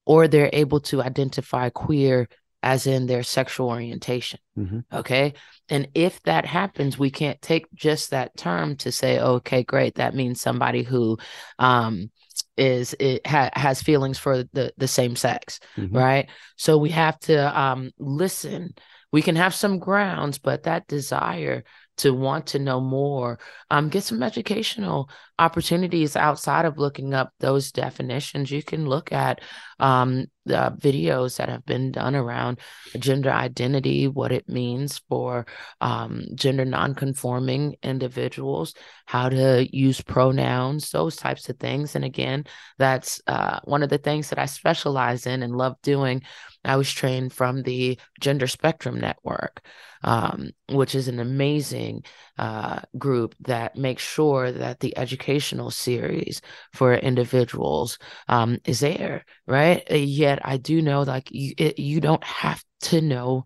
or 0.04 0.26
they're 0.26 0.50
able 0.52 0.80
to 0.80 1.02
identify 1.02 1.70
queer 1.70 2.28
as 2.62 2.86
in 2.86 3.06
their 3.06 3.22
sexual 3.22 3.68
orientation. 3.68 4.38
Mhm. 4.58 4.84
Okay. 4.92 5.34
And 5.68 5.88
if 5.94 6.22
that 6.22 6.44
happens, 6.46 6.98
we 6.98 7.10
can't 7.10 7.40
take 7.42 7.66
just 7.74 8.10
that 8.10 8.36
term 8.36 8.76
to 8.76 8.92
say, 8.92 9.18
okay, 9.18 9.62
great. 9.64 9.96
That 9.96 10.14
means 10.14 10.40
somebody 10.40 10.82
who 10.82 11.18
um, 11.58 12.10
is 12.56 12.94
it 13.00 13.26
ha- 13.26 13.50
has 13.54 13.82
feelings 13.82 14.18
for 14.18 14.44
the 14.52 14.72
the 14.76 14.88
same 14.88 15.16
sex, 15.16 15.58
Mhm. 15.76 15.94
right? 15.96 16.28
So 16.56 16.78
we 16.78 16.90
have 16.90 17.18
to 17.20 17.60
um, 17.60 17.90
listen. 17.98 18.74
We 19.10 19.22
can 19.22 19.36
have 19.36 19.54
some 19.54 19.78
grounds, 19.78 20.38
but 20.38 20.62
that 20.62 20.86
desire 20.86 21.64
to 21.98 22.12
want 22.12 22.46
to 22.48 22.58
know 22.58 22.80
more, 22.80 23.38
um, 23.70 23.88
get 23.88 24.02
some 24.02 24.22
educational 24.22 25.08
opportunities 25.38 26.16
outside 26.16 26.64
of 26.64 26.78
looking 26.78 27.14
up 27.14 27.32
those 27.40 27.72
definitions. 27.72 28.50
You 28.50 28.62
can 28.62 28.86
look 28.86 29.12
at 29.12 29.40
um, 29.78 30.26
the 30.46 30.74
videos 30.78 31.36
that 31.36 31.48
have 31.48 31.64
been 31.64 31.92
done 31.92 32.14
around 32.14 32.60
gender 32.98 33.30
identity, 33.30 34.08
what 34.08 34.32
it 34.32 34.48
means 34.48 35.00
for 35.08 35.46
um, 35.80 36.24
gender 36.34 36.64
nonconforming 36.64 37.76
individuals, 37.82 38.74
how 39.06 39.28
to 39.28 39.68
use 39.76 40.00
pronouns, 40.00 40.90
those 40.90 41.16
types 41.16 41.48
of 41.48 41.58
things. 41.58 41.94
And 41.94 42.04
again, 42.04 42.44
that's 42.78 43.20
uh, 43.26 43.60
one 43.64 43.82
of 43.82 43.90
the 43.90 43.98
things 43.98 44.30
that 44.30 44.38
I 44.38 44.46
specialize 44.46 45.26
in 45.26 45.42
and 45.42 45.56
love 45.56 45.76
doing. 45.82 46.22
I 46.64 46.76
was 46.76 46.90
trained 46.90 47.32
from 47.32 47.62
the 47.62 47.98
Gender 48.20 48.46
Spectrum 48.46 49.00
Network, 49.00 49.64
um, 50.02 50.50
which 50.68 50.94
is 50.94 51.08
an 51.08 51.18
amazing 51.18 52.04
uh, 52.38 52.80
group 52.98 53.34
that 53.40 53.76
makes 53.76 54.02
sure 54.02 54.52
that 54.52 54.80
the 54.80 54.96
educational 54.96 55.70
series 55.70 56.40
for 56.72 56.94
individuals 56.94 57.98
um, 58.28 58.58
is 58.64 58.80
there, 58.80 59.24
right? 59.46 59.82
Uh, 59.90 59.96
Yet 59.96 60.40
I 60.44 60.56
do 60.56 60.82
know, 60.82 61.02
like 61.02 61.30
you, 61.30 61.54
it, 61.56 61.78
you 61.78 62.00
don't 62.00 62.24
have 62.24 62.62
to 62.82 63.00
know 63.00 63.44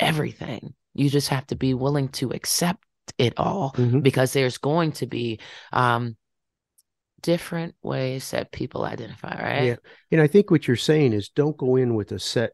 everything. 0.00 0.74
You 0.94 1.10
just 1.10 1.28
have 1.28 1.46
to 1.48 1.56
be 1.56 1.74
willing 1.74 2.08
to 2.10 2.30
accept 2.30 2.84
it 3.18 3.34
all 3.36 3.74
Mhm. 3.76 4.02
because 4.02 4.32
there's 4.32 4.58
going 4.58 4.92
to 4.92 5.06
be 5.06 5.40
um, 5.72 6.16
different 7.24 7.74
ways 7.82 8.30
that 8.32 8.52
people 8.52 8.84
identify, 8.84 9.42
right? 9.42 9.64
Yeah. 9.64 9.76
And 10.12 10.20
I 10.20 10.26
think 10.26 10.50
what 10.50 10.68
you're 10.68 10.76
saying 10.76 11.14
is 11.14 11.30
don't 11.30 11.56
go 11.56 11.76
in 11.76 11.94
with 11.94 12.12
a 12.12 12.18
set 12.18 12.50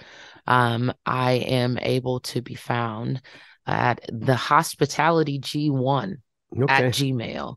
Um, 0.48 0.92
I 1.06 1.34
am 1.34 1.78
able 1.80 2.22
to 2.22 2.42
be 2.42 2.56
found 2.56 3.22
at 3.66 4.02
the 4.12 4.36
hospitality 4.36 5.40
G1 5.40 6.18
Okay. 6.58 6.74
at 6.74 6.94
Gmail. 6.94 7.56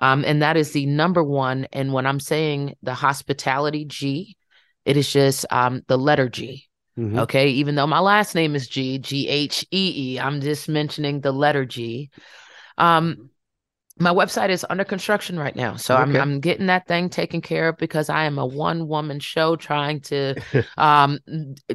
Um, 0.00 0.24
and 0.24 0.42
that 0.42 0.56
is 0.56 0.72
the 0.72 0.86
number 0.86 1.22
one. 1.22 1.66
And 1.72 1.92
when 1.92 2.06
I'm 2.06 2.20
saying 2.20 2.76
the 2.82 2.94
hospitality 2.94 3.84
G, 3.84 4.36
it 4.84 4.96
is 4.96 5.12
just 5.12 5.44
um, 5.50 5.82
the 5.88 5.98
letter 5.98 6.28
G. 6.28 6.66
Mhm. 6.98 7.20
Okay. 7.20 7.48
Even 7.50 7.74
though 7.74 7.86
my 7.86 8.00
last 8.00 8.34
name 8.34 8.54
is 8.54 8.68
G, 8.68 8.98
G 8.98 9.28
H 9.28 9.66
E 9.70 10.14
E, 10.14 10.20
I'm 10.20 10.40
just 10.40 10.68
mentioning 10.68 11.20
the 11.20 11.32
letter 11.32 11.64
G. 11.64 12.10
Um, 12.76 13.30
my 14.00 14.12
website 14.12 14.48
is 14.50 14.64
under 14.70 14.84
construction 14.84 15.38
right 15.38 15.56
now 15.56 15.76
so 15.76 15.96
I'm, 15.96 16.14
I'm 16.16 16.40
getting 16.40 16.66
that 16.66 16.86
thing 16.86 17.08
taken 17.08 17.40
care 17.40 17.68
of 17.68 17.76
because 17.78 18.08
i 18.08 18.24
am 18.24 18.38
a 18.38 18.46
one 18.46 18.86
woman 18.88 19.20
show 19.20 19.56
trying 19.56 20.00
to 20.02 20.34
um 20.78 21.18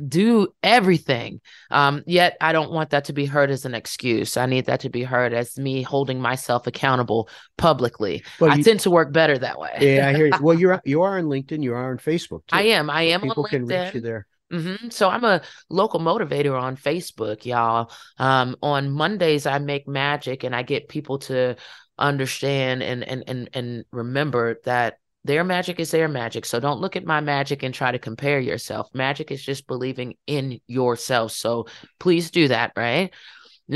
do 0.08 0.48
everything 0.62 1.42
um 1.72 2.04
yet 2.06 2.38
i 2.42 2.52
don't 2.52 2.72
want 2.72 2.92
that 2.92 3.06
to 3.06 3.14
be 3.14 3.26
heard 3.26 3.52
as 3.52 3.66
an 3.66 3.76
excuse 3.76 4.38
i 4.38 4.46
need 4.46 4.66
that 4.66 4.82
to 4.82 4.90
be 4.90 5.04
heard 5.04 5.34
as 5.34 5.58
me 5.58 5.82
holding 5.82 6.20
myself 6.20 6.68
accountable 6.68 7.30
publicly 7.58 8.24
Well, 8.40 8.52
i 8.52 8.56
you- 8.56 8.64
tend 8.64 8.80
to 8.82 8.92
work 8.92 9.12
better 9.12 9.38
that 9.38 9.60
way 9.60 9.78
yeah, 9.80 10.08
I 10.08 10.14
hear 10.14 10.28
you. 10.28 10.34
Well, 10.42 10.58
you're 10.58 10.82
you 10.86 11.02
are 11.02 11.18
on 11.18 11.26
LinkedIn. 11.26 11.62
You 11.64 11.74
are 11.74 11.92
on 11.92 11.98
Facebook. 11.98 12.42
Too. 12.48 12.56
i 12.58 12.62
am 12.64 12.90
i 12.90 13.04
am 13.04 13.22
People 13.22 13.44
can 13.44 13.66
reach 13.66 13.94
you 13.94 14.02
there. 14.02 14.26
hmm 14.52 14.90
So 14.90 15.10
I'm 15.10 15.24
a 15.24 15.42
local 15.70 16.00
motivator 16.00 16.60
on 16.60 16.78
Facebook, 16.78 17.46
y'all. 17.46 17.92
Um, 18.18 18.56
on 18.62 18.92
Mondays 18.92 19.46
I 19.46 19.58
make 19.60 19.88
magic 19.88 20.44
and 20.44 20.56
I 20.56 20.62
get 20.64 20.88
people 20.90 21.20
to 21.20 21.56
understand 21.98 22.82
and 22.84 23.04
and 23.04 23.24
and 23.28 23.50
and 23.54 23.86
remember 23.92 24.60
that 24.66 24.98
their 25.26 25.44
magic 25.44 25.80
is 25.80 25.92
their 25.92 26.08
magic. 26.08 26.46
So 26.46 26.60
don't 26.60 26.82
look 26.82 26.96
at 26.96 27.06
my 27.06 27.22
magic 27.22 27.64
and 27.64 27.74
try 27.74 27.92
to 27.92 28.00
compare 28.00 28.40
yourself. 28.40 28.90
Magic 28.94 29.32
is 29.32 29.44
just 29.44 29.68
believing 29.68 30.16
in 30.28 30.60
yourself. 30.68 31.32
So 31.32 31.68
please 32.00 32.30
do 32.30 32.50
that, 32.50 32.74
right? 32.76 33.14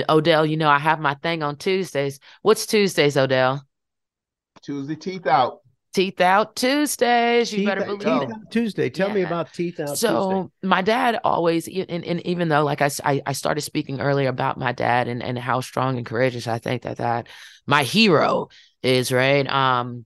Odell, 0.09 0.45
you 0.45 0.57
know 0.57 0.69
I 0.69 0.79
have 0.79 0.99
my 0.99 1.13
thing 1.15 1.43
on 1.43 1.55
Tuesdays. 1.55 2.19
What's 2.41 2.65
Tuesdays, 2.65 3.15
Odell? 3.15 3.63
Tuesday 4.61 4.95
teeth 4.95 5.27
out. 5.27 5.59
Teeth 5.97 6.21
out 6.21 6.55
Tuesdays. 6.55 7.51
You 7.51 7.57
Teeth 7.57 7.67
better 7.69 7.83
believe 7.83 8.21
it. 8.21 8.29
Out 8.29 8.51
Tuesday. 8.51 8.87
Tell 8.87 9.09
me 9.09 9.23
about 9.23 9.51
Teeth 9.51 9.79
Out 9.79 9.97
so 9.97 10.29
Tuesday. 10.29 10.67
my 10.67 10.83
dad 10.83 11.19
always 11.23 11.67
and, 11.67 12.05
and 12.05 12.21
even 12.27 12.49
though 12.49 12.63
like 12.63 12.83
I, 12.83 12.91
I 13.25 13.31
started 13.31 13.61
speaking 13.61 13.99
earlier 13.99 14.29
about 14.29 14.59
my 14.59 14.73
dad 14.73 15.07
and 15.07 15.23
and 15.23 15.39
how 15.39 15.59
strong 15.61 15.97
and 15.97 16.05
courageous 16.05 16.47
i 16.47 16.59
think 16.59 16.83
that 16.83 16.97
that 16.97 17.27
my 17.65 17.81
hero 17.81 18.49
is 18.83 19.11
right 19.11 19.47
um 19.51 20.05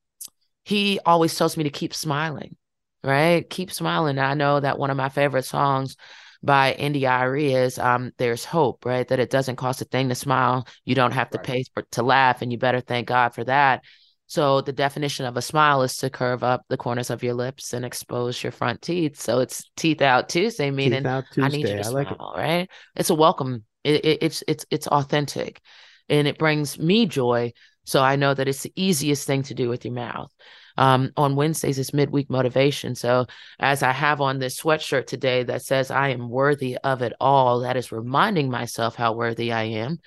he 0.64 1.00
always 1.06 1.36
tells 1.36 1.58
me 1.58 1.66
to 1.66 1.70
keep 1.70 1.94
smiling 1.94 2.56
right 3.04 3.50
keep 3.50 3.70
smiling 3.70 4.18
i 4.18 4.34
know 4.34 4.62
that 4.62 4.80
one 4.80 4.92
of 4.92 4.98
my 4.98 5.10
favorite 5.10 5.44
songs 5.44 5.98
by 6.44 6.74
India.Arie 6.74 7.54
is 7.54 7.78
um 7.78 8.14
there's 8.18 8.46
hope 8.46 8.86
right 8.86 9.08
that 9.10 9.20
it 9.20 9.30
doesn't 9.30 9.58
cost 9.58 9.82
a 9.82 9.86
thing 9.86 10.08
to 10.08 10.16
smile 10.16 10.66
you 10.86 10.96
don't 10.96 11.12
have 11.12 11.30
to 11.32 11.38
Right. 11.38 11.46
pay 11.48 11.64
for 11.74 11.84
to 11.92 12.02
laugh 12.02 12.42
and 12.42 12.52
you 12.52 12.58
better 12.58 12.80
thank 12.80 13.08
god 13.10 13.36
for 13.36 13.44
that 13.44 13.84
so 14.32 14.62
the 14.62 14.72
definition 14.72 15.26
of 15.26 15.36
a 15.36 15.42
smile 15.42 15.82
is 15.82 15.98
to 15.98 16.10
curve 16.10 16.42
up 16.42 16.64
the 16.70 16.78
corners 16.78 17.10
of 17.10 17.22
your 17.22 17.34
lips 17.34 17.74
and 17.74 17.84
expose 17.84 18.42
your 18.42 18.54
front 18.54 18.82
teeth. 18.82 19.20
So 19.20 19.40
it's 19.40 19.70
teeth 19.76 20.02
out 20.02 20.30
Tuesday, 20.30 20.72
meaning 20.72 21.06
Out 21.06 21.26
I 21.42 21.50
need 21.50 21.68
you 21.68 21.76
to 21.76 21.84
I 21.84 21.90
like 21.90 22.10
it. 22.10 22.18
smile, 22.18 22.34
right? 22.38 22.70
It's 22.96 23.10
a 23.10 23.16
welcome. 23.16 23.66
It, 23.84 24.06
it, 24.06 24.24
it's 24.24 24.42
it's 24.48 24.66
it's 24.72 24.88
authentic, 24.88 25.60
and 26.08 26.30
it 26.30 26.38
brings 26.38 26.80
me 26.80 27.08
joy. 27.08 27.52
So 27.84 28.02
I 28.02 28.16
know 28.16 28.34
that 28.34 28.48
it's 28.48 28.64
the 28.64 28.72
easiest 28.78 29.28
thing 29.28 29.44
to 29.44 29.54
do 29.54 29.68
with 29.68 29.84
your 29.84 29.96
mouth. 29.96 30.32
Um, 30.78 31.12
on 31.18 31.36
Wednesdays 31.36 31.78
is 31.78 31.94
midweek 31.94 32.30
motivation. 32.30 32.96
So 32.96 33.26
as 33.60 33.84
I 33.84 33.92
have 33.92 34.22
on 34.22 34.40
this 34.40 34.62
sweatshirt 34.62 35.08
today 35.08 35.44
that 35.44 35.64
says 35.64 35.92
I 35.92 36.10
am 36.10 36.30
worthy 36.30 36.78
of 36.78 37.02
it 37.02 37.12
all, 37.20 37.60
that 37.60 37.76
is 37.76 37.92
reminding 37.92 38.50
myself 38.50 38.96
how 38.96 39.12
worthy 39.12 39.52
I 39.52 39.64
am. 39.64 40.00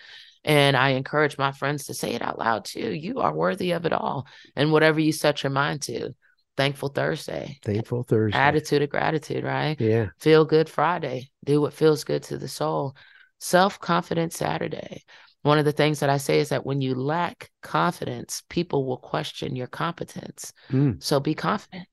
And 0.44 0.76
I 0.76 0.90
encourage 0.90 1.38
my 1.38 1.52
friends 1.52 1.84
to 1.84 1.94
say 1.94 2.12
it 2.12 2.22
out 2.22 2.38
loud 2.38 2.64
too. 2.66 2.92
You 2.92 3.20
are 3.20 3.34
worthy 3.34 3.72
of 3.72 3.86
it 3.86 3.92
all. 3.92 4.26
And 4.54 4.72
whatever 4.72 5.00
you 5.00 5.12
set 5.12 5.42
your 5.42 5.50
mind 5.50 5.82
to. 5.82 6.14
Thankful 6.56 6.90
Thursday. 6.90 7.58
Thankful 7.62 8.04
Thursday. 8.04 8.38
Attitude 8.38 8.82
of 8.82 8.90
gratitude, 8.90 9.42
right? 9.42 9.80
Yeah. 9.80 10.08
Feel 10.20 10.44
good 10.44 10.68
Friday. 10.68 11.30
Do 11.44 11.60
what 11.60 11.72
feels 11.72 12.04
good 12.04 12.22
to 12.24 12.38
the 12.38 12.48
soul. 12.48 12.94
Self 13.40 13.80
confident 13.80 14.32
Saturday. 14.32 15.02
One 15.42 15.58
of 15.58 15.64
the 15.64 15.72
things 15.72 16.00
that 16.00 16.10
I 16.10 16.16
say 16.16 16.40
is 16.40 16.50
that 16.50 16.64
when 16.64 16.80
you 16.80 16.94
lack 16.94 17.50
confidence, 17.62 18.42
people 18.48 18.86
will 18.86 18.96
question 18.96 19.56
your 19.56 19.66
competence. 19.66 20.52
Mm. 20.70 21.02
So 21.02 21.20
be 21.20 21.34
confident. 21.34 21.86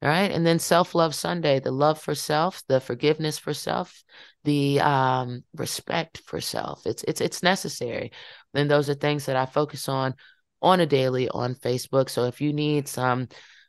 Right. 0.00 0.30
And 0.30 0.46
then 0.46 0.60
self 0.60 0.94
love 0.94 1.12
Sunday, 1.12 1.58
the 1.58 1.72
love 1.72 2.00
for 2.00 2.14
self, 2.14 2.62
the 2.68 2.80
forgiveness 2.80 3.36
for 3.36 3.52
self, 3.52 4.04
the 4.44 4.80
um, 4.80 5.42
respect 5.56 6.18
for 6.24 6.40
self. 6.40 6.86
It's 6.86 7.02
it's 7.02 7.20
it's 7.20 7.42
necessary. 7.42 8.12
And 8.54 8.70
those 8.70 8.88
are 8.88 8.94
things 8.94 9.26
that 9.26 9.34
I 9.34 9.46
focus 9.46 9.88
on 9.88 10.14
on 10.62 10.78
a 10.78 10.86
daily 10.86 11.28
on 11.28 11.56
Facebook. 11.56 12.10
So 12.10 12.24
if 12.24 12.40
you 12.40 12.52
need 12.52 12.86
some 12.86 13.26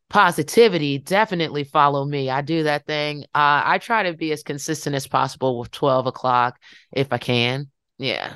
positivity, 0.09 0.99
definitely 0.99 1.63
follow 1.63 2.05
me. 2.05 2.29
I 2.29 2.41
do 2.41 2.63
that 2.63 2.85
thing. 2.85 3.23
Uh, 3.35 3.61
I 3.65 3.77
try 3.79 4.03
to 4.03 4.13
be 4.13 4.31
as 4.31 4.43
consistent 4.43 4.95
as 4.95 5.07
possible 5.07 5.59
with 5.59 5.71
12 5.71 6.07
o'clock 6.07 6.59
if 6.91 7.11
I 7.11 7.17
can. 7.17 7.69
Yeah. 7.97 8.33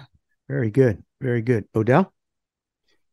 Very 0.47 0.71
good. 0.71 1.03
Very 1.21 1.41
good. 1.41 1.65
Odell? 1.75 2.13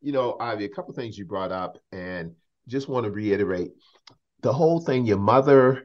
You 0.01 0.13
know, 0.13 0.37
Ivy, 0.41 0.65
a 0.65 0.69
couple 0.69 0.95
things 0.95 1.19
you 1.19 1.27
brought 1.27 1.53
up, 1.53 1.79
and 1.93 2.35
just 2.67 2.89
want 2.89 3.05
to 3.05 3.11
reiterate 3.11 3.73
the 4.43 4.53
whole 4.53 4.81
thing. 4.81 5.07
Your 5.07 5.19
mother 5.19 5.85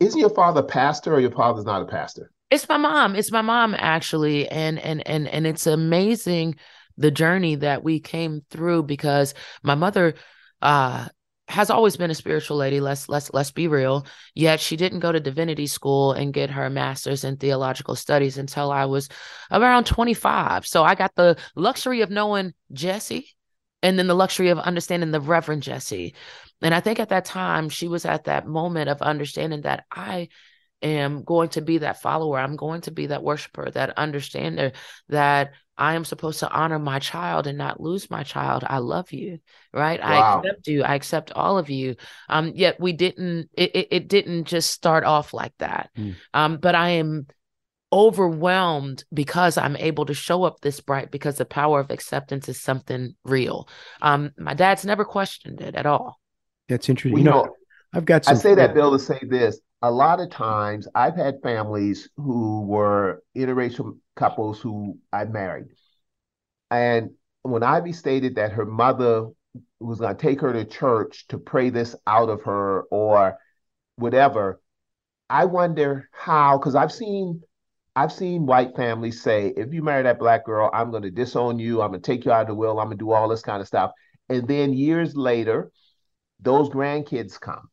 isn't 0.00 0.18
your 0.18 0.30
father 0.30 0.60
a 0.60 0.64
pastor, 0.64 1.14
or 1.14 1.20
your 1.20 1.30
father's 1.30 1.66
not 1.66 1.82
a 1.82 1.86
pastor? 1.86 2.30
It's 2.50 2.68
my 2.68 2.78
mom. 2.78 3.14
It's 3.14 3.30
my 3.30 3.42
mom 3.42 3.76
actually. 3.78 4.48
And 4.48 4.78
and 4.78 5.06
and 5.06 5.28
and 5.28 5.46
it's 5.46 5.66
amazing 5.66 6.56
the 6.96 7.10
journey 7.10 7.56
that 7.56 7.84
we 7.84 8.00
came 8.00 8.42
through 8.50 8.84
because 8.84 9.34
my 9.62 9.74
mother 9.74 10.14
uh 10.62 11.08
has 11.48 11.68
always 11.68 11.96
been 11.96 12.10
a 12.10 12.14
spiritual 12.14 12.56
lady. 12.56 12.80
Let's 12.80 13.08
let's 13.08 13.32
let's 13.32 13.50
be 13.50 13.68
real. 13.68 14.06
Yet 14.34 14.60
she 14.60 14.76
didn't 14.76 15.00
go 15.00 15.12
to 15.12 15.20
divinity 15.20 15.66
school 15.66 16.12
and 16.12 16.32
get 16.32 16.50
her 16.50 16.70
master's 16.70 17.24
in 17.24 17.36
theological 17.36 17.94
studies 17.94 18.38
until 18.38 18.70
I 18.70 18.86
was 18.86 19.08
around 19.50 19.84
25. 19.84 20.66
So 20.66 20.82
I 20.82 20.94
got 20.94 21.14
the 21.14 21.36
luxury 21.56 22.00
of 22.00 22.10
knowing 22.10 22.54
Jesse 22.72 23.28
and 23.82 23.98
then 23.98 24.06
the 24.06 24.14
luxury 24.14 24.48
of 24.48 24.58
understanding 24.58 25.10
the 25.10 25.20
Reverend 25.20 25.62
Jesse. 25.62 26.14
And 26.62 26.74
I 26.74 26.80
think 26.80 27.00
at 27.00 27.10
that 27.10 27.24
time 27.24 27.68
she 27.68 27.88
was 27.88 28.04
at 28.04 28.24
that 28.24 28.46
moment 28.46 28.88
of 28.88 29.02
understanding 29.02 29.62
that 29.62 29.84
I 29.90 30.28
am 30.82 31.24
going 31.24 31.50
to 31.50 31.60
be 31.60 31.78
that 31.78 32.00
follower. 32.00 32.38
I'm 32.38 32.56
going 32.56 32.82
to 32.82 32.90
be 32.90 33.06
that 33.06 33.22
worshiper, 33.22 33.70
that 33.70 33.98
understander, 33.98 34.72
that 35.08 35.52
I 35.76 35.94
am 35.94 36.04
supposed 36.04 36.40
to 36.40 36.50
honor 36.50 36.78
my 36.78 36.98
child 36.98 37.46
and 37.46 37.56
not 37.56 37.80
lose 37.80 38.10
my 38.10 38.22
child. 38.22 38.64
I 38.66 38.78
love 38.78 39.12
you, 39.12 39.38
right? 39.72 40.02
I 40.02 40.36
accept 40.36 40.66
you. 40.66 40.82
I 40.82 40.94
accept 40.94 41.32
all 41.32 41.56
of 41.56 41.70
you. 41.70 41.96
Um, 42.28 42.52
yet 42.54 42.78
we 42.78 42.92
didn't. 42.92 43.48
It, 43.54 43.74
it, 43.74 43.88
it 43.90 44.08
didn't 44.08 44.44
just 44.44 44.70
start 44.70 45.04
off 45.04 45.32
like 45.32 45.54
that. 45.58 45.90
Mm. 45.96 46.16
Um, 46.34 46.56
but 46.58 46.74
I 46.74 46.90
am 46.90 47.26
overwhelmed 47.92 49.04
because 49.12 49.58
I'm 49.58 49.76
able 49.76 50.06
to 50.06 50.14
show 50.14 50.44
up 50.44 50.60
this 50.60 50.80
bright 50.80 51.10
because 51.10 51.38
the 51.38 51.44
power 51.44 51.80
of 51.80 51.90
acceptance 51.90 52.48
is 52.48 52.60
something 52.60 53.14
real. 53.24 53.68
Um, 54.02 54.32
my 54.38 54.54
dad's 54.54 54.84
never 54.84 55.04
questioned 55.04 55.60
it 55.60 55.74
at 55.74 55.86
all. 55.86 56.20
That's 56.70 56.88
interesting. 56.88 57.18
You 57.18 57.24
know, 57.24 57.42
know, 57.42 57.56
I've 57.92 58.04
got 58.04 58.28
I 58.28 58.34
say 58.34 58.54
that, 58.54 58.74
Bill, 58.74 58.92
to 58.92 58.98
say 58.98 59.20
this. 59.28 59.60
A 59.82 59.90
lot 59.90 60.20
of 60.20 60.30
times, 60.30 60.86
I've 60.94 61.16
had 61.16 61.42
families 61.42 62.08
who 62.16 62.62
were 62.62 63.22
interracial 63.36 63.98
couples 64.14 64.60
who 64.60 64.98
I 65.12 65.24
married. 65.24 65.66
And 66.70 67.10
when 67.42 67.64
Ivy 67.64 67.92
stated 67.92 68.36
that 68.36 68.52
her 68.52 68.64
mother 68.64 69.26
was 69.80 69.98
going 69.98 70.16
to 70.16 70.22
take 70.22 70.40
her 70.42 70.52
to 70.52 70.64
church 70.64 71.26
to 71.28 71.38
pray 71.38 71.70
this 71.70 71.96
out 72.06 72.28
of 72.28 72.42
her 72.42 72.82
or 72.82 73.36
whatever, 73.96 74.60
I 75.28 75.46
wonder 75.46 76.08
how, 76.12 76.58
because 76.58 76.76
I've 76.76 76.92
seen 76.92 77.42
I've 77.96 78.12
seen 78.12 78.46
white 78.46 78.76
families 78.76 79.20
say, 79.20 79.52
if 79.56 79.74
you 79.74 79.82
marry 79.82 80.04
that 80.04 80.20
black 80.20 80.46
girl, 80.46 80.70
I'm 80.72 80.92
going 80.92 81.02
to 81.02 81.10
disown 81.10 81.58
you. 81.58 81.82
I'm 81.82 81.90
going 81.90 82.00
to 82.00 82.06
take 82.06 82.24
you 82.24 82.30
out 82.30 82.42
of 82.42 82.46
the 82.46 82.54
will. 82.54 82.78
I'm 82.78 82.86
going 82.86 82.98
to 82.98 83.04
do 83.04 83.10
all 83.10 83.28
this 83.28 83.42
kind 83.42 83.60
of 83.60 83.66
stuff. 83.66 83.90
And 84.28 84.46
then 84.46 84.72
years 84.72 85.16
later, 85.16 85.72
those 86.42 86.68
grandkids 86.68 87.38
come 87.40 87.68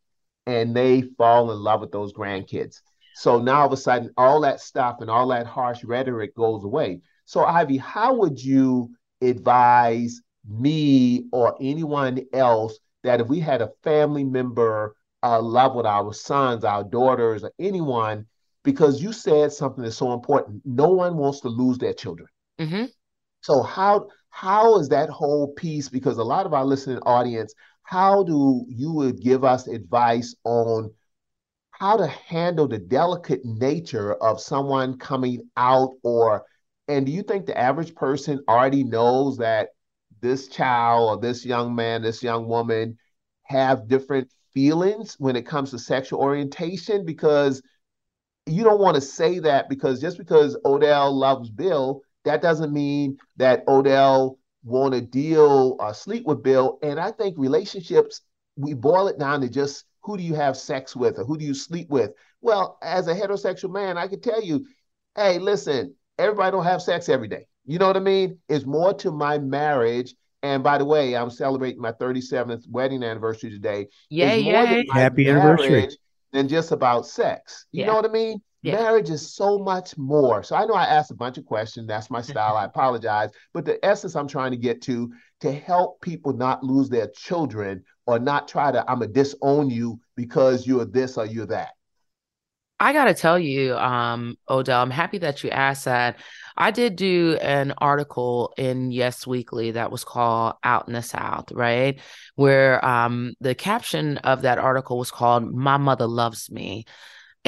and 0.45 0.75
they 0.75 1.01
fall 1.01 1.51
in 1.51 1.59
love 1.59 1.81
with 1.81 1.91
those 1.91 2.13
grandkids. 2.13 2.81
So 3.13 3.39
now 3.39 3.61
all 3.61 3.67
of 3.67 3.73
a 3.73 3.77
sudden, 3.77 4.11
all 4.17 4.41
that 4.41 4.61
stuff 4.61 4.97
and 5.01 5.09
all 5.09 5.27
that 5.29 5.47
harsh 5.47 5.83
rhetoric 5.83 6.35
goes 6.35 6.63
away. 6.63 7.01
So, 7.25 7.43
Ivy, 7.43 7.77
how 7.77 8.15
would 8.15 8.41
you 8.43 8.91
advise 9.21 10.21
me 10.47 11.25
or 11.31 11.55
anyone 11.59 12.19
else 12.33 12.79
that 13.03 13.19
if 13.21 13.27
we 13.27 13.39
had 13.39 13.61
a 13.61 13.71
family 13.83 14.23
member 14.23 14.95
uh, 15.23 15.41
love 15.41 15.75
with 15.75 15.85
our 15.85 16.13
sons, 16.13 16.63
our 16.63 16.83
daughters, 16.83 17.43
or 17.43 17.51
anyone, 17.59 18.25
because 18.63 19.01
you 19.01 19.11
said 19.11 19.51
something 19.51 19.83
that's 19.83 19.97
so 19.97 20.13
important, 20.13 20.61
no 20.65 20.89
one 20.89 21.17
wants 21.17 21.41
to 21.41 21.49
lose 21.49 21.77
their 21.77 21.93
children. 21.93 22.27
hmm 22.59 22.85
So 23.41 23.61
how 23.63 24.07
how 24.29 24.77
is 24.79 24.89
that 24.89 25.09
whole 25.09 25.53
piece? 25.53 25.89
Because 25.89 26.17
a 26.17 26.23
lot 26.23 26.45
of 26.45 26.53
our 26.53 26.65
listening 26.65 26.99
audience, 26.99 27.53
how 27.87 28.21
do 28.21 28.65
you 28.67 28.91
would 28.91 29.21
give 29.21 29.45
us 29.45 29.65
advice 29.67 30.35
on 30.43 30.91
how 31.71 31.95
to 31.95 32.05
handle 32.05 32.67
the 32.67 32.77
delicate 32.77 33.45
nature 33.45 34.13
of 34.15 34.41
someone 34.41 34.97
coming 34.97 35.49
out 35.55 35.91
or 36.03 36.43
and 36.89 37.05
do 37.05 37.13
you 37.13 37.23
think 37.23 37.45
the 37.45 37.57
average 37.57 37.95
person 37.95 38.43
already 38.49 38.83
knows 38.83 39.37
that 39.37 39.69
this 40.19 40.49
child 40.49 41.09
or 41.09 41.21
this 41.21 41.45
young 41.45 41.75
man, 41.75 42.01
this 42.01 42.21
young 42.21 42.47
woman 42.49 42.97
have 43.43 43.87
different 43.87 44.29
feelings 44.53 45.15
when 45.17 45.37
it 45.37 45.45
comes 45.45 45.71
to 45.71 45.79
sexual 45.79 46.19
orientation? 46.19 47.05
Because 47.05 47.61
you 48.45 48.65
don't 48.65 48.81
want 48.81 48.95
to 48.95 49.01
say 49.01 49.39
that 49.39 49.69
because 49.69 50.01
just 50.01 50.17
because 50.17 50.57
Odell 50.65 51.17
loves 51.17 51.49
Bill, 51.49 52.01
that 52.25 52.41
doesn't 52.41 52.73
mean 52.73 53.17
that 53.37 53.63
Odell 53.65 54.39
want 54.63 54.93
to 54.93 55.01
deal 55.01 55.75
or 55.79 55.93
sleep 55.93 56.25
with 56.25 56.43
Bill. 56.43 56.79
And 56.81 56.99
I 56.99 57.11
think 57.11 57.37
relationships, 57.37 58.21
we 58.55 58.73
boil 58.73 59.07
it 59.07 59.19
down 59.19 59.41
to 59.41 59.49
just 59.49 59.85
who 60.01 60.17
do 60.17 60.23
you 60.23 60.35
have 60.35 60.57
sex 60.57 60.95
with 60.95 61.19
or 61.19 61.25
who 61.25 61.37
do 61.37 61.45
you 61.45 61.53
sleep 61.53 61.89
with? 61.89 62.11
Well, 62.41 62.77
as 62.81 63.07
a 63.07 63.13
heterosexual 63.13 63.71
man, 63.71 63.97
I 63.97 64.07
can 64.07 64.21
tell 64.21 64.41
you, 64.41 64.65
hey, 65.15 65.39
listen, 65.39 65.93
everybody 66.17 66.51
don't 66.51 66.63
have 66.63 66.81
sex 66.81 67.09
every 67.09 67.27
day. 67.27 67.45
You 67.65 67.79
know 67.79 67.87
what 67.87 67.97
I 67.97 68.01
mean? 68.01 68.39
It's 68.47 68.65
more 68.65 68.93
to 68.95 69.11
my 69.11 69.37
marriage. 69.37 70.15
And 70.43 70.63
by 70.63 70.77
the 70.77 70.85
way, 70.85 71.15
I'm 71.15 71.29
celebrating 71.29 71.81
my 71.81 71.91
37th 71.91 72.69
wedding 72.69 73.03
anniversary 73.03 73.49
today. 73.49 73.87
Yeah, 74.09 74.33
yeah. 74.35 74.81
Happy 74.91 75.27
anniversary. 75.27 75.89
Than 76.31 76.47
just 76.47 76.71
about 76.71 77.07
sex. 77.07 77.65
You 77.71 77.81
Yeah. 77.81 77.87
know 77.87 77.95
what 77.95 78.05
I 78.05 78.09
mean? 78.09 78.41
Yeah. 78.61 78.75
Marriage 78.75 79.09
is 79.09 79.33
so 79.33 79.59
much 79.59 79.97
more. 79.97 80.43
So 80.43 80.55
I 80.55 80.65
know 80.65 80.73
I 80.73 80.85
asked 80.85 81.11
a 81.11 81.15
bunch 81.15 81.37
of 81.37 81.45
questions. 81.45 81.87
That's 81.87 82.09
my 82.09 82.21
style. 82.21 82.55
I 82.55 82.65
apologize. 82.73 83.29
But 83.53 83.65
the 83.65 83.83
essence 83.85 84.15
I'm 84.15 84.27
trying 84.27 84.51
to 84.51 84.57
get 84.57 84.81
to 84.83 85.11
to 85.41 85.51
help 85.51 86.01
people 86.01 86.33
not 86.33 86.63
lose 86.63 86.89
their 86.89 87.07
children 87.07 87.83
or 88.05 88.19
not 88.19 88.47
try 88.47 88.71
to, 88.71 88.89
I'm 88.89 88.99
going 88.99 89.13
to 89.13 89.23
disown 89.23 89.69
you 89.69 89.99
because 90.15 90.65
you're 90.65 90.85
this 90.85 91.17
or 91.17 91.25
you're 91.25 91.45
that. 91.47 91.69
I 92.79 92.93
gotta 92.93 93.15
tell 93.15 93.39
you, 93.39 93.75
um, 93.75 94.35
Odell, 94.47 94.81
I'm 94.83 94.91
happy 94.91 95.17
that 95.19 95.43
you 95.43 95.49
asked 95.49 95.85
that. 95.85 96.17
I 96.55 96.69
did 96.69 96.95
do 96.95 97.37
an 97.41 97.73
article 97.79 98.53
in 98.55 98.91
Yes 98.91 99.25
Weekly 99.25 99.71
that 99.71 99.91
was 99.91 100.03
called 100.03 100.55
Out 100.63 100.87
in 100.87 100.93
the 100.93 101.01
South, 101.01 101.51
right? 101.51 101.99
Where 102.35 102.83
um 102.85 103.33
the 103.41 103.55
caption 103.55 104.17
of 104.19 104.43
that 104.43 104.59
article 104.59 104.99
was 104.99 105.09
called 105.09 105.51
My 105.51 105.77
Mother 105.77 106.05
Loves 106.05 106.51
Me. 106.51 106.85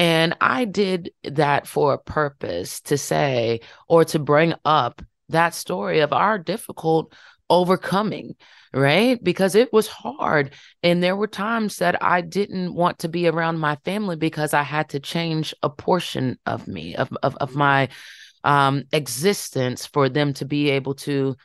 And 0.00 0.34
I 0.40 0.64
did 0.64 1.12
that 1.24 1.66
for 1.66 1.92
a 1.92 1.98
purpose 1.98 2.80
to 2.82 2.96
say 2.96 3.60
or 3.86 4.04
to 4.06 4.18
bring 4.18 4.54
up 4.64 5.02
that 5.28 5.54
story 5.54 6.00
of 6.00 6.14
our 6.14 6.38
difficult 6.38 7.14
overcoming, 7.50 8.34
right? 8.72 9.22
Because 9.22 9.54
it 9.54 9.72
was 9.74 9.88
hard. 9.88 10.54
And 10.82 11.02
there 11.02 11.16
were 11.16 11.26
times 11.26 11.76
that 11.76 12.02
I 12.02 12.22
didn't 12.22 12.72
want 12.72 13.00
to 13.00 13.08
be 13.08 13.28
around 13.28 13.58
my 13.58 13.76
family 13.84 14.16
because 14.16 14.54
I 14.54 14.62
had 14.62 14.88
to 14.90 15.00
change 15.00 15.54
a 15.62 15.68
portion 15.68 16.38
of 16.46 16.66
me, 16.66 16.96
of, 16.96 17.14
of, 17.22 17.36
of 17.36 17.54
my 17.54 17.90
um, 18.42 18.84
existence 18.92 19.84
for 19.84 20.08
them 20.08 20.32
to 20.34 20.46
be 20.46 20.70
able 20.70 20.94
to 20.94 21.36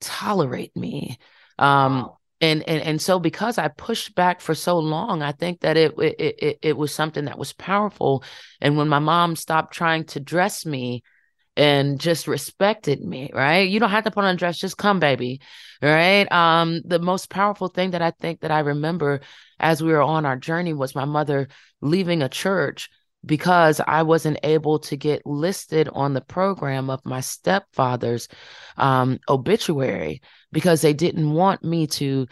tolerate 0.00 0.74
me. 0.74 1.18
Um, 1.58 2.02
Wow. 2.02 2.18
And, 2.42 2.68
and 2.68 2.82
and 2.82 3.00
so 3.00 3.20
because 3.20 3.56
I 3.56 3.68
pushed 3.68 4.16
back 4.16 4.40
for 4.40 4.54
so 4.54 4.78
long, 4.78 5.22
I 5.22 5.30
think 5.30 5.60
that 5.60 5.76
it 5.76 5.94
it 5.98 6.16
it, 6.18 6.58
it 6.60 6.76
was 6.76 6.92
something 6.92 7.26
that 7.26 7.38
was 7.38 7.52
powerful. 7.52 8.24
And 8.60 8.76
when 8.76 8.88
my 8.88 8.98
mom 8.98 9.36
stopped 9.36 9.72
trying 9.72 10.04
to 10.06 10.20
dress 10.20 10.66
me 10.66 11.04
and 11.56 12.00
just 12.00 12.26
respected 12.26 13.00
me, 13.00 13.30
right? 13.32 13.68
You 13.68 13.78
don't 13.78 13.90
have 13.90 14.04
to 14.04 14.10
put 14.10 14.24
on 14.24 14.34
a 14.34 14.36
dress, 14.36 14.58
just 14.58 14.76
come, 14.76 14.98
baby. 14.98 15.40
Right. 15.80 16.30
Um, 16.32 16.80
the 16.84 16.98
most 16.98 17.30
powerful 17.30 17.68
thing 17.68 17.92
that 17.92 18.02
I 18.02 18.10
think 18.10 18.40
that 18.40 18.50
I 18.50 18.60
remember 18.60 19.20
as 19.60 19.80
we 19.82 19.92
were 19.92 20.02
on 20.02 20.26
our 20.26 20.36
journey 20.36 20.72
was 20.72 20.96
my 20.96 21.04
mother 21.04 21.48
leaving 21.80 22.22
a 22.22 22.28
church 22.28 22.90
because 23.24 23.80
I 23.86 24.02
wasn't 24.02 24.40
able 24.42 24.80
to 24.80 24.96
get 24.96 25.24
listed 25.24 25.88
on 25.92 26.12
the 26.12 26.20
program 26.20 26.90
of 26.90 27.04
my 27.04 27.20
stepfather's 27.20 28.26
um, 28.76 29.20
obituary 29.28 30.22
because 30.52 30.82
they 30.82 30.92
didn't 30.92 31.32
want 31.32 31.64
me 31.64 31.86
to 31.86 32.26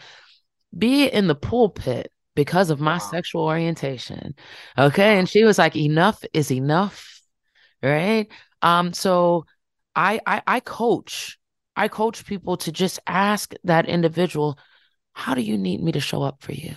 be 0.77 1.05
in 1.07 1.27
the 1.27 1.35
pulpit 1.35 2.11
because 2.35 2.69
of 2.69 2.79
my 2.79 2.93
Wow. 2.93 2.97
sexual 2.97 3.43
orientation. 3.43 4.35
Okay. 4.77 5.19
And 5.19 5.27
she 5.27 5.43
was 5.43 5.57
like, 5.57 5.75
enough 5.75 6.23
is 6.33 6.51
enough. 6.51 7.21
Right. 7.83 8.27
Um, 8.61 8.93
so 8.93 9.45
I, 9.95 10.19
I 10.25 10.41
I 10.47 10.59
coach, 10.59 11.37
I 11.75 11.87
coach 11.87 12.25
people 12.25 12.57
to 12.57 12.71
just 12.71 12.99
ask 13.07 13.53
that 13.63 13.87
individual, 13.87 14.57
how 15.13 15.33
do 15.35 15.41
you 15.41 15.57
need 15.57 15.81
me 15.81 15.91
to 15.93 15.99
show 15.99 16.21
up 16.21 16.41
for 16.41 16.53
you? 16.53 16.75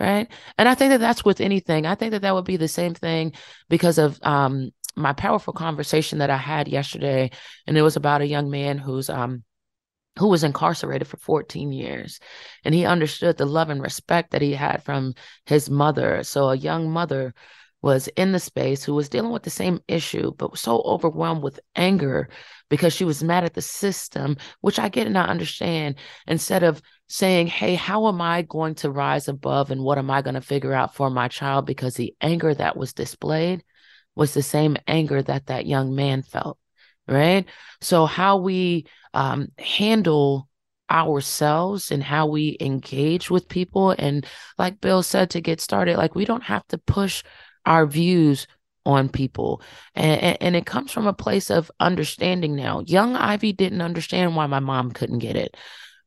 Right. 0.00 0.28
And 0.56 0.68
I 0.68 0.74
think 0.74 0.90
that 0.90 1.00
that's 1.00 1.24
with 1.24 1.40
anything. 1.42 1.84
I 1.86 1.94
think 1.94 2.12
that 2.12 2.22
that 2.22 2.34
would 2.34 2.46
be 2.46 2.56
the 2.56 2.68
same 2.68 2.94
thing 2.94 3.32
because 3.68 3.98
of 3.98 4.18
um 4.22 4.70
my 4.96 5.12
powerful 5.12 5.52
conversation 5.52 6.18
that 6.18 6.30
I 6.30 6.36
had 6.38 6.68
yesterday. 6.68 7.30
And 7.66 7.76
it 7.76 7.82
was 7.82 7.96
about 7.96 8.22
a 8.22 8.26
young 8.26 8.50
man 8.50 8.78
who's 8.78 9.10
um 9.10 9.44
who 10.18 10.28
was 10.28 10.44
incarcerated 10.44 11.08
for 11.08 11.16
14 11.18 11.72
years 11.72 12.20
and 12.64 12.74
he 12.74 12.84
understood 12.84 13.36
the 13.36 13.46
love 13.46 13.70
and 13.70 13.82
respect 13.82 14.32
that 14.32 14.42
he 14.42 14.52
had 14.52 14.82
from 14.82 15.14
his 15.46 15.70
mother. 15.70 16.22
So 16.24 16.50
a 16.50 16.56
young 16.56 16.90
mother 16.90 17.34
was 17.82 18.08
in 18.08 18.32
the 18.32 18.40
space 18.40 18.84
who 18.84 18.94
was 18.94 19.08
dealing 19.08 19.32
with 19.32 19.42
the 19.42 19.50
same 19.50 19.80
issue 19.88 20.32
but 20.36 20.50
was 20.50 20.60
so 20.60 20.82
overwhelmed 20.82 21.42
with 21.42 21.60
anger 21.76 22.28
because 22.68 22.92
she 22.92 23.04
was 23.04 23.24
mad 23.24 23.42
at 23.44 23.54
the 23.54 23.62
system 23.62 24.36
which 24.60 24.78
i 24.78 24.88
get 24.90 25.06
and 25.06 25.16
i 25.16 25.24
understand 25.24 25.94
instead 26.26 26.62
of 26.62 26.82
saying 27.08 27.46
hey 27.46 27.74
how 27.74 28.06
am 28.06 28.20
i 28.20 28.42
going 28.42 28.74
to 28.74 28.90
rise 28.90 29.28
above 29.28 29.70
and 29.70 29.82
what 29.82 29.96
am 29.96 30.10
i 30.10 30.20
going 30.20 30.34
to 30.34 30.42
figure 30.42 30.74
out 30.74 30.94
for 30.94 31.08
my 31.08 31.26
child? 31.28 31.64
because 31.64 31.94
the 31.94 32.14
anger 32.20 32.54
that 32.54 32.76
was 32.76 32.92
displayed 32.92 33.64
was 34.14 34.34
the 34.34 34.42
same 34.42 34.76
anger 34.86 35.22
that 35.22 35.46
that 35.46 35.66
young 35.66 35.94
man 35.94 36.22
felt 36.22 36.58
right? 37.10 37.46
So 37.80 38.06
how 38.06 38.38
we 38.38 38.86
um, 39.14 39.48
handle 39.58 40.48
ourselves 40.90 41.90
and 41.90 42.02
how 42.02 42.26
we 42.26 42.56
engage 42.60 43.30
with 43.30 43.48
people. 43.48 43.94
And 43.96 44.26
like 44.58 44.80
Bill 44.80 45.02
said, 45.02 45.30
to 45.30 45.40
get 45.40 45.60
started, 45.60 45.96
like 45.96 46.14
we 46.14 46.24
don't 46.24 46.42
have 46.42 46.66
to 46.68 46.78
push 46.78 47.22
our 47.64 47.86
views 47.86 48.46
on 48.84 49.08
people. 49.08 49.62
And, 49.94 50.38
and, 50.40 50.56
it 50.56 50.64
comes 50.66 50.90
from 50.90 51.06
a 51.06 51.12
place 51.12 51.50
of 51.50 51.70
understanding 51.78 52.56
now. 52.56 52.80
Young 52.86 53.14
Ivy 53.14 53.52
didn't 53.52 53.82
understand 53.82 54.34
why 54.34 54.46
my 54.46 54.58
mom 54.58 54.90
couldn't 54.90 55.18
get 55.18 55.36
it, 55.36 55.56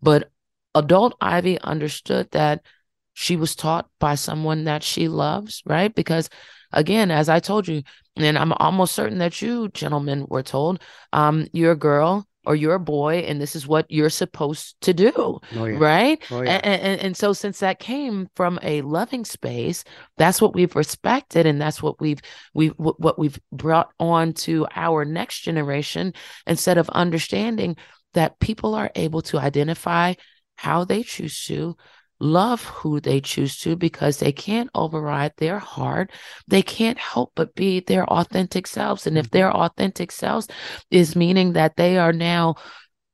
but 0.01 0.31
adult 0.73 1.15
Ivy 1.21 1.59
understood 1.61 2.31
that 2.31 2.65
she 3.13 3.35
was 3.35 3.55
taught 3.55 3.89
by 3.99 4.15
someone 4.15 4.63
that 4.63 4.83
she 4.83 5.07
loves, 5.07 5.61
right? 5.65 5.93
Because 5.93 6.29
again, 6.71 7.11
as 7.11 7.29
I 7.29 7.39
told 7.39 7.67
you, 7.67 7.83
and 8.15 8.37
I'm 8.37 8.53
almost 8.53 8.95
certain 8.95 9.19
that 9.19 9.41
you 9.41 9.69
gentlemen 9.69 10.25
were 10.27 10.43
told, 10.43 10.81
um, 11.13 11.47
a 11.53 11.75
girl 11.75 12.27
or 12.45 12.55
you're 12.55 12.75
a 12.75 12.79
boy, 12.79 13.19
and 13.19 13.39
this 13.41 13.55
is 13.55 13.65
what 13.67 13.85
you're 13.89 14.09
supposed 14.09 14.75
to 14.81 14.93
do, 14.93 15.11
Oh, 15.15 15.41
yeah. 15.65 15.77
right? 15.77 16.23
Oh, 16.31 16.41
yeah. 16.41 16.59
And, 16.63 16.81
and 16.81 17.01
and 17.01 17.17
so 17.17 17.33
since 17.33 17.59
that 17.59 17.79
came 17.79 18.29
from 18.35 18.59
a 18.61 18.81
loving 18.81 19.25
space, 19.25 19.83
that's 20.17 20.41
what 20.41 20.53
we've 20.53 20.75
respected, 20.75 21.45
and 21.45 21.61
that's 21.61 21.81
what 21.81 21.99
we've 22.01 22.19
we 22.53 22.67
what 22.67 23.17
we've 23.17 23.39
brought 23.51 23.91
on 23.99 24.33
to 24.33 24.67
our 24.75 25.05
next 25.05 25.41
generation. 25.41 26.13
Instead 26.45 26.77
of 26.77 26.89
understanding 26.89 27.77
that 28.13 28.39
people 28.39 28.75
are 28.75 28.91
able 28.95 29.21
to 29.23 29.39
identify 29.39 30.13
how 30.55 30.83
they 30.83 31.01
choose 31.03 31.45
to 31.45 31.75
love 32.19 32.63
who 32.63 32.99
they 32.99 33.19
choose 33.19 33.57
to 33.59 33.75
because 33.75 34.17
they 34.17 34.31
can't 34.31 34.69
override 34.75 35.33
their 35.37 35.59
heart 35.59 36.11
they 36.47 36.61
can't 36.61 36.97
help 36.97 37.31
but 37.35 37.53
be 37.55 37.79
their 37.81 38.05
authentic 38.05 38.65
selves 38.65 39.05
and 39.07 39.17
if 39.17 39.25
mm-hmm. 39.25 39.37
their 39.37 39.51
authentic 39.51 40.11
selves 40.11 40.47
is 40.89 41.15
meaning 41.15 41.53
that 41.53 41.75
they 41.75 41.97
are 41.97 42.13
now 42.13 42.55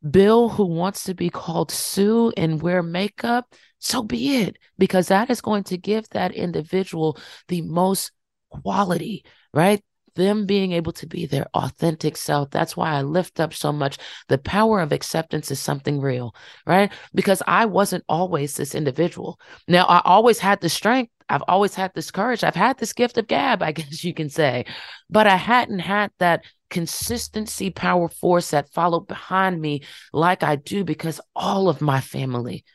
Bill 0.08 0.50
who 0.50 0.66
wants 0.66 1.04
to 1.06 1.14
be 1.14 1.30
called 1.30 1.72
Sue 1.72 2.32
and 2.38 2.62
wear 2.62 2.82
makeup, 2.82 3.54
so 3.80 4.02
be 4.02 4.38
it, 4.38 4.58
because 4.78 5.08
that 5.08 5.30
is 5.30 5.42
going 5.42 5.64
to 5.66 5.78
give 5.78 6.08
that 6.10 6.34
individual 6.34 7.18
the 7.48 7.62
most 7.62 8.12
quality, 8.50 9.26
right? 9.54 9.84
Them 10.20 10.46
being 10.46 10.74
able 10.74 10.92
to 10.92 11.08
be 11.08 11.26
their 11.26 11.48
authentic 11.54 12.18
self. 12.18 12.50
That's 12.50 12.76
why 12.76 12.92
I 12.92 13.04
lift 13.04 13.40
up 13.40 13.54
so 13.54 13.72
much. 13.72 13.98
The 14.28 14.38
power 14.38 14.82
of 14.82 14.92
acceptance 14.92 15.50
is 15.50 15.62
something 15.62 16.02
real, 16.02 16.36
right? 16.68 16.92
Because 17.14 17.42
I 17.48 17.68
wasn't 17.68 18.04
always 18.10 18.58
this 18.58 18.76
individual. 18.76 19.40
Now, 19.66 19.86
I 19.86 20.02
always 20.04 20.38
had 20.40 20.60
the 20.60 20.68
strength. 20.68 21.14
I've 21.30 21.46
always 21.48 21.74
had 21.74 21.94
this 21.94 22.12
courage. 22.12 22.44
I've 22.44 22.54
had 22.54 22.78
this 22.78 22.92
gift 22.92 23.18
of 23.18 23.28
gab, 23.28 23.64
I 23.64 23.72
guess 23.78 24.04
you 24.04 24.14
can 24.14 24.30
say, 24.30 24.66
but 25.10 25.26
I 25.26 25.38
hadn't 25.38 25.80
had 25.80 26.12
that 26.20 26.44
consistency, 26.70 27.70
power, 27.70 28.10
force 28.10 28.50
that 28.50 28.74
followed 28.74 29.08
behind 29.08 29.62
me 29.62 29.84
like 30.12 30.44
I 30.44 30.58
do 30.58 30.84
because 30.84 31.22
all 31.34 31.70
of 31.70 31.80
my 31.80 32.02
family, 32.02 32.66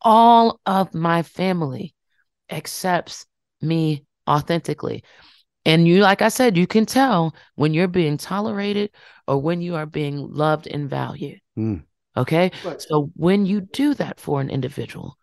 all 0.00 0.60
of 0.66 0.94
my 0.94 1.24
family 1.24 1.96
accepts 2.48 3.26
me 3.60 4.04
authentically. 4.30 5.02
And 5.64 5.86
you, 5.86 6.00
like 6.00 6.22
I 6.22 6.28
said, 6.28 6.56
you 6.56 6.66
can 6.66 6.86
tell 6.86 7.34
when 7.54 7.72
you're 7.72 7.88
being 7.88 8.16
tolerated 8.16 8.90
or 9.28 9.38
when 9.38 9.60
you 9.60 9.76
are 9.76 9.86
being 9.86 10.32
loved 10.32 10.66
and 10.66 10.90
valued. 10.90 11.40
Mm. 11.56 11.84
Okay. 12.16 12.50
But 12.64 12.82
So 12.82 13.10
when 13.14 13.46
you 13.46 13.60
do 13.60 13.94
that 13.94 14.18
for 14.18 14.40
an 14.40 14.50
individual, 14.50 15.16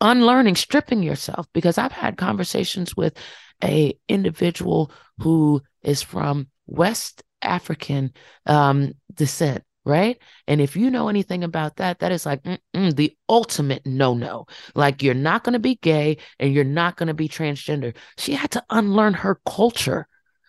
unlearning, 0.00 0.56
stripping 0.56 1.02
yourself, 1.02 1.46
because 1.52 1.78
I've 1.78 1.92
had 1.92 2.16
conversations 2.16 2.96
with 2.96 3.16
a 3.62 3.98
individual 4.08 4.92
who 5.18 5.62
is 5.82 6.02
from 6.02 6.48
West 6.66 7.22
African 7.42 8.12
um, 8.46 8.92
descent, 9.12 9.64
right? 9.84 10.18
And 10.46 10.60
if 10.60 10.76
you 10.76 10.90
know 10.90 11.08
anything 11.08 11.44
about 11.44 11.76
that, 11.76 12.00
that 12.00 12.12
is 12.12 12.24
like 12.26 12.42
the 12.72 13.16
ultimate 13.28 13.84
no 13.86 14.14
no. 14.14 14.46
Like 14.74 15.02
you're 15.02 15.14
not 15.14 15.44
going 15.44 15.54
to 15.54 15.58
be 15.58 15.76
gay 15.76 16.18
and 16.38 16.52
you're 16.54 16.64
not 16.64 16.96
going 16.96 17.08
to 17.08 17.14
be 17.14 17.28
transgender. 17.28 17.94
She 18.18 18.32
had 18.32 18.50
to 18.52 18.64
unlearn 18.70 19.14
her 19.14 19.40
culture 19.46 20.06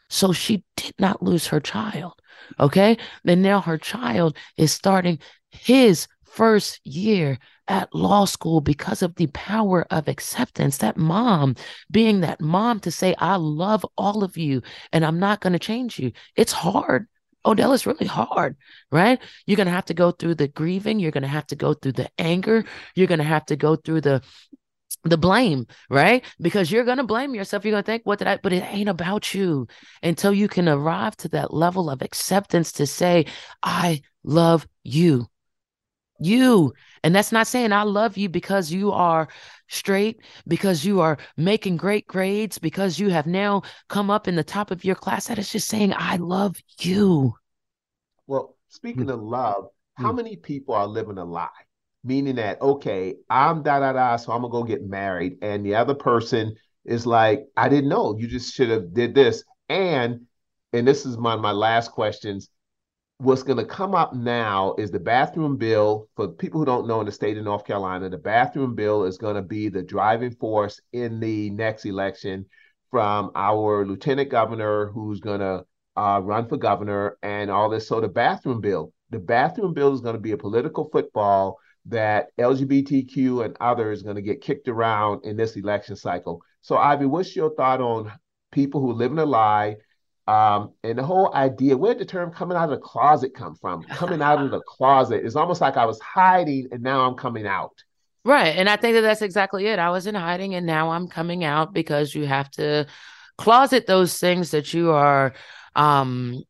so 0.10 0.32
she 0.32 0.64
did 0.78 0.94
not 1.00 1.24
lose 1.24 1.48
her 1.48 1.60
child. 1.60 2.14
Okay. 2.60 2.98
And 3.26 3.42
now 3.42 3.62
her 3.62 3.78
child 3.78 4.38
is 4.58 4.72
starting 4.72 5.20
his 5.50 6.08
first 6.24 6.80
year 6.84 7.40
at 7.68 7.94
law 7.96 8.26
school 8.26 8.60
because 8.62 9.02
of 9.02 9.16
the 9.16 9.28
power 9.28 9.86
of 9.90 10.08
acceptance. 10.08 10.78
That 10.78 10.98
mom 10.98 11.56
being 11.90 12.22
that 12.22 12.42
mom 12.42 12.80
to 12.82 12.92
say, 12.92 13.16
I 13.18 13.38
love 13.38 13.86
all 13.98 14.24
of 14.24 14.38
you 14.38 14.62
and 14.92 15.06
I'm 15.06 15.20
not 15.20 15.40
going 15.40 15.54
to 15.54 15.60
change 15.60 15.98
you. 15.98 16.12
It's 16.36 16.52
hard. 16.52 17.08
Oh, 17.46 17.52
Odell 17.52 17.74
is 17.74 17.86
really 17.86 18.08
hard, 18.08 18.58
right? 18.92 19.20
You're 19.46 19.58
going 19.58 19.68
to 19.68 19.74
have 19.74 19.86
to 19.86 19.94
go 19.94 20.12
through 20.12 20.36
the 20.36 20.48
grieving. 20.48 21.00
You're 21.00 21.12
going 21.12 21.24
to 21.24 21.28
have 21.28 21.48
to 21.48 21.56
go 21.56 21.74
through 21.74 21.94
the 21.94 22.10
anger. 22.18 22.66
You're 22.96 23.08
going 23.08 23.20
to 23.20 23.26
have 23.26 23.46
to 23.48 23.56
go 23.56 23.76
through 23.76 24.02
the 24.02 24.22
the 25.06 25.18
blame, 25.18 25.68
right? 25.90 26.24
Because 26.40 26.72
you're 26.72 26.86
going 26.86 26.98
to 26.98 27.04
blame 27.04 27.36
yourself. 27.36 27.66
You're 27.66 27.74
going 27.74 27.84
to 27.84 27.86
think, 27.86 28.04
what 28.06 28.20
did 28.20 28.28
I, 28.28 28.38
but 28.38 28.54
it 28.54 28.64
ain't 28.64 28.88
about 28.88 29.34
you 29.34 29.68
until 30.02 30.34
you 30.34 30.48
can 30.48 30.70
arrive 30.70 31.18
to 31.18 31.30
that 31.30 31.54
level 31.54 31.90
of 31.90 32.02
acceptance 32.02 32.72
to 32.74 32.88
say, 32.88 33.26
I 33.62 34.02
love 34.24 34.66
you 34.84 35.28
you. 36.26 36.74
And 37.04 37.14
that's 37.14 37.32
not 37.32 37.48
saying 37.48 37.74
I 37.74 37.84
love 37.84 38.18
you 38.18 38.30
because 38.30 38.72
you 38.72 38.92
are 38.92 39.28
straight, 39.68 40.22
because 40.48 40.86
you 40.86 41.02
are 41.02 41.18
making 41.36 41.78
great 41.78 42.08
grades, 42.08 42.58
because 42.58 42.98
you 42.98 43.10
have 43.10 43.28
now 43.28 43.64
come 43.90 44.10
up 44.10 44.28
in 44.28 44.36
the 44.36 44.44
top 44.44 44.72
of 44.72 44.86
your 44.86 44.96
class. 44.96 45.28
That 45.28 45.38
is 45.38 45.52
just 45.52 45.68
saying 45.68 45.94
I 45.96 46.16
love 46.18 46.56
you. 46.80 47.34
Well, 48.26 48.56
speaking 48.70 49.08
mm. 49.08 49.14
of 49.14 49.22
love, 49.22 49.68
how 49.96 50.14
mm. 50.14 50.18
many 50.18 50.36
people 50.38 50.76
are 50.76 50.88
living 50.88 51.18
a 51.18 51.26
lie? 51.26 51.50
Meaning 52.06 52.36
that, 52.36 52.62
okay, 52.62 53.16
I'm 53.30 53.64
da 53.64 53.80
da 53.80 53.94
da, 53.94 54.16
so 54.18 54.32
I'm 54.32 54.42
gonna 54.42 54.52
go 54.52 54.64
get 54.64 54.84
married. 54.84 55.38
And 55.42 55.66
the 55.66 55.76
other 55.76 55.96
person 55.96 56.56
is 56.86 57.06
like, 57.06 57.46
I 57.56 57.70
didn't 57.70 57.90
know. 57.90 58.18
You 58.18 58.28
just 58.28 58.54
should 58.54 58.70
have 58.70 58.94
did 58.94 59.16
this. 59.16 59.44
And 59.70 60.22
and 60.74 60.88
this 60.88 61.06
is 61.06 61.18
my 61.18 61.36
my 61.36 61.52
last 61.52 61.92
questions 61.92 62.50
what's 63.18 63.44
going 63.44 63.58
to 63.58 63.66
come 63.66 63.96
up 63.96 64.14
now 64.14 64.76
is 64.78 64.92
the 64.92 65.00
bathroom 65.00 65.58
bill. 65.58 66.08
For 66.16 66.28
people 66.28 66.60
who 66.60 66.66
don't 66.66 66.88
know, 66.88 67.00
in 67.00 67.06
the 67.06 67.12
state 67.12 67.38
of 67.38 67.44
North 67.44 67.66
Carolina, 67.66 68.10
the 68.10 68.18
bathroom 68.18 68.76
bill 68.76 69.04
is 69.06 69.18
going 69.18 69.36
to 69.36 69.42
be 69.42 69.70
the 69.70 69.84
driving 69.84 70.32
force 70.32 70.80
in 70.92 71.20
the 71.20 71.50
next 71.52 71.86
election 71.86 72.46
from 72.92 73.32
our 73.36 73.86
lieutenant 73.86 74.30
governor, 74.30 74.88
who's 74.88 75.20
going 75.20 75.40
to 75.40 75.66
uh, 75.96 76.20
run 76.24 76.48
for 76.48 76.58
governor, 76.58 77.18
and 77.24 77.50
all 77.50 77.70
this. 77.70 77.88
So, 77.88 78.02
the 78.02 78.08
bathroom 78.08 78.62
bill, 78.62 78.94
the 79.10 79.20
bathroom 79.20 79.74
bill 79.74 79.94
is 79.94 80.02
going 80.02 80.16
to 80.16 80.22
be 80.22 80.32
a 80.32 80.38
political 80.38 80.90
football 80.92 81.58
that 81.86 82.28
LGBTQ 82.40 83.46
and 83.46 83.58
others 83.60 84.02
are 84.02 84.06
going 84.06 84.16
to 84.16 84.22
get 84.22 84.42
kicked 84.42 84.68
around 84.68 85.26
in 85.26 85.38
this 85.38 85.56
election 85.56 85.96
cycle. 85.96 86.42
So, 86.62 86.78
Ivy, 86.78 87.06
what's 87.06 87.36
your 87.36 87.54
thought 87.56 87.82
on 87.82 88.12
people 88.52 88.82
who 88.82 88.94
live 88.94 89.12
in 89.12 89.20
a 89.20 89.26
lie? 89.26 89.78
Um, 90.26 90.72
and 90.84 90.98
the 90.98 91.04
whole 91.04 91.34
idea, 91.34 91.76
where 91.76 91.94
did 91.94 92.02
the 92.02 92.06
term 92.12 92.32
coming 92.32 92.56
out 92.56 92.66
of 92.66 92.70
the 92.70 92.78
closet 92.78 93.34
come 93.34 93.56
from? 93.56 93.84
Coming 93.90 94.22
out 94.22 94.42
of 94.42 94.52
the 94.52 94.62
closet 94.62 95.26
is 95.26 95.36
almost 95.36 95.60
like 95.60 95.76
I 95.76 95.86
was 95.86 96.00
hiding 96.00 96.70
and 96.72 96.82
now 96.82 97.02
I'm 97.02 97.16
coming 97.16 97.46
out. 97.46 97.84
Right. 98.26 98.56
And 98.56 98.70
I 98.70 98.78
think 98.78 98.96
that 98.96 99.02
that's 99.02 99.22
exactly 99.22 99.68
it. 99.68 99.80
I 99.80 99.90
was 99.90 100.08
in 100.08 100.16
hiding 100.16 100.56
and 100.56 100.66
now 100.66 100.92
I'm 100.92 101.10
coming 101.10 101.44
out 101.44 101.74
because 101.74 102.16
you 102.16 102.26
have 102.26 102.50
to 102.52 102.88
closet 103.38 103.86
those 103.86 104.18
things 104.18 104.52
that 104.52 104.74
you 104.74 104.92
are 104.92 105.34
um, 105.76 106.42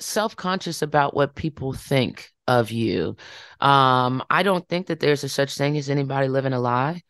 self 0.00 0.36
conscious 0.36 0.82
about 0.82 1.14
what 1.14 1.34
people 1.34 1.72
think 1.72 2.30
of 2.46 2.70
you. 2.70 3.16
Um, 3.60 4.22
I 4.28 4.42
don't 4.42 4.68
think 4.68 4.88
that 4.88 5.00
there's 5.00 5.24
a 5.24 5.28
such 5.28 5.56
thing 5.56 5.78
as 5.78 5.88
anybody 5.88 6.28
living 6.28 6.52
a 6.52 6.60
lie. 6.60 7.02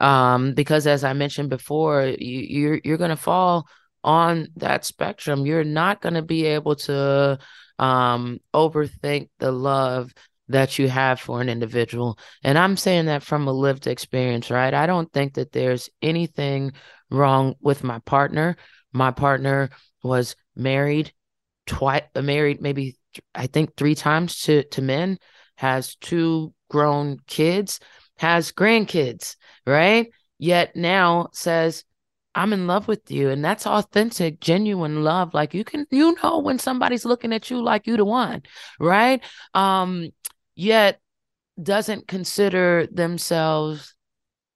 Um, 0.00 0.54
because 0.54 0.88
as 0.88 1.04
I 1.04 1.12
mentioned 1.12 1.48
before, 1.48 2.02
you, 2.02 2.40
you're 2.40 2.80
you're 2.82 2.96
gonna 2.96 3.16
fall 3.16 3.68
on 4.04 4.48
that 4.56 4.84
spectrum, 4.84 5.46
you're 5.46 5.64
not 5.64 6.00
going 6.00 6.14
to 6.14 6.22
be 6.22 6.46
able 6.46 6.76
to 6.76 7.38
um, 7.78 8.38
overthink 8.54 9.28
the 9.38 9.52
love 9.52 10.12
that 10.48 10.78
you 10.78 10.88
have 10.88 11.20
for 11.20 11.40
an 11.40 11.48
individual. 11.48 12.18
And 12.42 12.58
I'm 12.58 12.76
saying 12.76 13.06
that 13.06 13.22
from 13.22 13.46
a 13.46 13.52
lived 13.52 13.86
experience, 13.86 14.50
right? 14.50 14.74
I 14.74 14.86
don't 14.86 15.12
think 15.12 15.34
that 15.34 15.52
there's 15.52 15.88
anything 16.00 16.72
wrong 17.10 17.54
with 17.60 17.84
my 17.84 18.00
partner. 18.00 18.56
My 18.92 19.10
partner 19.10 19.70
was 20.02 20.36
married 20.54 21.12
twice, 21.66 22.02
married 22.14 22.60
maybe 22.60 22.96
I 23.34 23.46
think 23.46 23.76
three 23.76 23.94
times 23.94 24.40
to 24.42 24.64
to 24.64 24.82
men, 24.82 25.18
has 25.56 25.94
two 25.96 26.52
grown 26.68 27.18
kids, 27.26 27.78
has 28.18 28.52
grandkids, 28.52 29.36
right? 29.66 30.10
Yet 30.38 30.74
now 30.74 31.28
says 31.32 31.84
I'm 32.34 32.52
in 32.52 32.66
love 32.66 32.88
with 32.88 33.10
you. 33.10 33.28
And 33.30 33.44
that's 33.44 33.66
authentic, 33.66 34.40
genuine 34.40 35.04
love. 35.04 35.34
Like 35.34 35.54
you 35.54 35.64
can, 35.64 35.86
you 35.90 36.16
know, 36.22 36.38
when 36.38 36.58
somebody's 36.58 37.04
looking 37.04 37.32
at 37.32 37.50
you 37.50 37.62
like 37.62 37.86
you 37.86 37.96
the 37.96 38.04
one, 38.04 38.42
right? 38.80 39.22
Um, 39.54 40.10
yet 40.54 41.00
doesn't 41.62 42.08
consider 42.08 42.86
themselves 42.90 43.94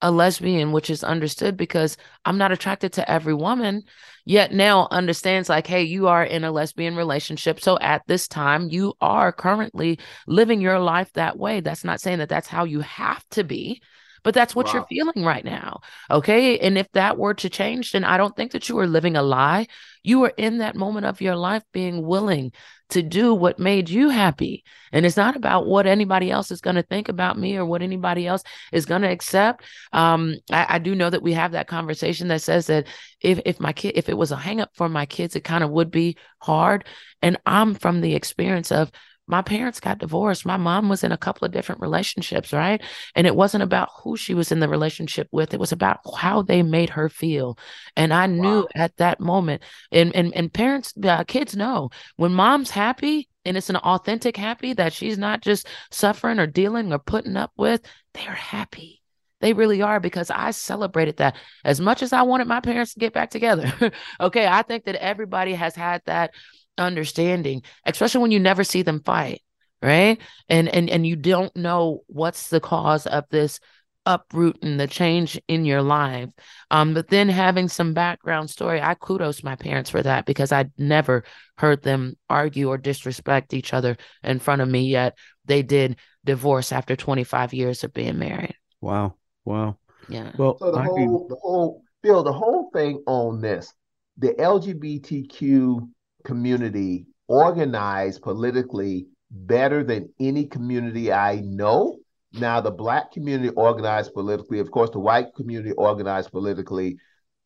a 0.01 0.11
lesbian, 0.11 0.71
which 0.71 0.89
is 0.89 1.03
understood 1.03 1.57
because 1.57 1.97
I'm 2.23 2.37
not 2.37 2.51
attracted 2.51 2.93
to 2.93 3.09
every 3.09 3.33
woman, 3.33 3.83
yet 4.25 4.53
now 4.53 4.87
understands 4.91 5.49
like, 5.49 5.65
hey, 5.65 5.83
you 5.83 6.07
are 6.07 6.23
in 6.23 6.43
a 6.43 6.51
lesbian 6.51 6.95
relationship. 6.95 7.59
So 7.59 7.79
at 7.79 8.03
this 8.07 8.27
time, 8.27 8.69
you 8.69 8.93
are 9.01 9.31
currently 9.31 9.99
living 10.27 10.61
your 10.61 10.79
life 10.79 11.11
that 11.13 11.37
way. 11.37 11.61
That's 11.61 11.83
not 11.83 11.99
saying 11.99 12.19
that 12.19 12.29
that's 12.29 12.47
how 12.47 12.65
you 12.65 12.81
have 12.81 13.23
to 13.31 13.43
be, 13.43 13.81
but 14.27 14.33
that's 14.33 14.53
what 14.53 14.65
wow. 14.65 14.73
you're 14.73 14.85
feeling 14.87 15.23
right 15.23 15.45
now. 15.45 15.79
Okay. 16.11 16.59
And 16.59 16.77
if 16.77 16.91
that 16.91 17.17
were 17.17 17.33
to 17.35 17.49
change, 17.49 17.93
then 17.93 18.03
I 18.03 18.17
don't 18.17 18.35
think 18.35 18.51
that 18.51 18.67
you 18.67 18.77
are 18.79 18.85
living 18.85 19.15
a 19.15 19.21
lie. 19.21 19.67
You 20.03 20.25
are 20.25 20.33
in 20.35 20.57
that 20.57 20.75
moment 20.75 21.05
of 21.05 21.21
your 21.21 21.37
life 21.37 21.63
being 21.71 22.05
willing 22.05 22.51
to 22.89 23.01
do 23.01 23.33
what 23.33 23.57
made 23.57 23.89
you 23.89 24.09
happy. 24.09 24.65
And 24.91 25.05
it's 25.05 25.15
not 25.15 25.37
about 25.37 25.65
what 25.65 25.87
anybody 25.87 26.29
else 26.29 26.51
is 26.51 26.59
going 26.59 26.75
to 26.75 26.83
think 26.83 27.07
about 27.07 27.39
me 27.39 27.55
or 27.55 27.65
what 27.65 27.81
anybody 27.81 28.27
else 28.27 28.43
is 28.73 28.85
going 28.85 29.03
to 29.03 29.09
accept. 29.09 29.63
Um, 29.93 30.35
I, 30.51 30.65
I, 30.71 30.79
do 30.79 30.93
know 30.93 31.09
that 31.09 31.23
we 31.23 31.31
have 31.31 31.53
that 31.53 31.67
conversation 31.67 32.27
that 32.27 32.41
says 32.41 32.67
that 32.67 32.87
if, 33.21 33.39
if 33.45 33.61
my 33.61 33.71
kid, 33.71 33.93
if 33.95 34.09
it 34.09 34.17
was 34.17 34.33
a 34.33 34.35
hangup 34.35 34.73
for 34.73 34.89
my 34.89 35.05
kids, 35.05 35.37
it 35.37 35.45
kind 35.45 35.63
of 35.63 35.69
would 35.69 35.89
be 35.89 36.17
hard. 36.39 36.83
And 37.21 37.37
I'm 37.45 37.75
from 37.75 38.01
the 38.01 38.13
experience 38.13 38.73
of 38.73 38.91
my 39.27 39.41
parents 39.41 39.79
got 39.79 39.99
divorced. 39.99 40.45
My 40.45 40.57
mom 40.57 40.89
was 40.89 41.03
in 41.03 41.11
a 41.11 41.17
couple 41.17 41.45
of 41.45 41.51
different 41.51 41.81
relationships, 41.81 42.53
right? 42.53 42.81
And 43.13 43.27
it 43.27 43.35
wasn't 43.35 43.63
about 43.63 43.89
who 44.01 44.15
she 44.15 44.33
was 44.33 44.51
in 44.51 44.59
the 44.59 44.69
relationship 44.69 45.27
with. 45.31 45.53
It 45.53 45.59
was 45.59 45.71
about 45.71 45.99
how 46.17 46.41
they 46.41 46.63
made 46.63 46.91
her 46.91 47.09
feel. 47.09 47.57
And 47.95 48.13
I 48.13 48.27
knew 48.27 48.61
wow. 48.61 48.67
at 48.75 48.95
that 48.97 49.19
moment, 49.19 49.63
and 49.91 50.15
and 50.15 50.33
and 50.33 50.51
parents, 50.51 50.93
uh, 51.03 51.23
kids 51.25 51.55
know 51.55 51.89
when 52.15 52.33
mom's 52.33 52.69
happy 52.69 53.27
and 53.45 53.55
it's 53.55 53.69
an 53.69 53.77
authentic 53.77 54.35
happy 54.35 54.73
that 54.73 54.91
she's 54.91 55.17
not 55.17 55.41
just 55.41 55.67
suffering 55.89 56.37
or 56.37 56.47
dealing 56.47 56.91
or 56.91 56.99
putting 56.99 57.37
up 57.37 57.51
with, 57.57 57.81
they 58.13 58.27
are 58.27 58.33
happy. 58.33 59.01
They 59.39 59.53
really 59.53 59.81
are 59.81 59.99
because 59.99 60.31
I 60.31 60.51
celebrated 60.51 61.17
that 61.17 61.35
as 61.63 61.79
much 61.79 62.01
as 62.01 62.11
I 62.11 62.23
wanted 62.23 62.47
my 62.47 62.59
parents 62.59 62.93
to 62.93 62.99
get 62.99 63.13
back 63.13 63.29
together. 63.29 63.71
okay, 64.19 64.47
I 64.47 64.63
think 64.63 64.85
that 64.85 64.95
everybody 64.95 65.53
has 65.53 65.75
had 65.75 66.01
that 66.05 66.33
understanding, 66.77 67.63
especially 67.85 68.21
when 68.21 68.31
you 68.31 68.39
never 68.39 68.63
see 68.63 68.81
them 68.81 69.01
fight, 69.03 69.41
right? 69.81 70.19
And 70.49 70.69
and 70.69 70.89
and 70.89 71.05
you 71.05 71.15
don't 71.15 71.55
know 71.55 72.03
what's 72.07 72.49
the 72.49 72.59
cause 72.59 73.07
of 73.07 73.25
this 73.29 73.59
uprooting 74.07 74.77
the 74.77 74.87
change 74.87 75.39
in 75.49 75.65
your 75.65 75.81
life. 75.81 76.29
Um, 76.71 76.93
but 76.93 77.09
then 77.09 77.27
having 77.27 77.67
some 77.67 77.93
background 77.93 78.49
story, 78.49 78.81
I 78.81 78.95
kudos 78.95 79.43
my 79.43 79.57
parents 79.57 79.89
for 79.89 80.01
that 80.01 80.25
because 80.25 80.53
I 80.53 80.69
never 80.77 81.25
heard 81.57 81.83
them 81.83 82.15
argue 82.29 82.69
or 82.69 82.77
disrespect 82.77 83.53
each 83.53 83.73
other 83.73 83.97
in 84.23 84.39
front 84.39 84.61
of 84.61 84.69
me. 84.69 84.85
Yet 84.85 85.17
they 85.45 85.61
did 85.61 85.97
divorce 86.23 86.71
after 86.71 86.95
25 86.95 87.53
years 87.53 87.83
of 87.83 87.93
being 87.93 88.17
married. 88.17 88.55
Wow. 88.79 89.15
Wow. 89.43 89.77
Yeah. 90.07 90.31
Well, 90.37 90.57
so 90.57 90.71
the 90.71 90.79
I 90.79 90.85
whole, 90.85 91.27
the 91.27 91.35
whole, 91.35 91.83
Bill, 92.01 92.23
the 92.23 92.33
whole 92.33 92.69
thing 92.73 93.03
on 93.07 93.41
this, 93.41 93.73
the 94.17 94.33
LGBTQ 94.39 95.89
community 96.27 97.07
organized 97.29 98.21
politically 98.21 99.07
better 99.31 99.83
than 99.83 100.13
any 100.19 100.45
community 100.45 101.11
I 101.11 101.37
know. 101.37 101.97
Now, 102.33 102.59
the 102.59 102.69
black 102.69 103.13
community 103.13 103.49
organized 103.55 104.13
politically, 104.13 104.59
of 104.59 104.69
course, 104.69 104.89
the 104.91 104.99
white 104.99 105.33
community 105.35 105.71
organized 105.71 106.31
politically. 106.31 106.97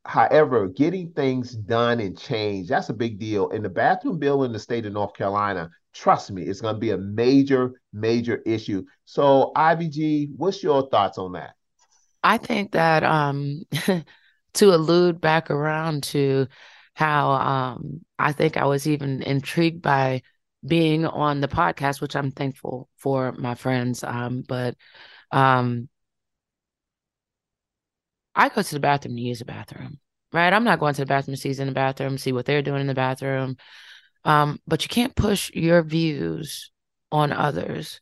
However, 0.04 0.68
getting 0.68 1.12
things 1.12 1.52
done 1.56 2.00
and 2.00 2.18
change, 2.18 2.70
that's 2.70 2.90
a 2.90 2.94
big 2.94 3.20
deal. 3.20 3.52
And 3.52 3.64
the 3.64 3.70
bathroom 3.70 4.18
bill 4.18 4.44
in 4.44 4.52
the 4.52 4.60
state 4.60 4.88
of 4.88 4.94
North 4.94 5.14
Carolina, 5.14 5.70
trust 5.94 6.32
me, 6.32 6.42
it's 6.42 6.60
going 6.60 6.74
to 6.74 6.80
be 6.80 6.90
a 6.90 6.98
major, 6.98 7.74
major 7.94 8.42
issue. 8.48 8.84
So, 9.06 9.52
Ivy 9.56 9.90
G, 9.90 10.30
what's 10.36 10.64
your 10.64 10.90
thoughts 10.90 11.20
on 11.20 11.34
that? 11.34 11.54
I 12.24 12.38
think 12.38 12.72
that 12.72 13.04
um, 13.04 13.62
to 14.56 14.76
allude 14.76 15.22
back 15.22 15.52
around 15.52 16.02
to 16.04 16.48
how 16.94 17.32
um, 17.32 18.02
I 18.20 18.32
think 18.34 18.58
I 18.58 18.66
was 18.66 18.88
even 18.88 19.22
intrigued 19.24 19.82
by 19.82 20.22
being 20.66 21.06
on 21.06 21.42
the 21.42 21.48
podcast, 21.48 22.02
which 22.02 22.16
I'm 22.16 22.32
thankful 22.32 22.90
for 22.98 23.32
my 23.34 23.56
friends. 23.56 24.04
Um, 24.04 24.44
but 24.48 24.76
um, 25.32 25.90
I 28.36 28.50
go 28.50 28.62
to 28.62 28.74
the 28.74 28.80
bathroom 28.80 29.16
to 29.16 29.22
use 29.22 29.40
the 29.40 29.46
bathroom, 29.46 30.00
right? 30.32 30.54
I'm 30.54 30.64
not 30.64 30.80
going 30.80 30.94
to 30.96 31.02
the 31.02 31.06
bathroom 31.06 31.36
to 31.36 31.42
see 31.42 31.60
in 31.62 31.68
the 31.68 31.74
bathroom, 31.74 32.18
see 32.18 32.32
what 32.32 32.46
they're 32.46 32.62
doing 32.62 32.82
in 32.82 32.88
the 32.88 32.94
bathroom. 32.94 33.58
Um, 34.26 34.60
but 34.68 34.84
you 34.84 34.90
can't 34.90 35.16
push 35.16 35.52
your 35.54 35.84
views 35.84 36.72
on 37.12 37.32
others. 37.32 38.00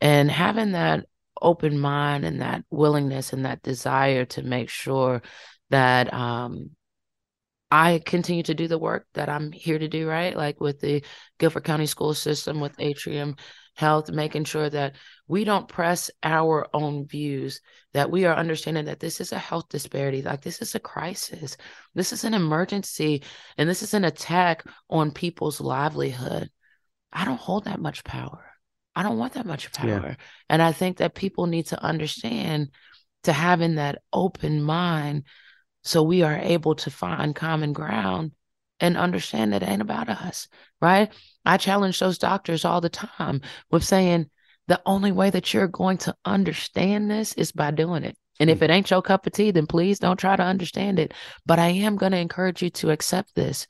and 0.00 0.30
having 0.30 0.72
that 0.72 1.06
open 1.42 1.78
mind 1.78 2.24
and 2.26 2.42
that 2.42 2.64
willingness 2.70 3.32
and 3.32 3.46
that 3.46 3.62
desire 3.62 4.24
to 4.26 4.42
make 4.42 4.70
sure 4.70 5.22
that 5.70 6.12
um 6.14 6.70
I 7.72 8.02
continue 8.04 8.42
to 8.42 8.54
do 8.54 8.68
the 8.68 8.76
work 8.76 9.06
that 9.14 9.30
I'm 9.30 9.50
here 9.50 9.78
to 9.78 9.88
do, 9.88 10.06
right? 10.06 10.36
Like 10.36 10.60
with 10.60 10.78
the 10.80 11.02
Guilford 11.38 11.64
County 11.64 11.86
school 11.86 12.12
system, 12.12 12.60
with 12.60 12.78
Atrium 12.78 13.34
Health, 13.76 14.10
making 14.10 14.44
sure 14.44 14.68
that 14.68 14.96
we 15.26 15.44
don't 15.44 15.66
press 15.66 16.10
our 16.22 16.68
own 16.74 17.06
views, 17.06 17.62
that 17.94 18.10
we 18.10 18.26
are 18.26 18.36
understanding 18.36 18.84
that 18.84 19.00
this 19.00 19.22
is 19.22 19.32
a 19.32 19.38
health 19.38 19.70
disparity, 19.70 20.20
like 20.20 20.42
this 20.42 20.60
is 20.60 20.74
a 20.74 20.80
crisis, 20.80 21.56
this 21.94 22.12
is 22.12 22.24
an 22.24 22.34
emergency, 22.34 23.22
and 23.56 23.66
this 23.70 23.82
is 23.82 23.94
an 23.94 24.04
attack 24.04 24.64
on 24.90 25.10
people's 25.10 25.58
livelihood. 25.58 26.50
I 27.10 27.24
don't 27.24 27.40
hold 27.40 27.64
that 27.64 27.80
much 27.80 28.04
power. 28.04 28.44
I 28.94 29.02
don't 29.02 29.16
want 29.16 29.32
that 29.32 29.46
much 29.46 29.72
power. 29.72 29.88
Yeah. 29.88 30.14
And 30.50 30.60
I 30.60 30.72
think 30.72 30.98
that 30.98 31.14
people 31.14 31.46
need 31.46 31.68
to 31.68 31.82
understand 31.82 32.68
to 33.22 33.32
having 33.32 33.76
that 33.76 34.02
open 34.12 34.62
mind 34.62 35.24
so 35.82 36.02
we 36.02 36.22
are 36.22 36.38
able 36.38 36.74
to 36.76 36.90
find 36.90 37.34
common 37.34 37.72
ground 37.72 38.32
and 38.80 38.96
understand 38.96 39.52
that 39.52 39.62
it 39.62 39.68
ain't 39.68 39.82
about 39.82 40.08
us, 40.08 40.48
right? 40.80 41.12
I 41.44 41.56
challenge 41.56 41.98
those 41.98 42.18
doctors 42.18 42.64
all 42.64 42.80
the 42.80 42.88
time 42.88 43.40
with 43.70 43.84
saying 43.84 44.28
the 44.68 44.80
only 44.86 45.12
way 45.12 45.30
that 45.30 45.52
you're 45.52 45.68
going 45.68 45.98
to 45.98 46.16
understand 46.24 47.10
this 47.10 47.32
is 47.34 47.52
by 47.52 47.70
doing 47.70 48.04
it. 48.04 48.16
And 48.40 48.50
if 48.50 48.58
hmm. 48.58 48.64
it 48.64 48.70
ain't 48.70 48.90
your 48.90 49.02
cup 49.02 49.26
of 49.26 49.32
tea, 49.32 49.50
then 49.50 49.66
please 49.66 49.98
don't 49.98 50.18
try 50.18 50.36
to 50.36 50.42
understand 50.42 50.98
it. 50.98 51.14
But 51.46 51.58
I 51.58 51.68
am 51.68 51.96
going 51.96 52.12
to 52.12 52.18
encourage 52.18 52.62
you 52.62 52.70
to 52.70 52.90
accept 52.90 53.34
this 53.34 53.66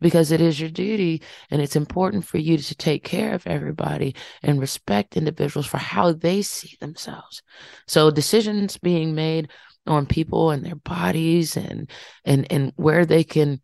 because 0.00 0.32
it 0.32 0.40
is 0.40 0.60
your 0.60 0.70
duty 0.70 1.22
and 1.50 1.62
it's 1.62 1.76
important 1.76 2.24
for 2.24 2.38
you 2.38 2.58
to 2.58 2.74
take 2.74 3.04
care 3.04 3.34
of 3.34 3.46
everybody 3.46 4.14
and 4.42 4.60
respect 4.60 5.16
individuals 5.16 5.66
for 5.66 5.78
how 5.78 6.12
they 6.12 6.42
see 6.42 6.76
themselves. 6.80 7.42
So 7.86 8.10
decisions 8.10 8.78
being 8.78 9.14
made 9.14 9.50
on 9.86 10.06
people 10.06 10.50
and 10.50 10.64
their 10.64 10.76
bodies 10.76 11.56
and 11.56 11.90
and 12.24 12.50
and 12.50 12.72
where 12.76 13.06
they 13.06 13.24
can 13.24 13.60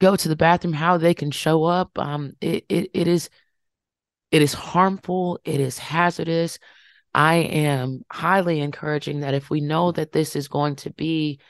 go 0.00 0.16
to 0.16 0.28
the 0.28 0.36
bathroom 0.36 0.72
how 0.72 0.96
they 0.96 1.14
can 1.14 1.30
show 1.30 1.64
up. 1.64 1.98
Um 1.98 2.34
it 2.40 2.64
it, 2.68 2.90
it 2.94 3.08
is 3.08 3.30
it 4.30 4.42
is 4.42 4.54
harmful. 4.54 5.38
It 5.44 5.60
is 5.60 5.78
hazardous. 5.78 6.58
I 7.14 7.34
am 7.34 8.02
highly 8.10 8.60
encouraging 8.60 9.20
that 9.20 9.34
if 9.34 9.50
we 9.50 9.60
know 9.60 9.92
that 9.92 10.12
this 10.12 10.34
is 10.34 10.48
going 10.48 10.76
to 10.76 10.90
be 10.90 11.40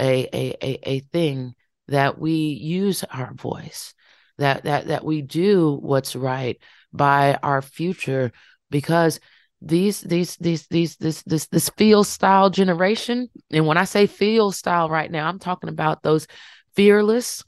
a 0.00 0.28
a 0.32 0.56
a, 0.62 0.90
a 0.90 1.00
thing 1.00 1.54
that 1.88 2.18
we 2.18 2.32
use 2.32 3.04
our 3.04 3.34
voice 3.34 3.94
that 4.38 4.64
that 4.64 4.86
that 4.88 5.04
we 5.04 5.22
do 5.22 5.78
what's 5.82 6.16
right 6.16 6.58
by 6.92 7.38
our 7.42 7.62
future 7.62 8.32
because 8.70 9.20
these 9.62 10.00
these 10.00 10.36
these 10.36 10.66
these 10.68 10.96
this 10.96 11.22
this 11.22 11.46
this 11.48 11.68
feel 11.70 12.04
style 12.04 12.50
generation. 12.50 13.28
And 13.50 13.66
when 13.66 13.76
i 13.76 13.84
say 13.84 14.06
feel 14.06 14.52
style 14.52 14.88
right 14.88 15.10
now 15.10 15.28
i'm 15.28 15.38
talking 15.38 15.68
about 15.70 16.02
those 16.02 16.26
fearless 16.74 17.44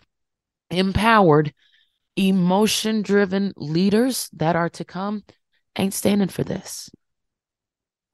empowered 0.71 1.53
emotion 2.17 3.03
driven 3.03 3.53
leaders 3.57 4.29
that 4.35 4.57
are 4.57 4.69
to 4.71 4.85
come. 4.85 5.23
Ain't 5.79 5.95
standing 5.95 6.29
for 6.29 6.45
this. 6.45 6.91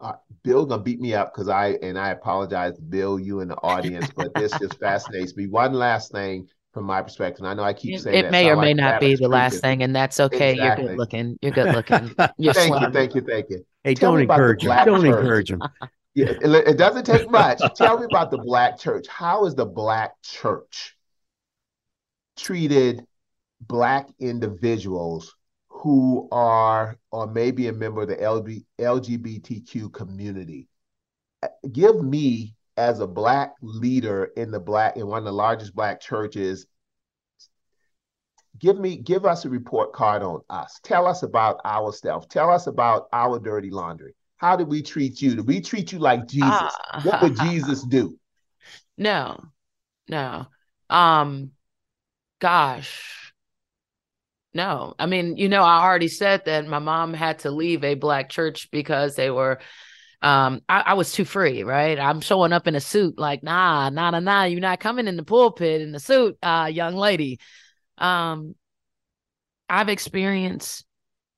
Uh, 0.00 0.12
bill 0.44 0.64
gonna 0.64 0.80
beat 0.80 1.00
me 1.00 1.12
up 1.12 1.34
because 1.34 1.48
i 1.48 1.70
and 1.82 1.98
i 1.98 2.10
apologize 2.10 2.78
bill 2.78 3.18
you 3.18 3.40
in 3.40 3.48
the 3.48 3.56
audience 3.56 4.08
but 4.14 4.32
this 4.36 4.56
just 4.56 4.78
fascinates 4.78 5.36
me. 5.36 5.48
One 5.48 5.72
last 5.72 6.12
thing 6.12 6.46
from 6.78 6.86
my 6.86 7.02
perspective. 7.02 7.40
And 7.40 7.48
I 7.48 7.54
know 7.54 7.64
I 7.64 7.72
keep 7.72 7.98
saying 7.98 8.24
it 8.24 8.30
may 8.30 8.48
or 8.48 8.54
may 8.54 8.68
like 8.68 8.76
not 8.76 9.00
be 9.00 9.16
the 9.16 9.26
last 9.26 9.60
thing, 9.60 9.82
and 9.82 9.94
that's 9.94 10.20
okay. 10.20 10.52
Exactly. 10.52 10.84
You're 10.84 10.92
good 10.92 10.98
looking. 10.98 11.38
You're 11.42 11.52
good 11.52 11.74
looking. 11.74 12.14
You're 12.38 12.54
thank 12.54 12.80
you, 12.80 12.90
thank 12.92 13.14
you, 13.16 13.20
thank 13.22 13.50
you. 13.50 13.66
Hey, 13.82 13.94
Tell 13.94 14.12
don't 14.12 14.22
encourage 14.22 14.62
him. 14.62 14.70
Don't 14.84 15.00
church. 15.00 15.06
encourage 15.06 15.50
him. 15.50 15.62
Yeah, 16.14 16.30
it, 16.30 16.68
it 16.68 16.78
doesn't 16.78 17.04
take 17.04 17.30
much. 17.30 17.60
Tell 17.76 17.96
me 17.96 18.06
about 18.06 18.32
the 18.32 18.38
black 18.38 18.76
church. 18.76 19.06
How 19.06 19.44
is 19.44 19.54
the 19.54 19.66
black 19.66 20.20
church 20.22 20.96
treated 22.36 23.04
black 23.60 24.08
individuals 24.18 25.36
who 25.68 26.28
are 26.32 26.98
or 27.12 27.28
maybe 27.28 27.68
a 27.68 27.72
member 27.72 28.02
of 28.02 28.08
the 28.08 28.16
LB, 28.16 28.64
LGBTQ 28.80 29.92
community? 29.92 30.66
Uh, 31.40 31.48
give 31.70 32.02
me 32.02 32.56
as 32.78 33.00
a 33.00 33.06
black 33.06 33.54
leader 33.60 34.30
in 34.36 34.52
the 34.52 34.60
black 34.60 34.96
in 34.96 35.06
one 35.06 35.18
of 35.18 35.24
the 35.24 35.32
largest 35.32 35.74
black 35.74 36.00
churches 36.00 36.66
give 38.60 38.78
me 38.78 38.96
give 38.96 39.24
us 39.24 39.44
a 39.44 39.50
report 39.50 39.92
card 39.92 40.22
on 40.22 40.40
us. 40.48 40.78
Tell 40.84 41.06
us 41.06 41.24
about 41.24 41.60
our 41.64 41.92
stuff 41.92 42.28
tell 42.28 42.50
us 42.50 42.68
about 42.68 43.08
our 43.12 43.40
dirty 43.40 43.70
laundry. 43.70 44.14
How 44.36 44.54
did 44.54 44.68
we 44.68 44.82
treat 44.82 45.20
you? 45.20 45.34
Did 45.34 45.48
we 45.48 45.60
treat 45.60 45.90
you 45.90 45.98
like 45.98 46.28
jesus? 46.28 46.52
Uh, 46.52 47.02
what 47.02 47.20
would 47.20 47.36
jesus 47.36 47.84
do? 47.84 48.18
No 49.00 49.40
no. 50.08 50.46
Um 50.90 51.52
gosh. 52.40 53.32
No. 54.52 54.94
I 54.98 55.06
mean 55.06 55.36
you 55.36 55.48
know 55.48 55.62
i 55.62 55.84
already 55.84 56.08
said 56.08 56.44
that 56.46 56.66
my 56.66 56.80
mom 56.80 57.14
had 57.14 57.40
to 57.40 57.50
leave 57.50 57.84
a 57.84 57.94
black 57.94 58.28
church 58.28 58.70
because 58.72 59.14
they 59.14 59.30
were 59.30 59.60
um 60.22 60.60
I, 60.68 60.80
I, 60.80 60.94
was 60.94 61.12
too 61.12 61.24
free 61.24 61.62
right? 61.62 61.98
I'm 61.98 62.20
showing 62.20 62.52
up 62.52 62.66
in 62.66 62.74
a 62.74 62.80
suit 62.80 63.18
like 63.18 63.42
nah 63.42 63.88
nah 63.90 64.10
nah 64.10 64.20
nah 64.20 64.44
you're 64.44 64.60
not 64.60 64.80
coming 64.80 65.06
in 65.06 65.16
the 65.16 65.22
pulpit 65.22 65.80
in 65.80 65.92
the 65.92 66.00
suit 66.00 66.36
uh 66.42 66.68
young 66.72 66.94
lady. 66.94 67.38
Um 67.98 68.54
i've 69.70 69.88
experienced 69.88 70.84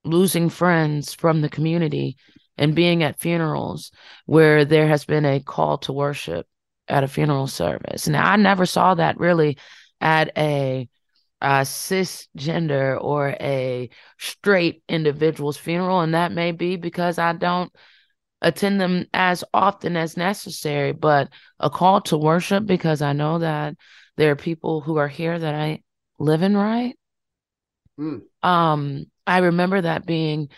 losing 0.05 0.49
friends 0.49 1.15
from 1.15 1.41
the 1.41 1.49
community 1.49 2.17
and 2.57 2.75
being 2.75 3.03
at 3.03 3.19
funerals 3.19 3.91
where 4.27 4.65
there 4.65 4.87
has 4.87 5.05
been 5.05 5.25
a 5.25 5.41
call 5.41 5.79
to 5.79 5.93
worship 5.93 6.47
at 6.89 7.05
a 7.05 7.09
funeral 7.09 7.47
service. 7.47 8.09
Now 8.09 8.31
i 8.31 8.37
never 8.37 8.67
saw 8.67 8.95
that 8.95 9.19
really 9.19 9.59
at 10.01 10.31
a 10.39 10.89
a 11.43 11.63
cisgender 11.63 13.03
or 13.03 13.29
a 13.41 13.89
straight 14.19 14.83
individual's 14.89 15.57
funeral 15.57 16.01
and 16.01 16.15
that 16.15 16.33
may 16.33 16.53
be 16.53 16.77
because 16.77 17.19
i 17.19 17.33
don't 17.33 17.73
attend 18.43 18.81
them 18.81 19.07
as 19.13 19.45
often 19.53 19.97
as 19.97 20.17
necessary, 20.17 20.93
but 20.93 21.29
a 21.59 21.71
call 21.71 22.01
to 22.03 22.17
worship 22.17 22.67
because 22.67 23.03
I 23.03 23.13
know 23.13 23.39
that 23.39 23.77
there 24.17 24.31
are 24.31 24.37
people 24.37 24.81
who 24.81 24.97
are 24.97 25.09
here 25.09 25.39
that 25.39 25.55
I 25.55 25.83
live 26.19 26.43
in 26.43 26.57
right. 26.57 26.97
Mm. 27.99 28.23
Um, 28.43 29.07
I 29.27 29.39
remember 29.39 29.81
that 29.81 30.07
being 30.07 30.49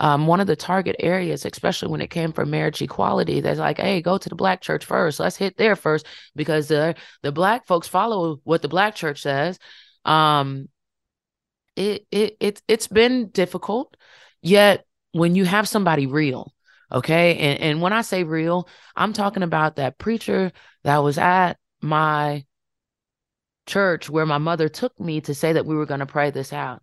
um, 0.00 0.26
one 0.26 0.40
of 0.40 0.46
the 0.46 0.56
target 0.56 0.96
areas, 1.00 1.44
especially 1.44 1.90
when 1.90 2.00
it 2.00 2.10
came 2.10 2.32
for 2.32 2.46
marriage 2.46 2.80
equality. 2.80 3.40
That's 3.40 3.58
like, 3.58 3.78
hey, 3.78 4.00
go 4.00 4.16
to 4.16 4.28
the 4.28 4.34
black 4.34 4.60
church 4.60 4.84
first. 4.84 5.20
Let's 5.20 5.36
hit 5.36 5.56
there 5.56 5.76
first 5.76 6.06
because 6.36 6.68
the 6.68 6.94
the 7.22 7.32
black 7.32 7.66
folks 7.66 7.88
follow 7.88 8.40
what 8.44 8.62
the 8.62 8.68
black 8.68 8.94
church 8.94 9.22
says. 9.22 9.58
Um, 10.04 10.68
it 11.76 12.06
it 12.10 12.36
it 12.40 12.62
it's 12.68 12.86
been 12.86 13.28
difficult, 13.30 13.96
yet 14.40 14.84
when 15.12 15.34
you 15.34 15.44
have 15.44 15.68
somebody 15.68 16.06
real 16.06 16.52
Okay. 16.90 17.36
And, 17.36 17.60
and 17.60 17.82
when 17.82 17.92
I 17.92 18.02
say 18.02 18.24
real, 18.24 18.68
I'm 18.96 19.12
talking 19.12 19.42
about 19.42 19.76
that 19.76 19.98
preacher 19.98 20.52
that 20.84 20.98
was 20.98 21.18
at 21.18 21.58
my 21.80 22.44
church 23.66 24.08
where 24.10 24.26
my 24.26 24.38
mother 24.38 24.68
took 24.68 24.98
me 24.98 25.20
to 25.22 25.34
say 25.34 25.52
that 25.52 25.66
we 25.66 25.76
were 25.76 25.86
going 25.86 26.00
to 26.00 26.06
pray 26.06 26.30
this 26.30 26.52
out. 26.52 26.82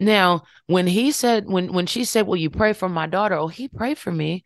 Now, 0.00 0.42
when 0.66 0.86
he 0.86 1.12
said, 1.12 1.46
when 1.46 1.72
when 1.72 1.86
she 1.86 2.04
said, 2.04 2.26
Will 2.26 2.36
you 2.36 2.50
pray 2.50 2.72
for 2.72 2.88
my 2.88 3.06
daughter? 3.06 3.36
Oh, 3.36 3.46
he 3.46 3.68
prayed 3.68 3.98
for 3.98 4.10
me, 4.10 4.44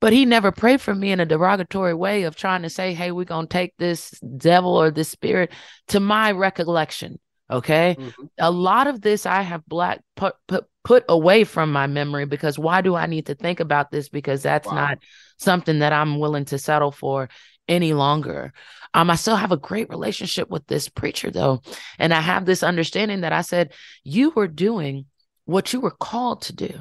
but 0.00 0.12
he 0.12 0.24
never 0.24 0.52
prayed 0.52 0.80
for 0.80 0.94
me 0.94 1.12
in 1.12 1.20
a 1.20 1.26
derogatory 1.26 1.94
way 1.94 2.22
of 2.22 2.34
trying 2.34 2.62
to 2.62 2.70
say, 2.70 2.94
Hey, 2.94 3.10
we're 3.10 3.24
gonna 3.24 3.46
take 3.46 3.74
this 3.76 4.10
devil 4.20 4.74
or 4.74 4.90
this 4.90 5.10
spirit 5.10 5.52
to 5.88 6.00
my 6.00 6.32
recollection. 6.32 7.18
Okay. 7.50 7.96
Mm-hmm. 7.98 8.24
A 8.38 8.50
lot 8.50 8.86
of 8.86 9.00
this 9.00 9.26
I 9.26 9.42
have 9.42 9.66
black 9.66 10.00
put, 10.16 10.34
put 10.46 10.66
put 10.84 11.04
away 11.08 11.44
from 11.44 11.72
my 11.72 11.86
memory 11.86 12.24
because 12.24 12.58
why 12.58 12.80
do 12.80 12.94
I 12.94 13.06
need 13.06 13.26
to 13.26 13.34
think 13.34 13.60
about 13.60 13.90
this? 13.90 14.08
Because 14.08 14.42
that's 14.42 14.66
wow. 14.66 14.74
not 14.74 14.98
something 15.38 15.80
that 15.80 15.92
I'm 15.92 16.18
willing 16.18 16.46
to 16.46 16.58
settle 16.58 16.90
for 16.90 17.28
any 17.68 17.92
longer. 17.92 18.52
Um, 18.94 19.10
I 19.10 19.16
still 19.16 19.36
have 19.36 19.52
a 19.52 19.56
great 19.56 19.88
relationship 19.90 20.50
with 20.50 20.66
this 20.66 20.88
preacher 20.88 21.30
though. 21.30 21.60
And 21.98 22.12
I 22.12 22.20
have 22.20 22.44
this 22.44 22.62
understanding 22.62 23.20
that 23.20 23.32
I 23.32 23.42
said, 23.42 23.72
you 24.04 24.30
were 24.30 24.48
doing 24.48 25.06
what 25.44 25.72
you 25.72 25.80
were 25.80 25.90
called 25.90 26.42
to 26.42 26.54
do. 26.54 26.72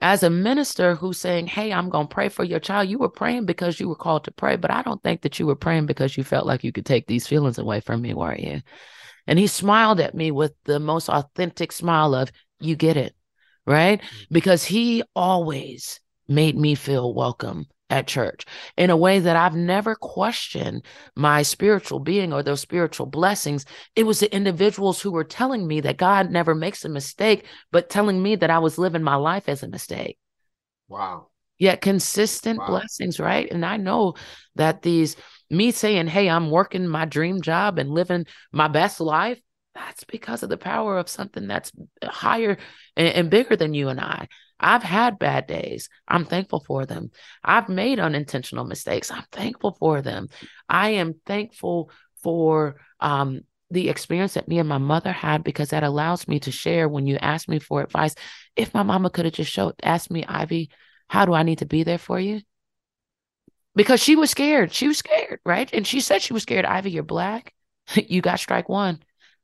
As 0.00 0.22
a 0.22 0.30
minister 0.30 0.94
who's 0.94 1.18
saying, 1.18 1.48
Hey, 1.48 1.72
I'm 1.72 1.88
going 1.88 2.06
to 2.06 2.14
pray 2.14 2.28
for 2.28 2.44
your 2.44 2.60
child, 2.60 2.88
you 2.88 2.98
were 2.98 3.08
praying 3.08 3.46
because 3.46 3.80
you 3.80 3.88
were 3.88 3.96
called 3.96 4.24
to 4.24 4.30
pray, 4.30 4.56
but 4.56 4.70
I 4.70 4.82
don't 4.82 5.02
think 5.02 5.22
that 5.22 5.38
you 5.38 5.46
were 5.46 5.56
praying 5.56 5.86
because 5.86 6.16
you 6.16 6.22
felt 6.22 6.46
like 6.46 6.62
you 6.62 6.70
could 6.70 6.86
take 6.86 7.06
these 7.06 7.26
feelings 7.26 7.58
away 7.58 7.80
from 7.80 8.02
me, 8.02 8.14
were 8.14 8.36
you? 8.36 8.60
And 9.28 9.38
he 9.38 9.46
smiled 9.46 10.00
at 10.00 10.14
me 10.16 10.32
with 10.32 10.54
the 10.64 10.80
most 10.80 11.08
authentic 11.08 11.70
smile 11.70 12.14
of, 12.14 12.32
You 12.58 12.74
get 12.74 12.96
it, 12.96 13.14
right? 13.64 14.00
Mm-hmm. 14.00 14.24
Because 14.32 14.64
he 14.64 15.04
always 15.14 16.00
made 16.26 16.56
me 16.56 16.74
feel 16.74 17.14
welcome 17.14 17.66
at 17.90 18.06
church 18.06 18.44
in 18.76 18.90
a 18.90 18.96
way 18.96 19.18
that 19.18 19.36
I've 19.36 19.54
never 19.54 19.94
questioned 19.94 20.84
my 21.16 21.42
spiritual 21.42 22.00
being 22.00 22.32
or 22.32 22.42
those 22.42 22.60
spiritual 22.60 23.06
blessings. 23.06 23.64
It 23.96 24.04
was 24.04 24.20
the 24.20 24.34
individuals 24.34 25.00
who 25.00 25.10
were 25.10 25.24
telling 25.24 25.66
me 25.66 25.80
that 25.80 25.96
God 25.96 26.30
never 26.30 26.54
makes 26.54 26.84
a 26.84 26.88
mistake, 26.88 27.46
but 27.70 27.88
telling 27.88 28.22
me 28.22 28.36
that 28.36 28.50
I 28.50 28.58
was 28.58 28.78
living 28.78 29.02
my 29.02 29.16
life 29.16 29.48
as 29.48 29.62
a 29.62 29.68
mistake. 29.68 30.18
Wow. 30.88 31.28
Yet 31.58 31.80
consistent 31.80 32.58
wow. 32.58 32.66
blessings, 32.66 33.18
right? 33.18 33.50
And 33.50 33.64
I 33.64 33.78
know 33.78 34.14
that 34.56 34.82
these, 34.82 35.16
me 35.50 35.70
saying, 35.70 36.08
Hey, 36.08 36.28
I'm 36.28 36.50
working 36.50 36.86
my 36.86 37.04
dream 37.04 37.40
job 37.40 37.78
and 37.78 37.90
living 37.90 38.26
my 38.52 38.68
best 38.68 39.00
life, 39.00 39.40
that's 39.74 40.04
because 40.04 40.42
of 40.42 40.48
the 40.48 40.56
power 40.56 40.98
of 40.98 41.08
something 41.08 41.46
that's 41.46 41.72
higher 42.02 42.58
and, 42.96 43.08
and 43.08 43.30
bigger 43.30 43.56
than 43.56 43.74
you 43.74 43.88
and 43.88 44.00
I. 44.00 44.28
I've 44.60 44.82
had 44.82 45.20
bad 45.20 45.46
days. 45.46 45.88
I'm 46.08 46.24
thankful 46.24 46.64
for 46.66 46.84
them. 46.84 47.10
I've 47.44 47.68
made 47.68 48.00
unintentional 48.00 48.64
mistakes. 48.64 49.10
I'm 49.10 49.24
thankful 49.30 49.76
for 49.78 50.02
them. 50.02 50.28
I 50.68 50.90
am 50.90 51.14
thankful 51.26 51.90
for 52.22 52.76
um, 52.98 53.42
the 53.70 53.88
experience 53.88 54.34
that 54.34 54.48
me 54.48 54.58
and 54.58 54.68
my 54.68 54.78
mother 54.78 55.12
had 55.12 55.44
because 55.44 55.70
that 55.70 55.84
allows 55.84 56.26
me 56.26 56.40
to 56.40 56.50
share 56.50 56.88
when 56.88 57.06
you 57.06 57.16
ask 57.16 57.48
me 57.48 57.60
for 57.60 57.82
advice. 57.82 58.14
If 58.56 58.74
my 58.74 58.82
mama 58.82 59.10
could 59.10 59.26
have 59.26 59.34
just 59.34 59.52
showed, 59.52 59.74
asked 59.82 60.10
me, 60.10 60.24
Ivy, 60.26 60.70
how 61.08 61.24
do 61.24 61.34
I 61.34 61.44
need 61.44 61.58
to 61.58 61.66
be 61.66 61.84
there 61.84 61.98
for 61.98 62.18
you? 62.18 62.40
Because 63.78 64.02
she 64.02 64.16
was 64.16 64.28
scared. 64.28 64.72
She 64.72 64.88
was 64.88 64.98
scared, 64.98 65.38
right? 65.46 65.72
And 65.72 65.86
she 65.86 66.00
said 66.00 66.20
she 66.20 66.32
was 66.32 66.42
scared. 66.42 66.64
Ivy, 66.64 66.90
you're 66.90 67.04
black. 67.04 67.54
you 67.94 68.20
got 68.20 68.40
strike 68.40 68.68
one. 68.68 68.98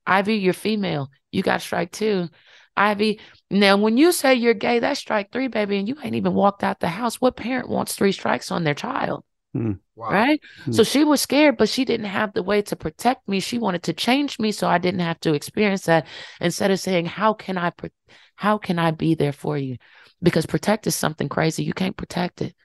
Ivy, 0.08 0.34
you're 0.34 0.52
female. 0.52 1.08
You 1.30 1.44
got 1.44 1.62
strike 1.62 1.92
two. 1.92 2.28
Ivy, 2.76 3.20
now 3.48 3.76
when 3.76 3.96
you 3.96 4.10
say 4.10 4.34
you're 4.34 4.52
gay, 4.52 4.80
that's 4.80 4.98
strike 4.98 5.30
three, 5.30 5.46
baby, 5.46 5.78
and 5.78 5.86
you 5.86 5.96
ain't 6.02 6.16
even 6.16 6.34
walked 6.34 6.64
out 6.64 6.80
the 6.80 6.88
house. 6.88 7.20
What 7.20 7.36
parent 7.36 7.68
wants 7.68 7.94
three 7.94 8.10
strikes 8.10 8.50
on 8.50 8.64
their 8.64 8.74
child? 8.74 9.22
Mm. 9.54 9.78
Wow. 9.94 10.10
Right. 10.10 10.40
Mm. 10.66 10.74
So 10.74 10.82
she 10.82 11.04
was 11.04 11.20
scared, 11.20 11.56
but 11.56 11.68
she 11.68 11.84
didn't 11.84 12.06
have 12.06 12.32
the 12.32 12.42
way 12.42 12.60
to 12.62 12.74
protect 12.74 13.28
me. 13.28 13.38
She 13.38 13.58
wanted 13.58 13.84
to 13.84 13.92
change 13.92 14.40
me 14.40 14.50
so 14.50 14.66
I 14.66 14.78
didn't 14.78 14.98
have 14.98 15.20
to 15.20 15.34
experience 15.34 15.84
that. 15.84 16.08
Instead 16.40 16.72
of 16.72 16.80
saying, 16.80 17.06
How 17.06 17.34
can 17.34 17.56
I 17.56 17.70
pro- 17.70 17.90
how 18.34 18.58
can 18.58 18.80
I 18.80 18.90
be 18.90 19.14
there 19.14 19.32
for 19.32 19.56
you? 19.56 19.76
Because 20.20 20.44
protect 20.44 20.88
is 20.88 20.96
something 20.96 21.28
crazy. 21.28 21.62
You 21.62 21.72
can't 21.72 21.96
protect 21.96 22.42
it. 22.42 22.56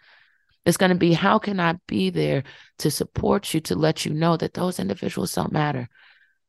It's 0.65 0.77
going 0.77 0.91
to 0.91 0.97
be 0.97 1.13
how 1.13 1.39
can 1.39 1.59
I 1.59 1.75
be 1.87 2.09
there 2.09 2.43
to 2.79 2.91
support 2.91 3.53
you, 3.53 3.61
to 3.61 3.75
let 3.75 4.05
you 4.05 4.13
know 4.13 4.37
that 4.37 4.53
those 4.53 4.79
individuals 4.79 5.33
don't 5.33 5.51
matter. 5.51 5.87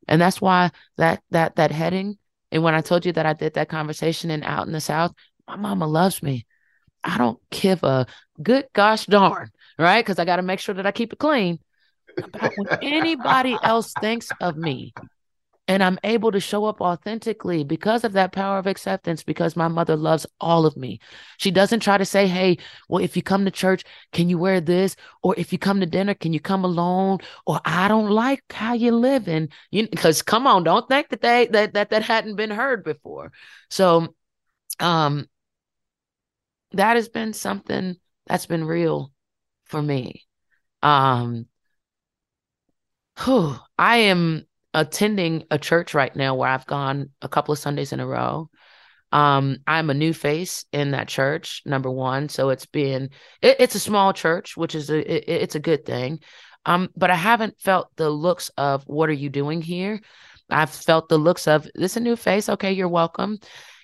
And 0.08 0.20
that's 0.20 0.40
why 0.40 0.70
that 0.96 1.22
that 1.30 1.56
that 1.56 1.70
heading 1.70 2.18
and 2.52 2.62
when 2.62 2.74
I 2.74 2.80
told 2.80 3.06
you 3.06 3.12
that 3.12 3.26
I 3.26 3.32
did 3.32 3.54
that 3.54 3.68
conversation 3.68 4.30
and 4.30 4.44
out 4.44 4.66
in 4.66 4.72
the 4.72 4.80
South, 4.80 5.12
my 5.46 5.56
mama 5.56 5.86
loves 5.86 6.22
me. 6.22 6.46
I 7.04 7.16
don't 7.16 7.38
give 7.50 7.82
a 7.82 8.06
good 8.42 8.66
gosh 8.72 9.06
darn, 9.06 9.50
right? 9.78 10.04
Because 10.04 10.18
I 10.18 10.24
got 10.24 10.36
to 10.36 10.42
make 10.42 10.60
sure 10.60 10.74
that 10.74 10.86
I 10.86 10.92
keep 10.92 11.12
it 11.12 11.18
clean 11.18 11.58
about 12.22 12.52
what 12.56 12.78
anybody 12.82 13.56
else 13.62 13.92
thinks 14.00 14.30
of 14.40 14.56
me 14.56 14.92
and 15.70 15.84
I'm 15.84 16.00
able 16.02 16.32
to 16.32 16.40
show 16.40 16.64
up 16.64 16.80
authentically 16.80 17.62
because 17.62 18.02
of 18.02 18.12
that 18.14 18.32
power 18.32 18.58
of 18.58 18.66
acceptance 18.66 19.22
because 19.22 19.54
my 19.54 19.68
mother 19.68 19.94
loves 19.94 20.26
all 20.40 20.66
of 20.66 20.76
me. 20.76 20.98
She 21.38 21.52
doesn't 21.52 21.78
try 21.78 21.96
to 21.96 22.04
say, 22.04 22.26
"Hey, 22.26 22.58
well 22.88 23.00
if 23.04 23.16
you 23.16 23.22
come 23.22 23.44
to 23.44 23.52
church, 23.52 23.84
can 24.10 24.28
you 24.28 24.36
wear 24.36 24.60
this?" 24.60 24.96
or 25.22 25.32
"If 25.38 25.52
you 25.52 25.60
come 25.60 25.78
to 25.78 25.86
dinner, 25.86 26.14
can 26.14 26.32
you 26.32 26.40
come 26.40 26.64
alone?" 26.64 27.18
or 27.46 27.60
"I 27.64 27.86
don't 27.86 28.10
like 28.10 28.42
how 28.52 28.72
you're 28.72 28.90
living." 28.92 29.48
You 29.70 29.86
cuz 29.86 30.22
come 30.22 30.48
on, 30.48 30.64
don't 30.64 30.88
think 30.88 31.08
that 31.10 31.20
they 31.22 31.46
that 31.52 31.74
that 31.74 31.90
that 31.90 32.02
hadn't 32.02 32.34
been 32.34 32.50
heard 32.50 32.82
before. 32.82 33.30
So 33.68 34.16
um 34.80 35.28
that 36.72 36.96
has 36.96 37.08
been 37.08 37.32
something 37.32 37.96
that's 38.26 38.46
been 38.46 38.64
real 38.64 39.12
for 39.66 39.80
me. 39.80 40.26
Um 40.82 41.46
whew, 43.18 43.56
I 43.78 43.96
am 44.10 44.46
attending 44.74 45.44
a 45.50 45.58
church 45.58 45.94
right 45.94 46.14
now 46.14 46.34
where 46.34 46.48
I've 46.48 46.66
gone 46.66 47.10
a 47.22 47.28
couple 47.28 47.52
of 47.52 47.58
Sundays 47.58 47.92
in 47.92 48.00
a 48.00 48.06
row. 48.06 48.48
Um, 49.12 49.58
I'm 49.66 49.90
a 49.90 49.94
new 49.94 50.12
face 50.12 50.64
in 50.72 50.92
that 50.92 51.08
church, 51.08 51.62
number 51.66 51.90
one. 51.90 52.28
So 52.28 52.50
it's 52.50 52.66
been 52.66 53.10
it, 53.42 53.56
it's 53.58 53.74
a 53.74 53.80
small 53.80 54.12
church, 54.12 54.56
which 54.56 54.74
is 54.74 54.90
a 54.90 54.98
it, 54.98 55.24
it's 55.26 55.54
a 55.54 55.60
good 55.60 55.84
thing. 55.84 56.20
Um, 56.66 56.90
but 56.96 57.10
I 57.10 57.16
haven't 57.16 57.60
felt 57.60 57.88
the 57.96 58.10
looks 58.10 58.50
of 58.56 58.84
what 58.84 59.08
are 59.08 59.14
you 59.14 59.30
doing 59.30 59.62
here? 59.62 60.00
I've 60.50 60.70
felt 60.70 61.08
the 61.08 61.18
looks 61.18 61.48
of 61.48 61.68
this 61.74 61.96
a 61.96 62.00
new 62.00 62.16
face. 62.16 62.48
Okay, 62.48 62.72
you're 62.72 62.88
welcome. 62.88 63.38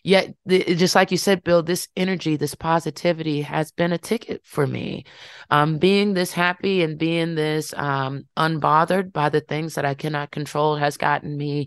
Yet, 0.06 0.36
just 0.46 0.94
like 0.94 1.10
you 1.10 1.16
said, 1.16 1.42
Bill, 1.42 1.64
this 1.64 1.88
energy, 1.96 2.36
this 2.36 2.54
positivity 2.54 3.42
has 3.42 3.72
been 3.72 3.90
a 3.90 3.98
ticket 3.98 4.40
for 4.44 4.64
me. 4.64 5.04
Um, 5.50 5.78
being 5.78 6.14
this 6.14 6.30
happy 6.30 6.84
and 6.84 6.96
being 6.96 7.34
this 7.34 7.74
um, 7.74 8.28
unbothered 8.36 9.12
by 9.12 9.30
the 9.30 9.40
things 9.40 9.74
that 9.74 9.84
I 9.84 9.94
cannot 9.94 10.30
control 10.30 10.76
has 10.76 10.96
gotten 10.96 11.36
me 11.36 11.66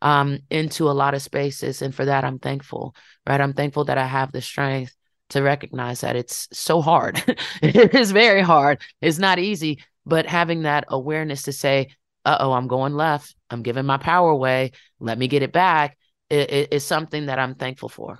um, 0.00 0.38
into 0.48 0.88
a 0.88 0.92
lot 0.94 1.14
of 1.14 1.22
spaces. 1.22 1.82
And 1.82 1.92
for 1.92 2.04
that, 2.04 2.22
I'm 2.24 2.38
thankful, 2.38 2.94
right? 3.26 3.40
I'm 3.40 3.52
thankful 3.52 3.86
that 3.86 3.98
I 3.98 4.06
have 4.06 4.30
the 4.30 4.42
strength 4.42 4.94
to 5.30 5.42
recognize 5.42 6.02
that 6.02 6.14
it's 6.14 6.46
so 6.52 6.82
hard. 6.82 7.20
it 7.62 7.96
is 7.96 8.12
very 8.12 8.42
hard. 8.42 8.80
It's 9.00 9.18
not 9.18 9.40
easy, 9.40 9.82
but 10.06 10.26
having 10.26 10.62
that 10.62 10.84
awareness 10.86 11.42
to 11.42 11.52
say, 11.52 11.88
uh 12.24 12.36
oh, 12.38 12.52
I'm 12.52 12.68
going 12.68 12.94
left. 12.94 13.34
I'm 13.50 13.64
giving 13.64 13.86
my 13.86 13.96
power 13.96 14.30
away. 14.30 14.70
Let 15.00 15.18
me 15.18 15.26
get 15.26 15.42
it 15.42 15.52
back 15.52 15.98
is 16.32 16.84
something 16.84 17.26
that 17.26 17.38
I'm 17.38 17.54
thankful 17.54 17.88
for. 17.88 18.18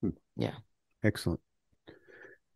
Hmm. 0.00 0.10
Yeah. 0.36 0.54
Excellent. 1.02 1.40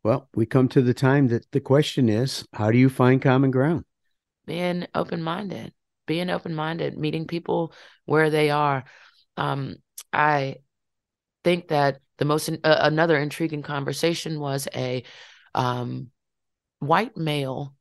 Well, 0.03 0.29
we 0.35 0.47
come 0.47 0.69
to 0.69 0.83
the 0.83 0.95
time 0.95 1.29
that 1.29 1.51
the 1.53 1.61
question 1.61 2.09
is 2.09 2.47
how 2.53 2.71
do 2.71 2.79
you 2.79 2.89
find 2.89 3.23
common 3.23 3.51
ground? 3.51 3.85
Being 4.47 4.87
open 4.95 5.23
minded, 5.23 5.73
being 6.07 6.29
open 6.29 6.55
minded, 6.55 6.99
meeting 6.99 7.27
people 7.27 7.73
where 8.05 8.29
they 8.29 8.51
are. 8.51 8.85
Um, 9.37 9.77
I 10.13 10.57
think 11.43 11.69
that 11.69 12.01
the 12.19 12.27
most 12.27 12.49
uh, 12.49 12.55
another 12.63 13.17
intriguing 13.17 13.63
conversation 13.63 14.39
was 14.39 14.69
a 14.75 15.05
um, 15.55 16.11
white 16.81 17.17
male 17.17 17.75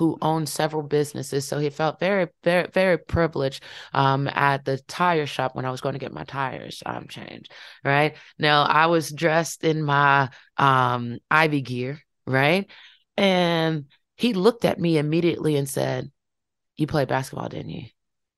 who 0.00 0.16
owned 0.22 0.48
several 0.48 0.82
businesses. 0.82 1.46
So 1.46 1.58
he 1.58 1.68
felt 1.68 2.00
very, 2.00 2.28
very, 2.42 2.66
very 2.72 2.96
privileged 2.96 3.62
um, 3.92 4.28
at 4.28 4.64
the 4.64 4.78
tire 4.78 5.26
shop 5.26 5.54
when 5.54 5.66
I 5.66 5.70
was 5.70 5.82
going 5.82 5.92
to 5.92 5.98
get 5.98 6.14
my 6.14 6.24
tires 6.24 6.82
um, 6.86 7.06
changed. 7.06 7.52
Right 7.84 8.16
now, 8.38 8.62
I 8.62 8.86
was 8.86 9.12
dressed 9.12 9.62
in 9.62 9.82
my 9.82 10.30
um, 10.56 11.18
Ivy 11.30 11.60
gear, 11.60 12.00
right, 12.26 12.70
and 13.18 13.84
he 14.16 14.32
looked 14.32 14.64
at 14.64 14.80
me 14.80 14.96
immediately 14.96 15.56
and 15.56 15.68
said, 15.68 16.10
"You 16.78 16.86
play 16.86 17.04
basketball, 17.04 17.50
didn't 17.50 17.68
you?" 17.68 17.84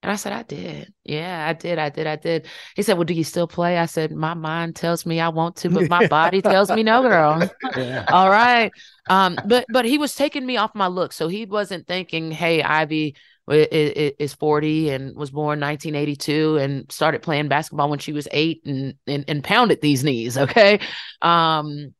And 0.02 0.10
I 0.10 0.16
said, 0.16 0.32
I 0.32 0.42
did. 0.42 0.92
Yeah, 1.04 1.46
I 1.48 1.52
did. 1.52 1.78
I 1.78 1.88
did. 1.88 2.08
I 2.08 2.16
did. 2.16 2.46
He 2.74 2.82
said, 2.82 2.94
Well, 2.94 3.04
do 3.04 3.14
you 3.14 3.22
still 3.22 3.46
play? 3.46 3.78
I 3.78 3.86
said, 3.86 4.10
My 4.10 4.34
mind 4.34 4.74
tells 4.74 5.06
me 5.06 5.20
I 5.20 5.28
want 5.28 5.56
to, 5.56 5.70
but 5.70 5.88
my 5.88 6.08
body 6.08 6.42
tells 6.42 6.70
me 6.70 6.82
no, 6.82 7.02
girl. 7.02 7.48
Yeah. 7.76 8.04
All 8.10 8.28
right. 8.28 8.72
Um, 9.08 9.38
but 9.46 9.64
but 9.72 9.84
he 9.84 9.98
was 9.98 10.14
taking 10.14 10.44
me 10.44 10.56
off 10.56 10.74
my 10.74 10.88
look. 10.88 11.12
So 11.12 11.28
he 11.28 11.46
wasn't 11.46 11.86
thinking, 11.86 12.32
Hey, 12.32 12.62
Ivy 12.62 13.14
is 13.48 14.34
40 14.34 14.90
and 14.90 15.16
was 15.16 15.30
born 15.30 15.60
1982 15.60 16.56
and 16.56 16.90
started 16.90 17.22
playing 17.22 17.48
basketball 17.48 17.90
when 17.90 17.98
she 17.98 18.12
was 18.12 18.28
eight 18.30 18.62
and, 18.64 18.94
and, 19.06 19.24
and 19.28 19.44
pounded 19.44 19.80
these 19.80 20.04
knees. 20.04 20.36
Okay. 20.42 20.80
Um, 21.20 21.94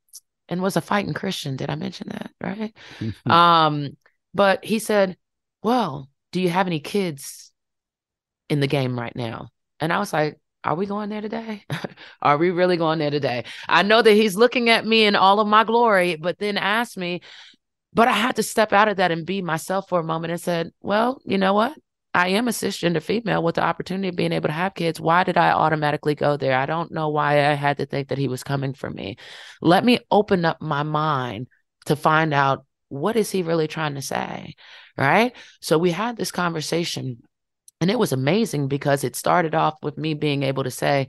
and 0.48 0.60
was 0.60 0.76
a 0.76 0.80
fighting 0.80 1.14
Christian. 1.14 1.56
Did 1.56 1.70
I 1.70 1.76
mention 1.76 2.08
that? 2.10 2.30
Right. 2.40 2.74
um, 3.26 3.96
but 4.34 4.64
he 4.64 4.80
said, 4.80 5.16
Well, 5.62 6.10
do 6.32 6.40
you 6.40 6.48
have 6.48 6.66
any 6.66 6.80
kids 6.80 7.51
in 8.48 8.60
the 8.60 8.66
game 8.66 8.98
right 8.98 9.14
now. 9.14 9.48
And 9.80 9.92
I 9.92 9.98
was 9.98 10.12
like, 10.12 10.38
are 10.64 10.74
we 10.74 10.86
going 10.86 11.08
there 11.08 11.20
today? 11.20 11.64
are 12.22 12.38
we 12.38 12.50
really 12.50 12.76
going 12.76 12.98
there 12.98 13.10
today? 13.10 13.44
I 13.68 13.82
know 13.82 14.00
that 14.00 14.12
he's 14.12 14.36
looking 14.36 14.70
at 14.70 14.86
me 14.86 15.04
in 15.04 15.16
all 15.16 15.40
of 15.40 15.48
my 15.48 15.64
glory, 15.64 16.16
but 16.16 16.38
then 16.38 16.56
asked 16.56 16.96
me, 16.96 17.20
but 17.92 18.08
I 18.08 18.12
had 18.12 18.36
to 18.36 18.42
step 18.42 18.72
out 18.72 18.88
of 18.88 18.98
that 18.98 19.10
and 19.10 19.26
be 19.26 19.42
myself 19.42 19.88
for 19.88 20.00
a 20.00 20.04
moment 20.04 20.30
and 20.30 20.40
said, 20.40 20.70
well, 20.80 21.20
you 21.24 21.36
know 21.36 21.54
what? 21.54 21.76
I 22.14 22.28
am 22.28 22.46
a 22.46 22.50
cisgender 22.50 23.02
female 23.02 23.42
with 23.42 23.54
the 23.54 23.62
opportunity 23.62 24.08
of 24.08 24.16
being 24.16 24.32
able 24.32 24.48
to 24.48 24.54
have 24.54 24.74
kids. 24.74 25.00
Why 25.00 25.24
did 25.24 25.38
I 25.38 25.52
automatically 25.52 26.14
go 26.14 26.36
there? 26.36 26.56
I 26.56 26.66
don't 26.66 26.92
know 26.92 27.08
why 27.08 27.50
I 27.50 27.54
had 27.54 27.78
to 27.78 27.86
think 27.86 28.08
that 28.08 28.18
he 28.18 28.28
was 28.28 28.44
coming 28.44 28.74
for 28.74 28.90
me. 28.90 29.16
Let 29.62 29.84
me 29.84 29.98
open 30.10 30.44
up 30.44 30.60
my 30.60 30.82
mind 30.82 31.48
to 31.86 31.96
find 31.96 32.34
out 32.34 32.66
what 32.88 33.16
is 33.16 33.30
he 33.30 33.42
really 33.42 33.66
trying 33.66 33.94
to 33.94 34.02
say, 34.02 34.54
right? 34.98 35.34
So 35.60 35.78
we 35.78 35.90
had 35.90 36.16
this 36.18 36.30
conversation 36.30 37.22
and 37.82 37.90
it 37.90 37.98
was 37.98 38.12
amazing 38.12 38.68
because 38.68 39.02
it 39.02 39.16
started 39.16 39.56
off 39.56 39.74
with 39.82 39.98
me 39.98 40.14
being 40.14 40.44
able 40.44 40.62
to 40.62 40.70
say, 40.70 41.08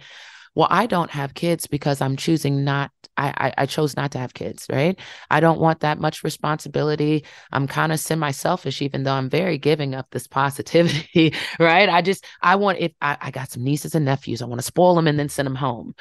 well, 0.56 0.68
I 0.72 0.88
don't 0.88 1.12
have 1.12 1.36
kids 1.36 1.68
because 1.68 2.02
I'm 2.02 2.18
choosing 2.18 2.64
not, 2.64 2.90
I, 3.16 3.28
I, 3.38 3.54
I 3.60 3.66
chose 3.68 3.96
not 3.96 4.12
to 4.14 4.18
have 4.18 4.34
kids, 4.34 4.66
right? 4.72 5.00
I 5.30 5.40
don't 5.40 5.60
want 5.60 5.82
that 5.82 6.00
much 6.00 6.24
responsibility. 6.24 7.26
I'm 7.52 7.68
kind 7.68 7.92
of 7.92 8.00
semi 8.00 8.32
selfish, 8.32 8.82
even 8.82 9.04
though 9.04 9.14
I'm 9.14 9.30
very 9.30 9.60
giving 9.60 9.94
up 9.94 10.08
this 10.10 10.26
positivity, 10.26 11.36
right? 11.60 11.90
I 11.90 12.02
just, 12.02 12.26
I 12.42 12.56
want, 12.56 12.80
if 12.80 12.94
I, 13.00 13.18
I 13.22 13.30
got 13.30 13.52
some 13.52 13.64
nieces 13.64 13.94
and 13.94 14.06
nephews, 14.06 14.42
I 14.42 14.46
want 14.46 14.60
to 14.60 14.66
spoil 14.66 14.96
them 14.96 15.08
and 15.08 15.20
then 15.20 15.30
send 15.30 15.46
them 15.46 15.56
home. 15.56 15.94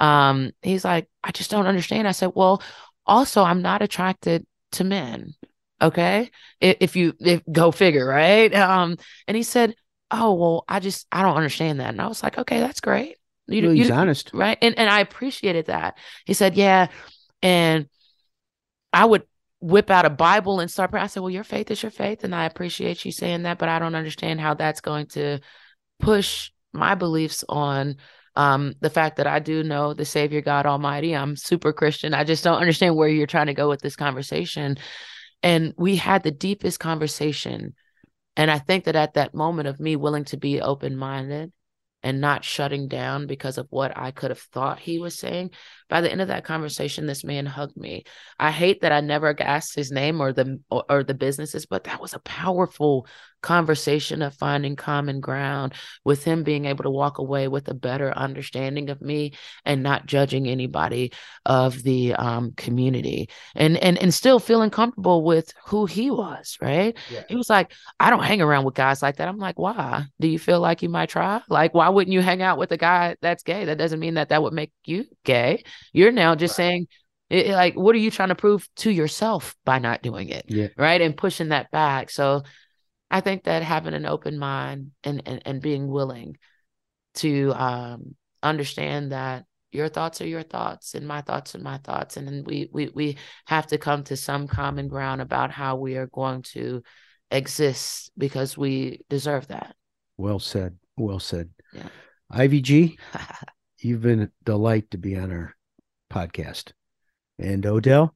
Um, 0.00 0.50
he's 0.60 0.84
like, 0.84 1.08
I 1.22 1.30
just 1.30 1.52
don't 1.52 1.68
understand. 1.68 2.08
I 2.08 2.12
said, 2.12 2.32
well, 2.34 2.64
also, 3.06 3.44
I'm 3.44 3.62
not 3.62 3.80
attracted 3.80 4.44
to 4.72 4.82
men. 4.82 5.34
Okay. 5.80 6.32
If, 6.60 6.76
if 6.80 6.96
you 6.96 7.14
if 7.20 7.42
go 7.50 7.70
figure, 7.70 8.06
right? 8.06 8.52
Um, 8.52 8.96
and 9.28 9.36
he 9.36 9.44
said, 9.44 9.76
Oh, 10.10 10.34
well, 10.34 10.64
I 10.68 10.80
just 10.80 11.06
I 11.10 11.22
don't 11.22 11.36
understand 11.36 11.80
that. 11.80 11.90
And 11.90 12.00
I 12.00 12.06
was 12.06 12.22
like, 12.22 12.38
Okay, 12.38 12.60
that's 12.60 12.80
great. 12.80 13.16
You, 13.48 13.62
well, 13.62 13.72
he's 13.72 13.88
you, 13.88 13.94
honest. 13.94 14.30
Right. 14.32 14.58
And 14.60 14.78
and 14.78 14.90
I 14.90 15.00
appreciated 15.00 15.66
that. 15.66 15.98
He 16.24 16.34
said, 16.34 16.54
Yeah. 16.54 16.88
And 17.42 17.88
I 18.92 19.04
would 19.04 19.24
whip 19.60 19.90
out 19.90 20.04
a 20.04 20.10
Bible 20.10 20.60
and 20.60 20.70
start 20.70 20.90
praying. 20.90 21.04
I 21.04 21.06
said, 21.08 21.20
Well, 21.20 21.30
your 21.30 21.44
faith 21.44 21.70
is 21.70 21.82
your 21.82 21.90
faith. 21.90 22.24
And 22.24 22.34
I 22.34 22.44
appreciate 22.44 23.04
you 23.04 23.12
saying 23.12 23.42
that, 23.42 23.58
but 23.58 23.68
I 23.68 23.78
don't 23.78 23.94
understand 23.94 24.40
how 24.40 24.54
that's 24.54 24.80
going 24.80 25.06
to 25.08 25.40
push 25.98 26.50
my 26.72 26.94
beliefs 26.94 27.44
on 27.48 27.96
um, 28.36 28.74
the 28.80 28.90
fact 28.90 29.16
that 29.16 29.26
I 29.26 29.38
do 29.38 29.62
know 29.62 29.94
the 29.94 30.04
Savior 30.04 30.42
God 30.42 30.66
Almighty. 30.66 31.16
I'm 31.16 31.36
super 31.36 31.72
Christian. 31.72 32.14
I 32.14 32.24
just 32.24 32.44
don't 32.44 32.60
understand 32.60 32.94
where 32.94 33.08
you're 33.08 33.26
trying 33.26 33.46
to 33.46 33.54
go 33.54 33.68
with 33.68 33.80
this 33.80 33.96
conversation. 33.96 34.76
And 35.42 35.72
we 35.76 35.96
had 35.96 36.22
the 36.22 36.30
deepest 36.30 36.78
conversation. 36.78 37.74
And 38.36 38.50
I 38.50 38.58
think 38.58 38.84
that 38.84 38.96
at 38.96 39.14
that 39.14 39.34
moment 39.34 39.68
of 39.68 39.80
me 39.80 39.96
willing 39.96 40.24
to 40.26 40.36
be 40.36 40.60
open 40.60 40.96
minded 40.96 41.52
and 42.02 42.20
not 42.20 42.44
shutting 42.44 42.88
down 42.88 43.26
because 43.26 43.58
of 43.58 43.66
what 43.70 43.96
I 43.96 44.10
could 44.10 44.30
have 44.30 44.38
thought 44.38 44.78
he 44.78 44.98
was 44.98 45.18
saying. 45.18 45.50
By 45.88 46.00
the 46.00 46.10
end 46.10 46.20
of 46.20 46.28
that 46.28 46.44
conversation, 46.44 47.06
this 47.06 47.24
man 47.24 47.46
hugged 47.46 47.76
me. 47.76 48.04
I 48.38 48.50
hate 48.50 48.80
that 48.80 48.92
I 48.92 49.00
never 49.00 49.34
asked 49.40 49.74
his 49.74 49.92
name 49.92 50.20
or 50.20 50.32
the 50.32 50.60
or, 50.70 50.84
or 50.88 51.04
the 51.04 51.14
businesses, 51.14 51.66
but 51.66 51.84
that 51.84 52.00
was 52.00 52.12
a 52.12 52.18
powerful 52.18 53.06
conversation 53.42 54.22
of 54.22 54.34
finding 54.34 54.74
common 54.74 55.20
ground 55.20 55.72
with 56.04 56.24
him 56.24 56.42
being 56.42 56.64
able 56.64 56.82
to 56.82 56.90
walk 56.90 57.18
away 57.18 57.46
with 57.46 57.68
a 57.68 57.74
better 57.74 58.12
understanding 58.12 58.90
of 58.90 59.00
me 59.00 59.32
and 59.64 59.84
not 59.84 60.06
judging 60.06 60.48
anybody 60.48 61.12
of 61.44 61.80
the 61.84 62.12
um, 62.14 62.52
community. 62.56 63.28
And 63.54 63.76
and 63.76 63.96
and 63.98 64.12
still 64.12 64.40
feeling 64.40 64.70
comfortable 64.70 65.22
with 65.22 65.52
who 65.66 65.86
he 65.86 66.10
was 66.10 66.58
right? 66.60 66.96
Yeah. 67.12 67.22
he 67.28 67.36
was 67.36 67.48
like 67.48 67.72
i 68.00 68.10
don't 68.10 68.24
hang 68.24 68.40
around 68.40 68.64
with 68.64 68.74
guys 68.74 69.02
like 69.02 69.16
that. 69.16 69.28
I'm 69.28 69.38
like 69.38 69.58
why? 69.58 70.04
Do 70.18 70.26
you 70.26 70.38
feel 70.38 70.58
like 70.60 70.82
you 70.82 70.88
might 70.88 71.10
try? 71.10 71.40
Like 71.48 71.74
why 71.74 71.88
wouldn't 71.88 72.12
you 72.12 72.22
hang 72.22 72.42
out 72.42 72.58
with 72.58 72.72
a 72.72 72.76
guy 72.76 73.16
that's 73.20 73.44
gay? 73.44 73.66
That 73.66 73.78
doesn't 73.78 74.00
mean 74.00 74.14
that 74.14 74.30
that 74.30 74.42
would 74.42 74.52
make 74.52 74.72
you 74.84 75.04
gay 75.24 75.62
you're 75.92 76.12
now 76.12 76.34
just 76.34 76.52
right. 76.52 76.64
saying 76.64 76.86
it, 77.28 77.48
like 77.48 77.74
what 77.74 77.94
are 77.94 77.98
you 77.98 78.10
trying 78.10 78.28
to 78.28 78.34
prove 78.34 78.68
to 78.76 78.90
yourself 78.90 79.56
by 79.64 79.78
not 79.78 80.02
doing 80.02 80.28
it 80.28 80.44
yeah. 80.48 80.68
right? 80.76 81.00
And 81.00 81.16
pushing 81.16 81.48
that 81.48 81.70
back. 81.70 82.10
So 82.10 82.42
I 83.10 83.20
think 83.20 83.44
that 83.44 83.62
having 83.62 83.94
an 83.94 84.06
open 84.06 84.38
mind 84.38 84.92
and 85.04 85.22
and, 85.26 85.42
and 85.44 85.62
being 85.62 85.88
willing 85.88 86.36
to 87.14 87.52
um, 87.54 88.14
understand 88.42 89.12
that 89.12 89.44
your 89.72 89.88
thoughts 89.88 90.20
are 90.20 90.26
your 90.26 90.42
thoughts 90.42 90.94
and 90.94 91.06
my 91.06 91.20
thoughts 91.20 91.54
are 91.54 91.60
my 91.60 91.78
thoughts. 91.78 92.16
And 92.16 92.26
then 92.26 92.44
we 92.44 92.68
we 92.72 92.90
we 92.94 93.16
have 93.46 93.66
to 93.68 93.78
come 93.78 94.04
to 94.04 94.16
some 94.16 94.46
common 94.46 94.88
ground 94.88 95.20
about 95.20 95.50
how 95.50 95.76
we 95.76 95.96
are 95.96 96.06
going 96.06 96.42
to 96.54 96.82
exist 97.30 98.10
because 98.16 98.56
we 98.56 99.00
deserve 99.08 99.48
that. 99.48 99.74
Well 100.16 100.38
said. 100.38 100.78
Well 100.96 101.20
said. 101.20 101.50
Yeah. 101.72 101.88
Ivy 102.30 102.60
g 102.60 102.98
you've 103.78 104.02
been 104.02 104.22
a 104.22 104.30
delight 104.44 104.90
to 104.90 104.98
be 104.98 105.16
on 105.16 105.30
our 105.30 105.54
podcast 106.10 106.72
and 107.38 107.66
odell 107.66 108.14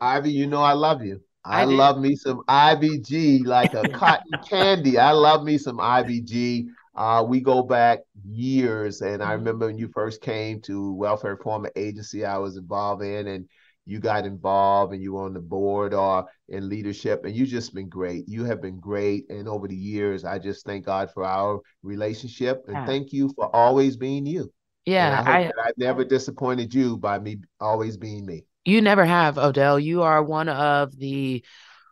ivy 0.00 0.32
you 0.32 0.46
know 0.46 0.62
i 0.62 0.72
love 0.72 1.04
you 1.04 1.20
I, 1.44 1.62
I 1.62 1.64
love 1.64 1.98
me 1.98 2.16
some 2.16 2.42
Ivy 2.48 2.98
G 2.98 3.42
like 3.44 3.74
a 3.74 3.82
cotton 3.88 4.32
candy. 4.46 4.98
I 4.98 5.12
love 5.12 5.42
me 5.42 5.56
some 5.56 5.80
Ivy 5.80 6.20
G. 6.20 6.68
Uh, 6.94 7.24
we 7.26 7.40
go 7.40 7.62
back 7.62 8.00
years, 8.24 9.00
and 9.00 9.22
I 9.22 9.26
mm-hmm. 9.28 9.38
remember 9.38 9.66
when 9.66 9.78
you 9.78 9.88
first 9.88 10.20
came 10.20 10.60
to 10.62 10.92
Welfare 10.92 11.36
Reform 11.36 11.66
Agency, 11.76 12.24
I 12.24 12.36
was 12.38 12.56
involved 12.56 13.02
in, 13.02 13.28
and 13.28 13.48
you 13.86 14.00
got 14.00 14.26
involved, 14.26 14.92
and 14.92 15.02
you 15.02 15.14
were 15.14 15.22
on 15.22 15.32
the 15.32 15.40
board 15.40 15.94
or 15.94 16.26
in 16.48 16.68
leadership, 16.68 17.24
and 17.24 17.34
you 17.34 17.46
just 17.46 17.74
been 17.74 17.88
great. 17.88 18.28
You 18.28 18.44
have 18.44 18.60
been 18.60 18.78
great, 18.78 19.30
and 19.30 19.48
over 19.48 19.66
the 19.66 19.76
years, 19.76 20.24
I 20.24 20.38
just 20.38 20.66
thank 20.66 20.84
God 20.84 21.10
for 21.14 21.24
our 21.24 21.60
relationship, 21.82 22.64
and 22.66 22.76
yeah. 22.76 22.86
thank 22.86 23.12
you 23.12 23.32
for 23.34 23.54
always 23.54 23.96
being 23.96 24.26
you. 24.26 24.52
Yeah, 24.90 25.22
I, 25.24 25.38
I, 25.38 25.46
I 25.46 25.70
never 25.76 26.04
disappointed 26.04 26.74
you 26.74 26.96
by 26.96 27.18
me 27.18 27.38
always 27.60 27.96
being 27.96 28.26
me. 28.26 28.44
You 28.64 28.82
never 28.82 29.04
have, 29.04 29.38
Odell. 29.38 29.78
You 29.78 30.02
are 30.02 30.22
one 30.22 30.48
of 30.48 30.96
the 30.96 31.44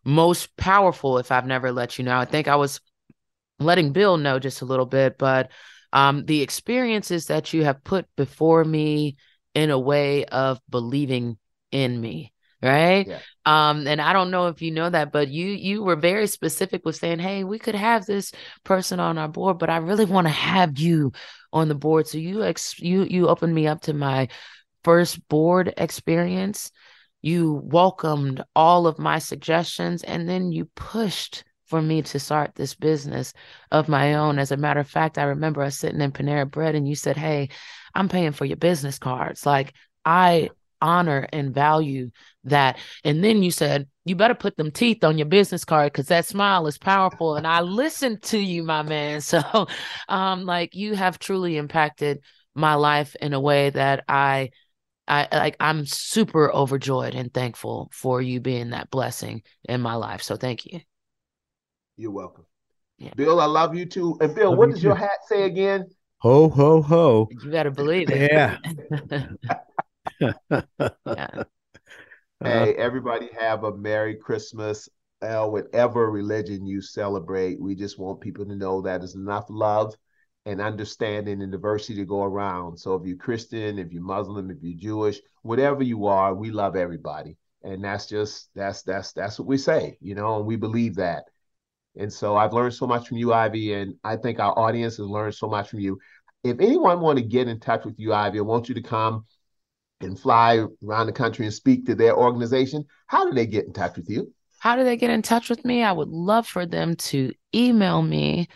most 0.04 0.56
powerful, 0.56 1.18
if 1.18 1.32
I've 1.32 1.46
never 1.46 1.72
let 1.72 1.98
you 1.98 2.04
know. 2.04 2.16
I 2.16 2.24
think 2.24 2.48
I 2.48 2.56
was 2.56 2.80
letting 3.58 3.92
Bill 3.92 4.16
know 4.16 4.38
just 4.38 4.62
a 4.62 4.66
little 4.66 4.86
bit, 4.86 5.18
but 5.18 5.50
um, 5.92 6.24
the 6.26 6.42
experiences 6.42 7.26
that 7.26 7.52
you 7.52 7.64
have 7.64 7.82
put 7.82 8.06
before 8.16 8.64
me 8.64 9.16
in 9.54 9.70
a 9.70 9.78
way 9.78 10.24
of 10.26 10.60
believing 10.68 11.38
in 11.72 12.00
me 12.00 12.32
right 12.62 13.06
yeah. 13.06 13.18
um 13.46 13.86
and 13.86 14.00
i 14.00 14.12
don't 14.12 14.30
know 14.30 14.48
if 14.48 14.60
you 14.60 14.70
know 14.70 14.90
that 14.90 15.12
but 15.12 15.28
you 15.28 15.46
you 15.46 15.82
were 15.82 15.94
very 15.94 16.26
specific 16.26 16.84
with 16.84 16.96
saying 16.96 17.18
hey 17.18 17.44
we 17.44 17.58
could 17.58 17.76
have 17.76 18.04
this 18.04 18.32
person 18.64 18.98
on 18.98 19.16
our 19.16 19.28
board 19.28 19.58
but 19.58 19.70
i 19.70 19.76
really 19.76 20.04
want 20.04 20.26
to 20.26 20.32
have 20.32 20.78
you 20.78 21.12
on 21.52 21.68
the 21.68 21.74
board 21.74 22.06
so 22.06 22.18
you 22.18 22.42
ex 22.42 22.78
you 22.80 23.04
you 23.04 23.28
opened 23.28 23.54
me 23.54 23.66
up 23.66 23.80
to 23.80 23.94
my 23.94 24.28
first 24.88 25.28
board 25.28 25.74
experience, 25.76 26.70
you 27.20 27.60
welcomed 27.64 28.42
all 28.54 28.86
of 28.86 28.98
my 28.98 29.18
suggestions 29.18 30.02
and 30.04 30.28
then 30.28 30.52
you 30.52 30.64
pushed 30.76 31.44
for 31.66 31.82
me 31.82 32.00
to 32.00 32.18
start 32.18 32.54
this 32.54 32.74
business 32.74 33.34
of 33.70 33.88
my 33.88 34.14
own. 34.14 34.38
As 34.38 34.52
a 34.52 34.56
matter 34.56 34.80
of 34.80 34.88
fact, 34.88 35.18
I 35.18 35.24
remember 35.24 35.62
us 35.62 35.76
sitting 35.76 36.00
in 36.00 36.12
Panera 36.12 36.50
Bread 36.50 36.74
and 36.74 36.88
you 36.88 36.94
said, 36.94 37.16
Hey, 37.16 37.50
I'm 37.94 38.08
paying 38.08 38.32
for 38.32 38.46
your 38.46 38.56
business 38.56 38.98
cards. 38.98 39.44
Like, 39.44 39.74
I 40.04 40.50
honor 40.80 41.28
and 41.32 41.52
value 41.52 42.10
that. 42.48 42.78
And 43.04 43.22
then 43.22 43.42
you 43.42 43.50
said, 43.50 43.88
You 44.04 44.16
better 44.16 44.34
put 44.34 44.56
them 44.56 44.70
teeth 44.70 45.04
on 45.04 45.18
your 45.18 45.26
business 45.26 45.64
card 45.64 45.92
because 45.92 46.06
that 46.08 46.26
smile 46.26 46.66
is 46.66 46.78
powerful. 46.78 47.36
And 47.36 47.46
I 47.46 47.60
listened 47.60 48.22
to 48.24 48.38
you, 48.38 48.62
my 48.62 48.82
man. 48.82 49.20
So, 49.28 49.66
um, 50.08 50.44
like, 50.44 50.74
you 50.74 50.94
have 50.94 51.18
truly 51.18 51.56
impacted 51.56 52.20
my 52.54 52.74
life 52.74 53.14
in 53.20 53.32
a 53.32 53.40
way 53.40 53.70
that 53.70 54.04
I 54.08 54.50
I 55.06 55.26
like 55.32 55.56
I'm 55.58 55.86
super 55.86 56.52
overjoyed 56.52 57.14
and 57.14 57.32
thankful 57.32 57.88
for 57.92 58.20
you 58.20 58.40
being 58.40 58.70
that 58.70 58.90
blessing 58.90 59.42
in 59.68 59.80
my 59.80 59.94
life. 59.94 60.22
So 60.22 60.36
thank 60.36 60.66
you. 60.66 60.80
You're 61.96 62.10
welcome. 62.10 62.44
Yeah. 62.98 63.12
Bill, 63.16 63.40
I 63.40 63.46
love 63.46 63.74
you 63.74 63.86
too. 63.86 64.18
And 64.20 64.34
Bill, 64.34 64.50
love 64.50 64.58
what 64.58 64.70
does 64.70 64.80
too. 64.80 64.88
your 64.88 64.96
hat 64.96 65.18
say 65.26 65.44
again? 65.44 65.86
Ho 66.18 66.48
ho 66.48 66.82
ho. 66.82 67.28
You 67.30 67.50
gotta 67.50 67.70
believe 67.70 68.10
it. 68.10 68.30
Yeah. 68.30 68.58
yeah. 71.06 71.42
Hey, 72.40 72.74
everybody 72.74 73.30
have 73.38 73.64
a 73.64 73.76
Merry 73.76 74.14
Christmas. 74.14 74.88
Uh, 75.20 75.48
whatever 75.48 76.08
religion 76.08 76.64
you 76.64 76.80
celebrate, 76.80 77.60
we 77.60 77.74
just 77.74 77.98
want 77.98 78.20
people 78.20 78.46
to 78.46 78.54
know 78.54 78.80
that 78.80 79.00
there's 79.00 79.16
enough 79.16 79.46
love 79.50 79.92
and 80.46 80.60
understanding 80.60 81.42
and 81.42 81.50
diversity 81.50 81.96
to 81.96 82.04
go 82.04 82.22
around. 82.22 82.78
So 82.78 82.94
if 82.94 83.04
you're 83.04 83.16
Christian, 83.16 83.80
if 83.80 83.90
you're 83.90 84.04
Muslim, 84.04 84.52
if 84.52 84.58
you're 84.62 84.78
Jewish, 84.78 85.20
whatever 85.42 85.82
you 85.82 86.06
are, 86.06 86.32
we 86.32 86.52
love 86.52 86.76
everybody. 86.76 87.36
And 87.64 87.82
that's 87.82 88.06
just 88.06 88.50
that's 88.54 88.82
that's 88.82 89.12
that's 89.12 89.40
what 89.40 89.48
we 89.48 89.58
say, 89.58 89.98
you 90.00 90.14
know, 90.14 90.36
and 90.36 90.46
we 90.46 90.54
believe 90.54 90.94
that. 90.94 91.24
And 91.96 92.12
so 92.12 92.36
I've 92.36 92.52
learned 92.52 92.74
so 92.74 92.86
much 92.86 93.08
from 93.08 93.16
you, 93.16 93.32
Ivy, 93.32 93.72
and 93.72 93.96
I 94.04 94.14
think 94.14 94.38
our 94.38 94.56
audience 94.56 94.98
has 94.98 95.06
learned 95.08 95.34
so 95.34 95.48
much 95.48 95.70
from 95.70 95.80
you. 95.80 95.98
If 96.44 96.60
anyone 96.60 97.00
want 97.00 97.18
to 97.18 97.24
get 97.24 97.48
in 97.48 97.58
touch 97.58 97.84
with 97.84 97.98
you, 97.98 98.12
Ivy, 98.14 98.38
I 98.38 98.42
want 98.42 98.68
you 98.68 98.76
to 98.76 98.82
come 98.82 99.24
and 100.00 100.18
fly 100.18 100.64
around 100.86 101.06
the 101.06 101.12
country 101.12 101.44
and 101.44 101.54
speak 101.54 101.86
to 101.86 101.94
their 101.94 102.16
organization. 102.16 102.84
How 103.06 103.24
do 103.24 103.32
they 103.32 103.46
get 103.46 103.66
in 103.66 103.72
touch 103.72 103.96
with 103.96 104.08
you? 104.08 104.32
How 104.58 104.76
do 104.76 104.84
they 104.84 104.96
get 104.96 105.10
in 105.10 105.22
touch 105.22 105.48
with 105.48 105.64
me? 105.64 105.82
I 105.82 105.92
would 105.92 106.08
love 106.08 106.46
for 106.46 106.66
them 106.66 106.96
to 106.96 107.32
email 107.54 108.02
me 108.02 108.48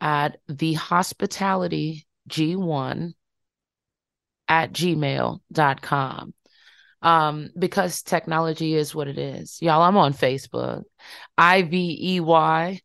at 0.00 0.38
the 0.48 0.74
hospitality 0.74 2.06
g1 2.28 3.14
at 4.48 4.72
gmail.com 4.72 6.34
um 7.02 7.50
because 7.58 8.02
technology 8.02 8.74
is 8.74 8.94
what 8.94 9.08
it 9.08 9.18
is 9.18 9.58
y'all 9.60 9.82
i'm 9.82 9.96
on 9.96 10.12
facebook 10.12 10.82
i-v-e-y 11.36 12.80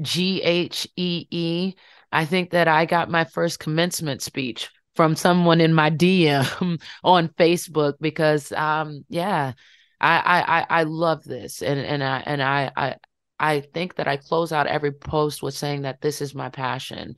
g-h-e-e 0.00 1.74
i 2.12 2.24
think 2.24 2.50
that 2.50 2.68
i 2.68 2.84
got 2.84 3.10
my 3.10 3.24
first 3.24 3.58
commencement 3.58 4.22
speech 4.22 4.70
from 4.94 5.16
someone 5.16 5.60
in 5.60 5.74
my 5.74 5.90
dm 5.90 6.80
on 7.04 7.28
facebook 7.28 7.94
because 8.00 8.52
um 8.52 9.04
yeah 9.08 9.52
I, 10.00 10.66
I 10.68 10.80
i 10.80 10.82
love 10.82 11.24
this 11.24 11.62
and 11.62 11.80
and 11.80 12.04
i 12.04 12.22
and 12.26 12.42
i 12.42 12.70
i 12.76 12.96
I 13.38 13.60
think 13.60 13.96
that 13.96 14.08
I 14.08 14.16
close 14.16 14.52
out 14.52 14.66
every 14.66 14.92
post 14.92 15.42
with 15.42 15.54
saying 15.54 15.82
that 15.82 16.00
this 16.00 16.20
is 16.20 16.34
my 16.34 16.48
passion. 16.48 17.16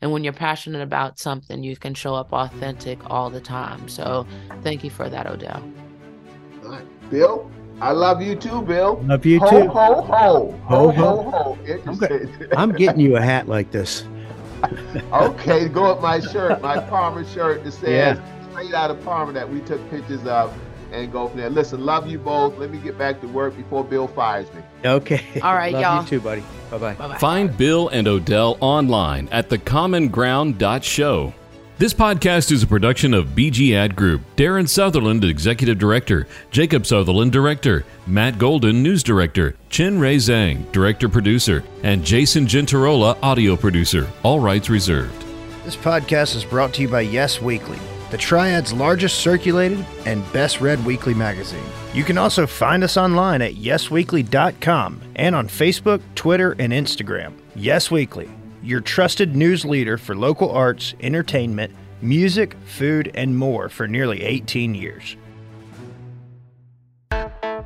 And 0.00 0.12
when 0.12 0.24
you're 0.24 0.32
passionate 0.32 0.82
about 0.82 1.18
something, 1.18 1.62
you 1.62 1.76
can 1.76 1.94
show 1.94 2.14
up 2.14 2.32
authentic 2.32 2.98
all 3.10 3.30
the 3.30 3.40
time. 3.40 3.88
So 3.88 4.26
thank 4.62 4.82
you 4.82 4.90
for 4.90 5.08
that, 5.08 5.26
Odell. 5.26 5.62
All 6.64 6.70
right. 6.70 7.10
Bill, 7.10 7.50
I 7.80 7.92
love 7.92 8.22
you 8.22 8.34
too, 8.34 8.62
Bill. 8.62 9.02
Love 9.06 9.26
you 9.26 9.40
ho, 9.40 9.50
too. 9.50 9.68
Ho, 9.68 10.02
ho, 10.02 10.02
ho, 10.02 10.58
ho, 10.64 10.90
ho, 10.90 11.30
ho. 11.30 11.58
I'm, 11.86 12.50
I'm 12.56 12.72
getting 12.72 13.00
you 13.00 13.16
a 13.16 13.20
hat 13.20 13.48
like 13.48 13.70
this. 13.70 14.04
okay, 15.12 15.68
go 15.68 15.84
up 15.84 16.00
my 16.00 16.20
shirt, 16.20 16.60
my 16.62 16.80
Parma 16.80 17.26
shirt 17.28 17.64
that 17.64 17.72
says 17.72 18.18
yeah. 18.18 18.50
straight 18.50 18.74
out 18.74 18.90
of 18.90 19.02
Parma 19.04 19.32
that 19.32 19.48
we 19.48 19.60
took 19.60 19.88
pictures 19.90 20.24
of 20.26 20.56
and 20.92 21.12
go 21.12 21.28
from 21.28 21.38
there. 21.38 21.50
Listen, 21.50 21.84
love 21.84 22.08
you 22.08 22.18
both. 22.18 22.56
Let 22.58 22.70
me 22.70 22.78
get 22.78 22.96
back 22.98 23.20
to 23.20 23.28
work 23.28 23.56
before 23.56 23.84
Bill 23.84 24.08
fires 24.08 24.52
me. 24.54 24.62
Okay. 24.84 25.22
All 25.42 25.54
right, 25.54 25.72
Love 25.72 25.82
y'all. 25.82 26.02
you 26.02 26.08
too, 26.08 26.20
buddy. 26.20 26.42
Bye 26.70 26.78
bye. 26.78 26.94
Bye 26.94 27.08
bye. 27.08 27.18
Find 27.18 27.56
Bill 27.56 27.88
and 27.88 28.08
Odell 28.08 28.56
online 28.60 29.28
at 29.30 29.48
thecommonground.show. 29.48 31.34
This 31.78 31.94
podcast 31.94 32.50
is 32.50 32.64
a 32.64 32.66
production 32.66 33.14
of 33.14 33.36
BG 33.36 33.72
Ad 33.72 33.94
Group. 33.94 34.22
Darren 34.34 34.68
Sutherland, 34.68 35.22
Executive 35.22 35.78
Director. 35.78 36.26
Jacob 36.50 36.84
Sutherland, 36.84 37.30
Director. 37.30 37.84
Matt 38.04 38.36
Golden, 38.36 38.82
News 38.82 39.04
Director. 39.04 39.54
Chin 39.70 40.00
Ray 40.00 40.16
Zhang, 40.16 40.72
Director 40.72 41.08
Producer. 41.08 41.62
And 41.84 42.04
Jason 42.04 42.46
Gentarola, 42.46 43.16
Audio 43.22 43.54
Producer. 43.54 44.08
All 44.24 44.40
rights 44.40 44.68
reserved. 44.68 45.24
This 45.64 45.76
podcast 45.76 46.34
is 46.34 46.44
brought 46.44 46.74
to 46.74 46.82
you 46.82 46.88
by 46.88 47.02
Yes 47.02 47.40
Weekly, 47.40 47.78
the 48.10 48.18
Triad's 48.18 48.72
largest 48.72 49.20
circulated 49.20 49.86
and 50.04 50.24
best 50.32 50.60
read 50.60 50.84
weekly 50.84 51.14
magazine. 51.14 51.62
You 51.94 52.02
can 52.02 52.18
also 52.18 52.44
find 52.44 52.82
us 52.82 52.96
online 52.96 53.40
at 53.40 53.54
yesweekly.com 53.54 55.00
and 55.14 55.36
on 55.36 55.46
Facebook, 55.46 56.02
Twitter, 56.16 56.56
and 56.58 56.72
Instagram. 56.72 57.34
Yes 57.54 57.88
Weekly, 57.88 58.28
your 58.62 58.80
trusted 58.80 59.36
news 59.36 59.64
leader 59.64 59.98
for 59.98 60.14
local 60.14 60.50
arts, 60.50 60.94
entertainment, 61.00 61.72
music, 62.02 62.56
food, 62.64 63.10
and 63.14 63.36
more 63.36 63.68
for 63.68 63.88
nearly 63.88 64.22
18 64.22 64.74
years. 64.74 65.16